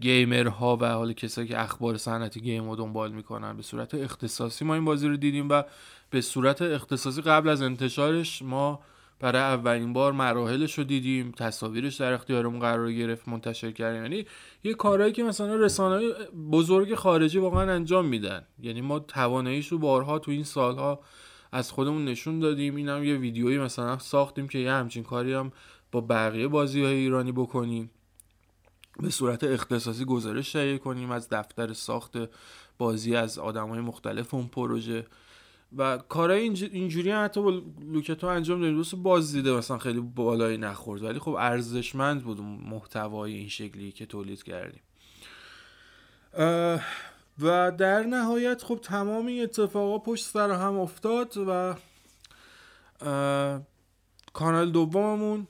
[0.00, 4.64] gamer ها و حالا کسایی که اخبار صنعت game رو دنبال می‌کنن به صورت اختصاصی
[4.64, 5.62] ما این بازی رو دیدیم و
[6.10, 8.80] به صورت اختصاصی قبل از انتشارش ما
[9.22, 14.02] برای اولین بار مراحلش رو دیدیم تصاویرش در اختیارمون قرار گرفت منتشر کردیم.
[14.02, 14.26] یعنی
[14.64, 16.00] یه کارهایی که مثلا رسانه
[16.52, 18.42] بزرگ خارجی واقعا انجام میدن.
[18.62, 21.00] یعنی ما تواناییش رو بارها تو این سالها
[21.52, 22.76] از خودمون نشون دادیم.
[22.76, 25.52] اینم یه ویدیویی مثلا ساختیم که یه همچین کاری هم
[25.92, 27.90] با بقیه بازی های ایرانی بکنیم.
[29.00, 32.16] به صورت اختصاصی گزارش تهیه کنیم از دفتر ساخت
[32.78, 35.06] بازی از آدم های مختلف اون پروژه.
[35.76, 36.40] و کارهای
[36.72, 37.62] اینجوری هم حتی با
[37.92, 38.76] لوکتو انجام دادیم.
[38.76, 41.02] دوست باز دیده مثلا خیلی بالایی نخورد.
[41.02, 44.82] ولی خب ارزشمند بود محتوای این شکلی که تولید کردیم.
[47.38, 51.74] و در نهایت خب تمام این اتفاقا پشت سر هم افتاد و
[54.32, 55.46] کانال دوممون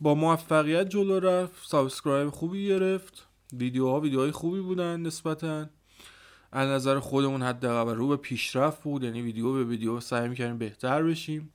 [0.00, 1.68] با موفقیت جلو رفت.
[1.68, 3.26] subscribe خوبی گرفت.
[3.52, 5.66] ویدیوها ویدیوهای خوبی بودن نسبتا.
[6.52, 11.02] از نظر خودمون حداقل رو به پیشرفت بود یعنی ویدیو به ویدیو سعی می‌کردیم بهتر
[11.02, 11.52] بشیم.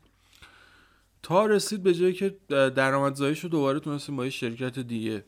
[1.24, 5.26] تا رسید به جایی که درآمدزاییش رو دوباره تونستیم با یه شرکت دیگه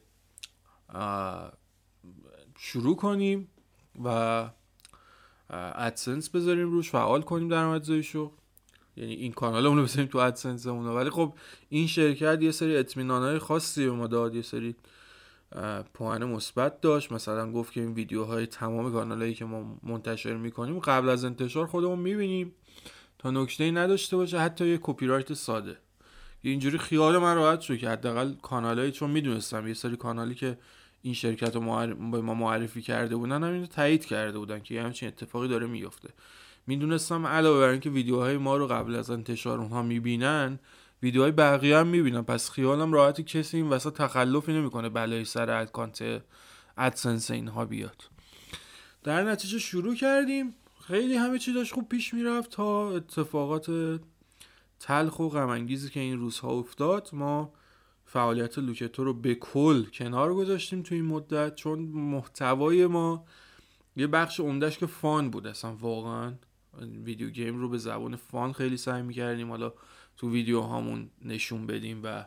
[2.58, 3.48] شروع کنیم
[4.04, 4.10] و
[5.50, 8.32] ادسنس بذاریم روش فعال کنیم درآمدزاییشو
[8.98, 11.34] یعنی این کانال اونو بذاریم تو ادسنس ولی خب
[11.70, 14.76] این شرکت یه سری اطمینانهای خاصی به ما داد یه سری
[15.94, 17.12] پوان مثبت داشت.
[17.12, 22.00] مثلا گفت که این ویدیوهای تمام کانالهایی که ما منتشر می‌کنیم قبل از انتشار خودمون
[22.00, 22.52] می‌بینیم.
[23.20, 25.78] تا نکته ای نداشته باشه حتی یه کپی رایت ساده
[26.42, 30.58] اینجوری خیال من راحت شد که حداقل کانالایی چون می‌دونستم یه سری کانالی که
[31.02, 31.62] این شرکت رو
[32.12, 36.10] به ما معرفی کرده بودن همین تایید کرده بودن که همچین اتفاقی داره میفته
[36.68, 40.60] می‌دونستم علاوه بر اینکه ویدیوهای ما رو قبل از انتشار اونها می‌بینن
[41.06, 46.22] ویدیوهای بقیه هم می‌بینن پس خیالم راحتی کسی این وسط تخلفی نمی‌کنه بلای سر اکانت
[46.78, 48.10] ادسنس اینها بیاد.
[49.04, 50.56] در نتیجه شروع کردیم.
[50.82, 54.00] خیلی همه چی داشت خوب پیش می‌رفت تا اتفاقات
[54.80, 57.10] تلخ و غم که این روزها افتاد.
[57.14, 57.54] ما
[58.06, 63.26] فعالیت لوکتو رو به کل کنار گذاشتیم تو این مدت چون محتوای ما
[63.96, 66.34] یه بخش عمدهش که فان بود اصلا واقعا.
[67.04, 69.50] ویدیو گیم رو به زبان فان خیلی سعی می‌کردیم.
[69.50, 69.74] حالا
[70.18, 72.26] تو ویدیو هامون نشون بدیم و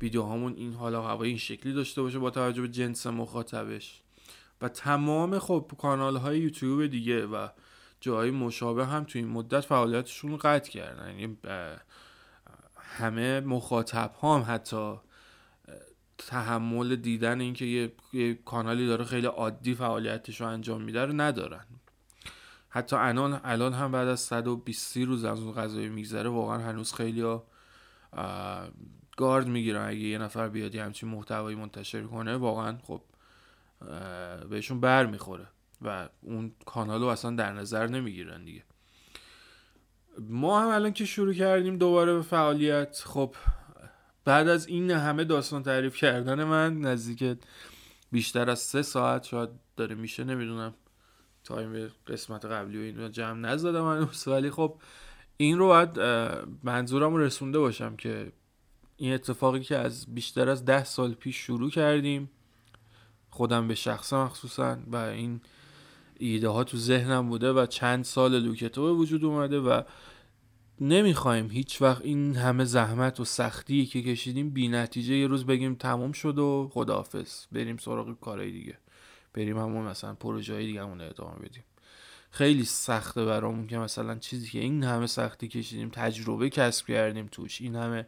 [0.00, 4.02] ویدیو هامون این حالا هوای این شکلی داشته باشه با توجه به جنس مخاطبش.
[4.60, 7.48] و تمام خب کانال های یوتیوب دیگه و
[8.00, 11.18] جای مشابه هم تو این مدت فعالیتشون رو قطع کردن.
[11.18, 11.38] یعنی
[12.78, 14.94] همه مخاطب هم حتی
[16.18, 21.64] تحمل دیدن اینکه یه،, یه کانالی داره خیلی عادی فعالیتش رو انجام میده رو ندارن.
[22.76, 27.20] حتی الان الان هم بعد از 120 روز از اون قضایی میگذره واقعا هنوز خیلی
[27.20, 27.46] ها
[29.16, 29.88] گارد می‌گیرن.
[29.88, 33.02] اگه یه نفر بیاد یه همچین محتوایی منتشر کنه واقعا خب
[34.50, 35.46] بهشون بر می‌خوره
[35.82, 38.62] و اون کانال رو اصلا در نظر نمی‌گیرن دیگه.
[40.18, 43.34] ما هم الان که شروع کردیم دوباره به فعالیت خب
[44.24, 47.38] بعد از این همه داستان تعریف کردن من نزدیک
[48.12, 50.74] بیشتر از سه ساعت شاید داره میشه نمی‌دونم.
[51.46, 54.74] تایم قسمت قبلی و این جمع نزدم من ولی خب
[55.36, 56.00] این رو باید
[56.62, 58.32] منظورم رو رسونده باشم که
[58.96, 62.30] این اتفاقی که از بیشتر از ده سال پیش شروع کردیم
[63.30, 65.40] خودم به شخص مخصوصا و این
[66.18, 69.82] ایده ها تو ذهنم بوده و چند سال لوکتو به وجود اومده و
[70.80, 75.74] نمی‌خوایم هیچ وقت این همه زحمت و سختی که کشیدیم بی نتیجه یه روز بگیم
[75.74, 77.46] تمام شد و خداحافظ.
[77.52, 78.78] بریم سراغ کارهای دیگه.
[79.36, 81.64] بریم همون مثلا پروژه های دیگه ادامه بدیم.
[82.30, 87.60] خیلی سخته برامون که مثلا چیزی که این همه سختی کشیدیم تجربه کسب کردیم توش
[87.60, 88.06] این همه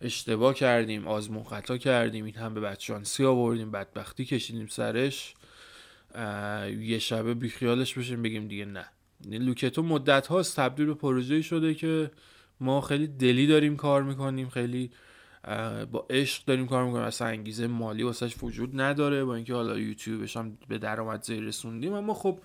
[0.00, 5.34] اشتباه کردیم آزمون خطا کردیم این همه بدشانسی آوردیم بدبختی کشیدیم سرش
[6.80, 8.86] یه شبه بیخیالش بشیم بگیم دیگه نه.
[9.26, 12.10] لوکتو مدت هاست تبدیل به پروژه شده که
[12.60, 14.90] ما خیلی دلی داریم کار می‌کنیم خیلی
[15.92, 20.36] با عشق داریم کار می‌کنیم اصلا انگیزه مالی واسش وجود نداره با اینکه حالا یوتیوبش
[20.36, 22.38] هم به درآمد زیر رسوندیم اما خب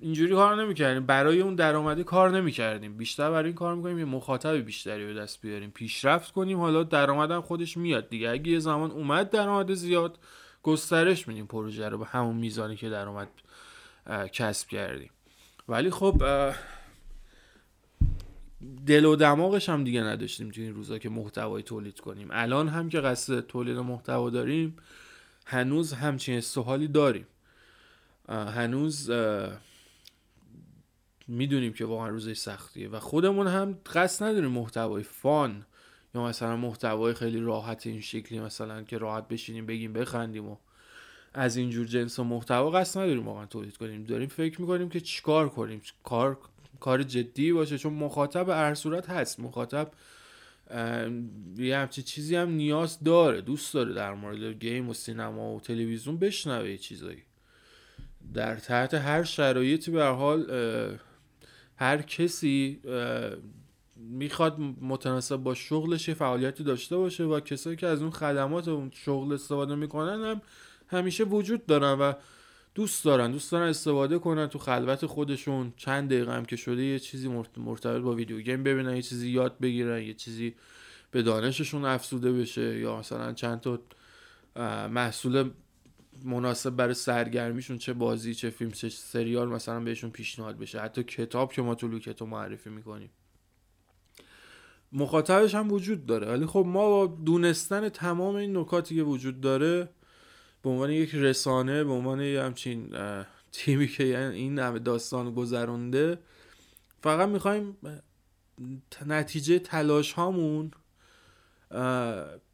[0.00, 1.06] اینجوری کار نمی‌کردیم.
[1.06, 2.96] برای اون درآمده کار نمی‌کردیم.
[2.96, 5.70] بیشتر برای این کار می‌کنیم یه مخاطب بیشتری به دست بیاریم.
[5.70, 8.30] پیشرفت کنیم حالا درآمدم خودش میاد دیگه.
[8.30, 10.18] اگه یه زمان اومد درآمد زیاد
[10.62, 13.28] گسترش میدیم پروژه رو به همون میزانی که درآمد
[14.32, 15.10] کسب کردیم.
[15.68, 16.22] ولی خب
[18.86, 22.28] دل و دماغش هم دیگه نداشتیم تو این روزا که محتوای تولید کنیم.
[22.30, 24.76] الان هم که قصد تولید محتوا داریم
[25.46, 27.26] هنوز همچین استحالی داریم.
[28.28, 29.10] هنوز
[31.28, 35.66] می‌دونیم که واقعا روزش سختیه و خودمون هم قصد نداریم محتوای فان
[36.14, 40.56] یا مثلا محتوای خیلی راحت این شکلی مثلا که راحت بشینیم بگیم بخندیم و
[41.34, 44.04] از اینجور جنس و محتوا قصد نداریم واقعا تولید کنیم.
[44.04, 46.38] داریم فکر می‌کنیم که چیکار کنیم؟ کار
[46.84, 49.40] کار جدی باشه چون مخاطب هر صورت هست.
[49.40, 49.90] مخاطب
[51.56, 56.18] یه همچی چیزی هم نیاز داره دوست داره در مورد گیم و سینما و تلویزیون
[56.18, 57.22] بشنوه چیزایی.
[58.34, 60.46] در تحت هر شرایطی به حال
[61.76, 62.80] هر کسی
[63.96, 69.32] می‌خواد متناسب با شغلش فعالیتی داشته باشه و کسایی که از اون خدمات اون شغل
[69.32, 70.42] استفاده می‌کنن هم
[70.88, 72.12] همیشه وجود دارن و
[72.74, 75.72] دوست دارن دوست دارن استفاده کنن تو خلوت خودشون.
[75.76, 79.58] چند دقیقه هم که شده یه چیزی مرتبط با ویدیو گیم ببینن یه چیزی یاد
[79.58, 80.54] بگیرن یه چیزی
[81.10, 83.78] به دانششون افزوده بشه یا مثلا چند تا
[84.88, 85.50] محصول
[86.24, 90.80] مناسب برای سرگرمیشون چه بازی چه فیلم چه سریال مثلا بهشون پیشنهاد بشه.
[90.80, 93.10] حتی کتاب که ما تو لوکتو معرفی می‌کنیم.
[94.92, 96.26] مخاطبش هم وجود داره.
[96.26, 99.88] ولی خب ما با دونستن تمام این نکاتی که وجود داره
[100.64, 102.96] به عنوان یک رسانه به عنوان یه همچین
[103.52, 106.18] تیمی که یعنی این همه داستان گذرونده
[107.02, 107.76] فقط می‌خوایم
[109.06, 110.70] نتیجه تلاش هامون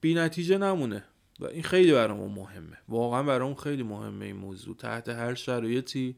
[0.01, 1.05] بی نتیجه نمونه.
[1.41, 2.78] و این خیلی برامون مهمه.
[2.89, 4.77] واقعا برامون خیلی مهمه این موضوع.
[4.77, 6.16] تحت هر شرایطی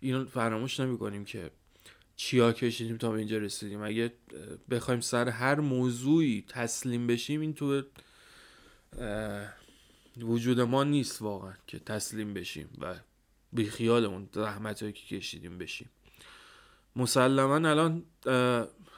[0.00, 1.50] اینو فراموش نمی کنیم که
[2.16, 3.82] چیا کشیدیم تا به اینجا رسیدیم.
[3.82, 4.12] اگه
[4.70, 7.82] بخوایم سر هر موضوعی تسلیم بشیم این تو
[10.22, 12.94] وجود ما نیست واقعا که تسلیم بشیم و
[13.52, 15.90] بیخیالمون زحمت هایی که کشیدیم بشیم.
[16.96, 18.02] مسلما الان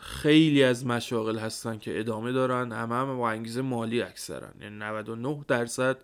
[0.01, 2.73] خیلی از مشاغل هستن که ادامه دارن.
[2.73, 4.49] همه هم با انگیزه مالی اکثرا.
[4.61, 5.99] یعنی 99 درصد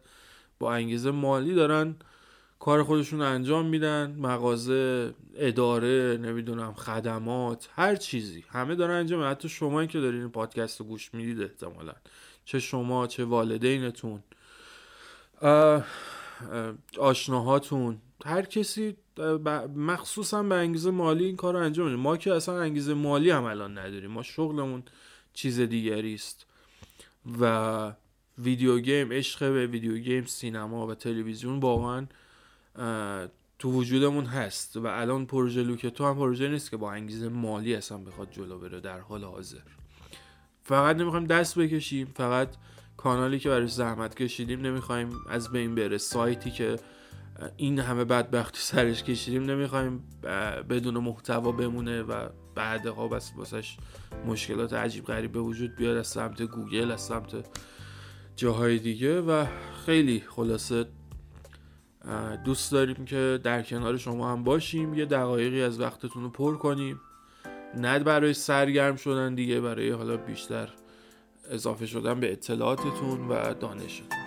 [0.59, 1.97] با انگیزه مالی دارن
[2.59, 4.17] کار خودشون انجام میدن.
[4.19, 8.45] مغازه اداره نمی‌دونم خدمات هر چیزی.
[8.49, 11.95] همه دارن انجام حتی شما که دارین پادکست رو گوش می‌دید احتمالا.
[12.45, 14.23] چه شما چه والدینتون.
[16.99, 17.99] آشناهاتون.
[18.25, 18.97] هر کسی
[19.77, 23.45] مخصوصا به انگیزه مالی این کار رو انجام میدیم ما که اصلا انگیزه مالی هم
[23.45, 24.11] الان نداریم.
[24.11, 24.83] ما شغلمون
[25.35, 26.47] چیز دیگری است.
[27.41, 27.93] و
[28.39, 32.07] ویدیو گیم عشق به ویدیو گیم سینما و تلویزیون واقعا
[33.59, 34.77] تو وجودمون هست.
[34.77, 38.81] و الان پروژه لوکتو هم پروژه نیست که با انگیزه مالی اصلا بخواد جلو بره
[38.81, 39.59] در حال حاضر.
[40.63, 42.13] فقط نمی‌خوایم دست بکشیم.
[42.15, 42.49] فقط
[42.99, 45.99] کانالی که برای زحمت کشیدیم نمی‌خوایم از بین بره.
[45.99, 46.77] سایتی که
[47.57, 50.05] این همه بدبختی سرش کشیدیم نمی‌خوایم
[50.71, 53.77] بدون محتوا بمونه و بعدها بس واسش
[54.27, 57.45] مشکلات عجیب غریب به وجود بیاد از سمت گوگل از سمت
[58.37, 59.21] جاهای دیگه.
[59.21, 59.47] و
[59.87, 60.87] خیلی خلاصه
[62.45, 64.95] دوست داریم که در کنار شما هم باشیم.
[64.95, 67.01] یه دقایقی از وقتتون رو پر کنیم.
[67.77, 70.69] نه برای سرگرم شدن دیگه برای حالا بیشتر
[71.51, 74.19] اضافه شدن به اطلاعاتتون و دانشتون.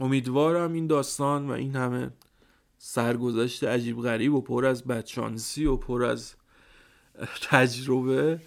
[0.00, 2.10] امیدوارم این داستان و این همه
[2.84, 6.34] سرگذشت عجیب غریب و پر از بدشانسی و پر از
[7.50, 8.40] تجربه.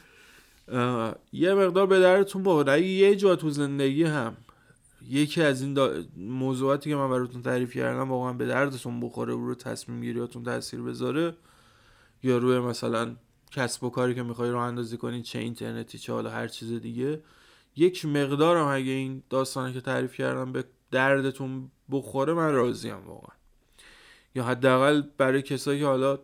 [1.33, 4.37] یه مقدار به درتون بخوره اگه یه جا تو زندگی هم
[5.09, 5.77] یکی از این
[6.17, 10.81] موضوعاتی که من براتون تعریف کردم واقعا به دردتون بخوره و رو تصمیم گیریاتون تاثیر
[10.81, 11.35] بذاره
[12.23, 13.15] یا روی مثلا
[13.51, 17.21] کسب و کاری که می‌خوای رو اندازی کنی چه اینترنتی چه حالا هر چیز دیگه
[17.75, 23.34] یک مقدارم اگه این داستانی که تعریف کردم به دردتون بخوره من راضیم واقعا.
[24.35, 26.19] یا حداقل برای کسایی که حالا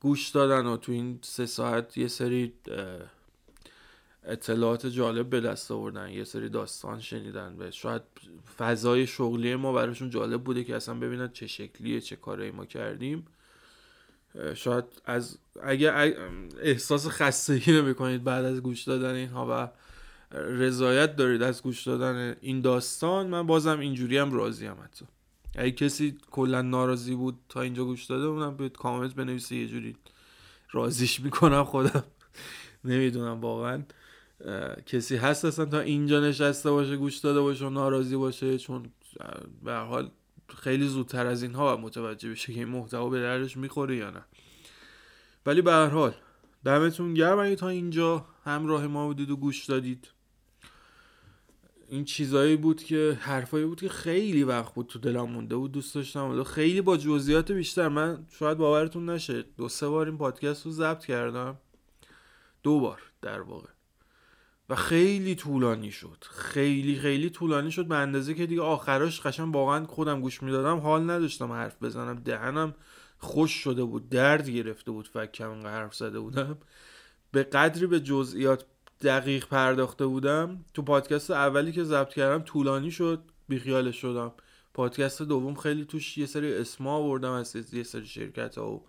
[0.00, 2.52] گوش دادن و تو این سه ساعت یه سری
[4.24, 8.02] اطلاعات جالب به دست آوردن یه سری داستان شنیدن و شاید
[8.58, 13.26] فضای شغلی ما براشون جالب بوده که اصلا ببینن چه شکلیه چه کاری ما کردیم.
[14.54, 15.92] شاید از اگه
[16.60, 19.68] احساس خستگی نمی‌کنید بعد از گوش دادن اینها و
[20.38, 25.04] رضایت دارید از گوش دادن این داستان من بازم اینجوری هم راضی هم حتی.
[25.54, 29.96] اگه کسی کلا ناراضی بود تا اینجا گوش داده بودم به کامنت بنویسه یه جوری.
[30.72, 32.04] راضیش می‌کنم خودم.
[32.84, 33.84] نمی‌دونم واقعا
[34.86, 38.90] کسی هست اصلا تا اینجا نشسته باشه گوش داده باشه و ناراضی باشه چون
[39.64, 40.10] به حال
[40.56, 44.24] خیلی زودتر از اینها متوجه بشه که این محتوا به دردش می‌خوره یا نه.
[45.46, 46.14] ولی به هر حال
[46.64, 47.38] دمتون گرم.
[47.38, 50.08] اگه تا اینجا همراه ما بودید و گوش دادید
[51.90, 55.94] این چیزایی بود که حرفایی بود که خیلی وقت بود تو دلم مونده بود دوست
[55.94, 56.42] داشتم.
[56.42, 57.88] خیلی با جزئیات بیشتر.
[57.88, 61.58] من شاید باورتون نشه دو سه بار این پادکست رو ضبط کردم.
[62.62, 63.68] دو بار در واقع.
[64.68, 66.24] و خیلی طولانی شد.
[66.30, 67.86] خیلی خیلی طولانی شد.
[67.86, 70.78] به اندازه که دیگه آخراش قشن واقعا خودم گوش می‌دادم.
[70.78, 72.14] حال نداشتم حرف بزنم.
[72.14, 72.74] دهنم
[73.18, 74.08] خوش شده بود.
[74.08, 75.08] درد گرفته بود.
[75.14, 76.58] انقدر حرف زده بودم.
[77.32, 78.64] به قدری به جزئیات
[79.02, 84.32] دقیق پرداخته بودم تو پادکست اولی که ضبط کردم طولانی شد بیخیالش شدم.
[84.74, 88.82] پادکست دوم خیلی توش یه سری اسما آوردم از یه سری شرکت ها و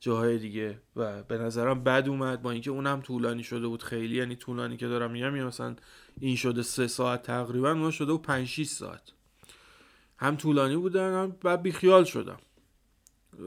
[0.00, 2.42] جاهای دیگه و به نظرم بد اومد.
[2.42, 5.76] با اینکه اونم طولانی شده بود خیلی یعنی طولانی که دارم میگم یعنی مثلا
[6.20, 9.02] این شده سه ساعت تقریبا اون شده و 5 6 ساعت.
[10.18, 12.38] هم طولانی بودن هم بعد بیخیال شدم.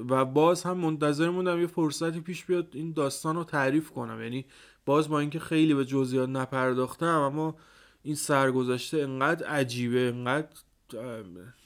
[0.10, 4.24] و باز هم منتظر موندم یه فرصتی پیش بیاد این داستان رو تعریف کنم.
[4.24, 4.46] یعنی
[4.86, 7.56] باز با اینکه خیلی به جزئیات نپرداختم اما
[8.04, 10.48] این سرگذشته انقدر عجیبه انقدر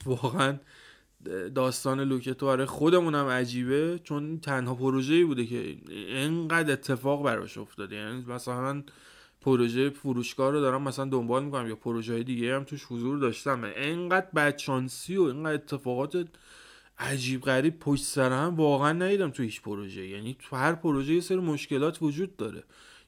[0.06, 0.60] واقعا
[1.56, 5.78] داستان لوکتو برای خودمونم عجیبه چون تنها پروژه‌ای بوده که
[6.10, 7.96] انقدر اتفاق براش افتاده.
[7.96, 8.84] یعنی مثلا من
[9.42, 13.62] پروژه فروشگاه رو دارم مثلا دنبال می‌کنم یا پروژه دیگه هم توش حضور داشتم.
[13.76, 16.28] انقدر بدشانسی و انقدر اتفاقات
[16.98, 21.22] عجیب غریب پشت سر هم واقعا ندیدم تو هیچ پروژه یعنی تو هر پروژه یه
[21.22, 22.64] سری مشکلات وجود داره.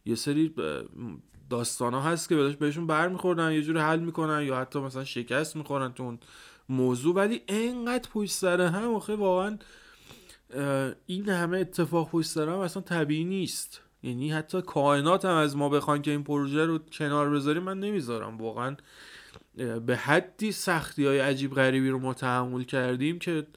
[0.08, 0.54] یه سری
[1.50, 5.94] داستان ها هست که بهشون برمیخوردن یه جوری حل می‌کنن یا حتی مثلا شکست می‌خورن
[5.94, 6.20] تو اون
[6.70, 7.16] موضوع.
[7.16, 9.58] ولی انقدر پشت سر هم آخه واقعا
[11.06, 13.82] این همه اتفاق پشت سر هم اصلا طبیعی نیست.
[14.04, 18.38] یعنی حتی کائنات هم از ما بخوان که این پروژه رو کنار بذاریم من نمی‌ذارم.
[18.38, 18.76] واقعا
[19.86, 23.48] به حدی سختی های عجیب غریبی رو ما تحمل کردیم که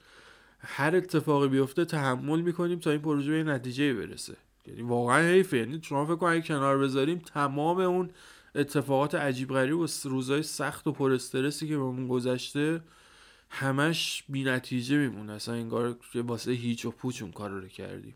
[0.58, 4.36] هر اتفاقی بیفته تحمل می‌کنیم تا این پروژه به نتیجه برسه.
[4.70, 8.10] یعنی واقعا حیفه یعنی شما فکر کنید کنار بذاریم تمام اون
[8.54, 12.80] اتفاقات عجیب غریب و روزای سخت و پر استرسی که بهمون گذشته
[13.50, 15.32] همش بی نتیجه میمونه.
[15.32, 18.14] اصلا انگار واسه هیچ و پوچ اون کار رو کردیم.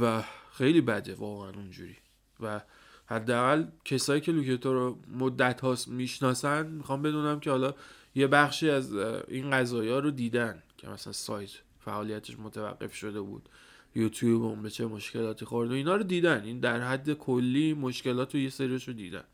[0.00, 0.22] و
[0.52, 1.96] خیلی بده واقعا اونجوری.
[2.40, 2.60] و
[3.06, 7.74] حداقل کسایی که لوکتو رو مدت هاست می‌شناسن می‌خوام بدونم که حالا
[8.14, 8.94] یه بخشی از
[9.28, 11.50] این قضایی رو دیدن که مثلا سایت
[11.80, 13.48] فعالیتش متوقف شده بود.
[13.94, 16.44] یوتیوب اون به چه مشکلاتی خورد و اینا رو دیدن.
[16.44, 19.24] این در حد کلی مشکلات رو یه سریش رو دیدن.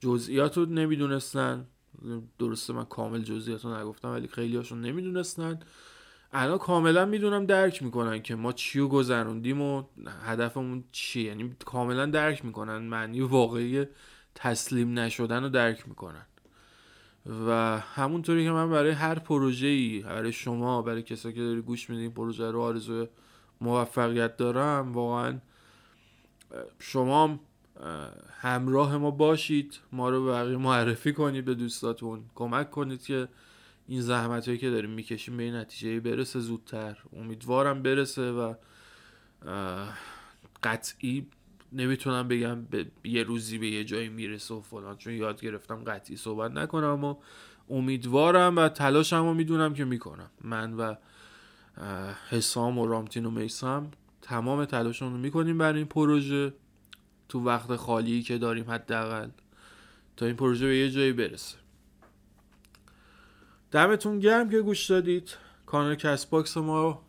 [0.00, 1.66] جزئیات رو نمی‌دونستن.
[2.38, 5.60] درسته من کامل جزئیات رو نگفتم ولی خیلی هاشون نمی‌دونستن.
[6.32, 9.82] الان کاملا می‌دونم درک می‌کنن که ما چی رو گذروندیم و
[10.26, 11.24] هدفمون چیه.
[11.24, 13.84] یعنی کاملا درک می‌کنن معنی واقعی
[14.34, 16.26] تسلیم نشدن رو درک می‌کنن.
[17.46, 21.90] و همونطوری که من برای هر پروژه ای برای شما برای کسایی که داری گوش
[21.90, 23.06] میدین پروژه رو آرزو
[23.62, 25.38] موفقیت دارم واقعا
[26.78, 27.40] شما
[28.30, 33.28] همراه ما باشید ما رو بقیه معرفی کنید به دوستاتون کمک کنید که
[33.86, 36.98] این زحمت هایی که داریم می‌کشیم به این نتیجه برسه زودتر.
[37.16, 38.54] امیدوارم برسه و
[40.62, 41.26] قطعی
[41.72, 46.16] نمی‌تونم بگم به یه روزی به یه جایی می‌رسه و فلان چون یاد گرفتم قطعی
[46.16, 47.16] صحبت نکنم و
[47.70, 50.30] امیدوارم و تلاشم رو می‌دونم که می‌کنم.
[50.40, 50.94] من و
[52.28, 53.90] حسام و رامتین و میسم
[54.22, 56.52] تمام تلاشمون رو می‌کنیم برای این پروژه.
[57.28, 59.28] تو وقت خالی که داریم حداقل
[60.16, 61.56] تا این پروژه به یه جایی برسه.
[63.70, 65.36] دمتون گرم که گوش دادید.
[65.66, 67.02] کانال Castbox ما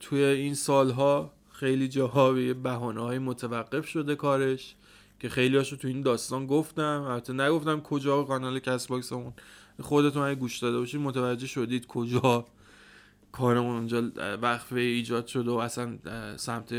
[0.00, 4.74] توی این سالها خیلی جاها به بهانه های متوقف شده کارش
[5.20, 7.04] که خیلی هاشو تو این داستان گفتم.
[7.08, 9.32] البته نگفتم کجا کانال Castbox مون.
[9.80, 12.46] خودتون اگه گوش داده باشید متوجه شدید کجا
[13.32, 14.10] کارمون اونجا
[14.42, 15.98] وقفه ایجاد شد و اصلا
[16.36, 16.74] سمت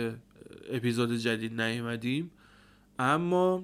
[0.72, 2.32] اپیزود جدید نیومدیم.
[3.00, 3.64] اما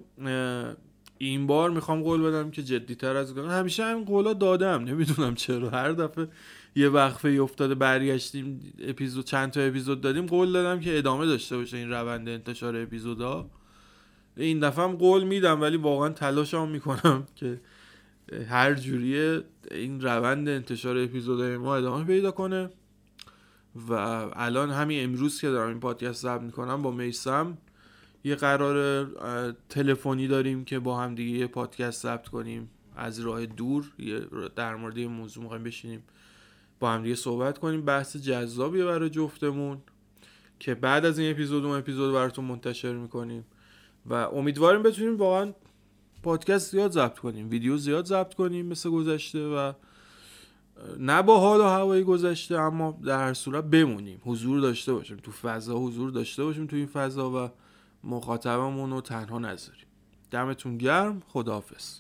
[1.17, 4.83] این بار می‌خوام قول بدم که جدیتر از کنم همیشه هم قولا دادم.
[4.83, 5.69] نمی‌دونم چرا.
[5.69, 6.27] هر دفعه
[6.75, 11.77] یه وقفه افتاده برگشتیم اپیزود چند تا اپیزود دادیم قول دادم که ادامه داشته باشه
[11.77, 13.49] این روند انتشار اپیزودا.
[14.37, 17.61] این دفعه هم قول میدم ولی واقعا تلاشم می‌کنم که
[18.49, 22.69] هر جوریه این روند انتشار اپیزودهای ما ادامه پیدا کنه.
[23.89, 23.93] و
[24.33, 27.57] الان همین امروز که دارم این پادکست ضبط می‌کنم با میسم
[28.23, 29.07] یه قرار
[29.69, 32.69] تلفنی داریم که با هم دیگه یه پادکست ضبط کنیم.
[32.95, 33.91] از راه دور
[34.55, 36.03] در مورد یه موضوع می‌خوایم بشینیم.
[36.79, 37.81] با هم دیگه صحبت کنیم.
[37.81, 39.77] بحث جذابیه برای جفتمون
[40.59, 43.45] که بعد از این اپیزود اون اپیزود براتون منتشر می‌کنیم.
[44.05, 45.53] و امیدواریم بتونیم واقعا
[46.23, 49.73] پادکست زیاد ضبط کنیم ویدیو زیاد ضبط کنیم مثل گذشته و
[50.99, 55.31] نه با حال و هوای گذشته اما در هر صورت بمونیم حضور داشته باشیم تو
[55.31, 57.49] فضا حضور داشته باشیم تو این فضا و
[58.03, 59.85] مخاطبمون رو تنها نذاریم.
[60.31, 61.99] دمتون گرم خداحافظ.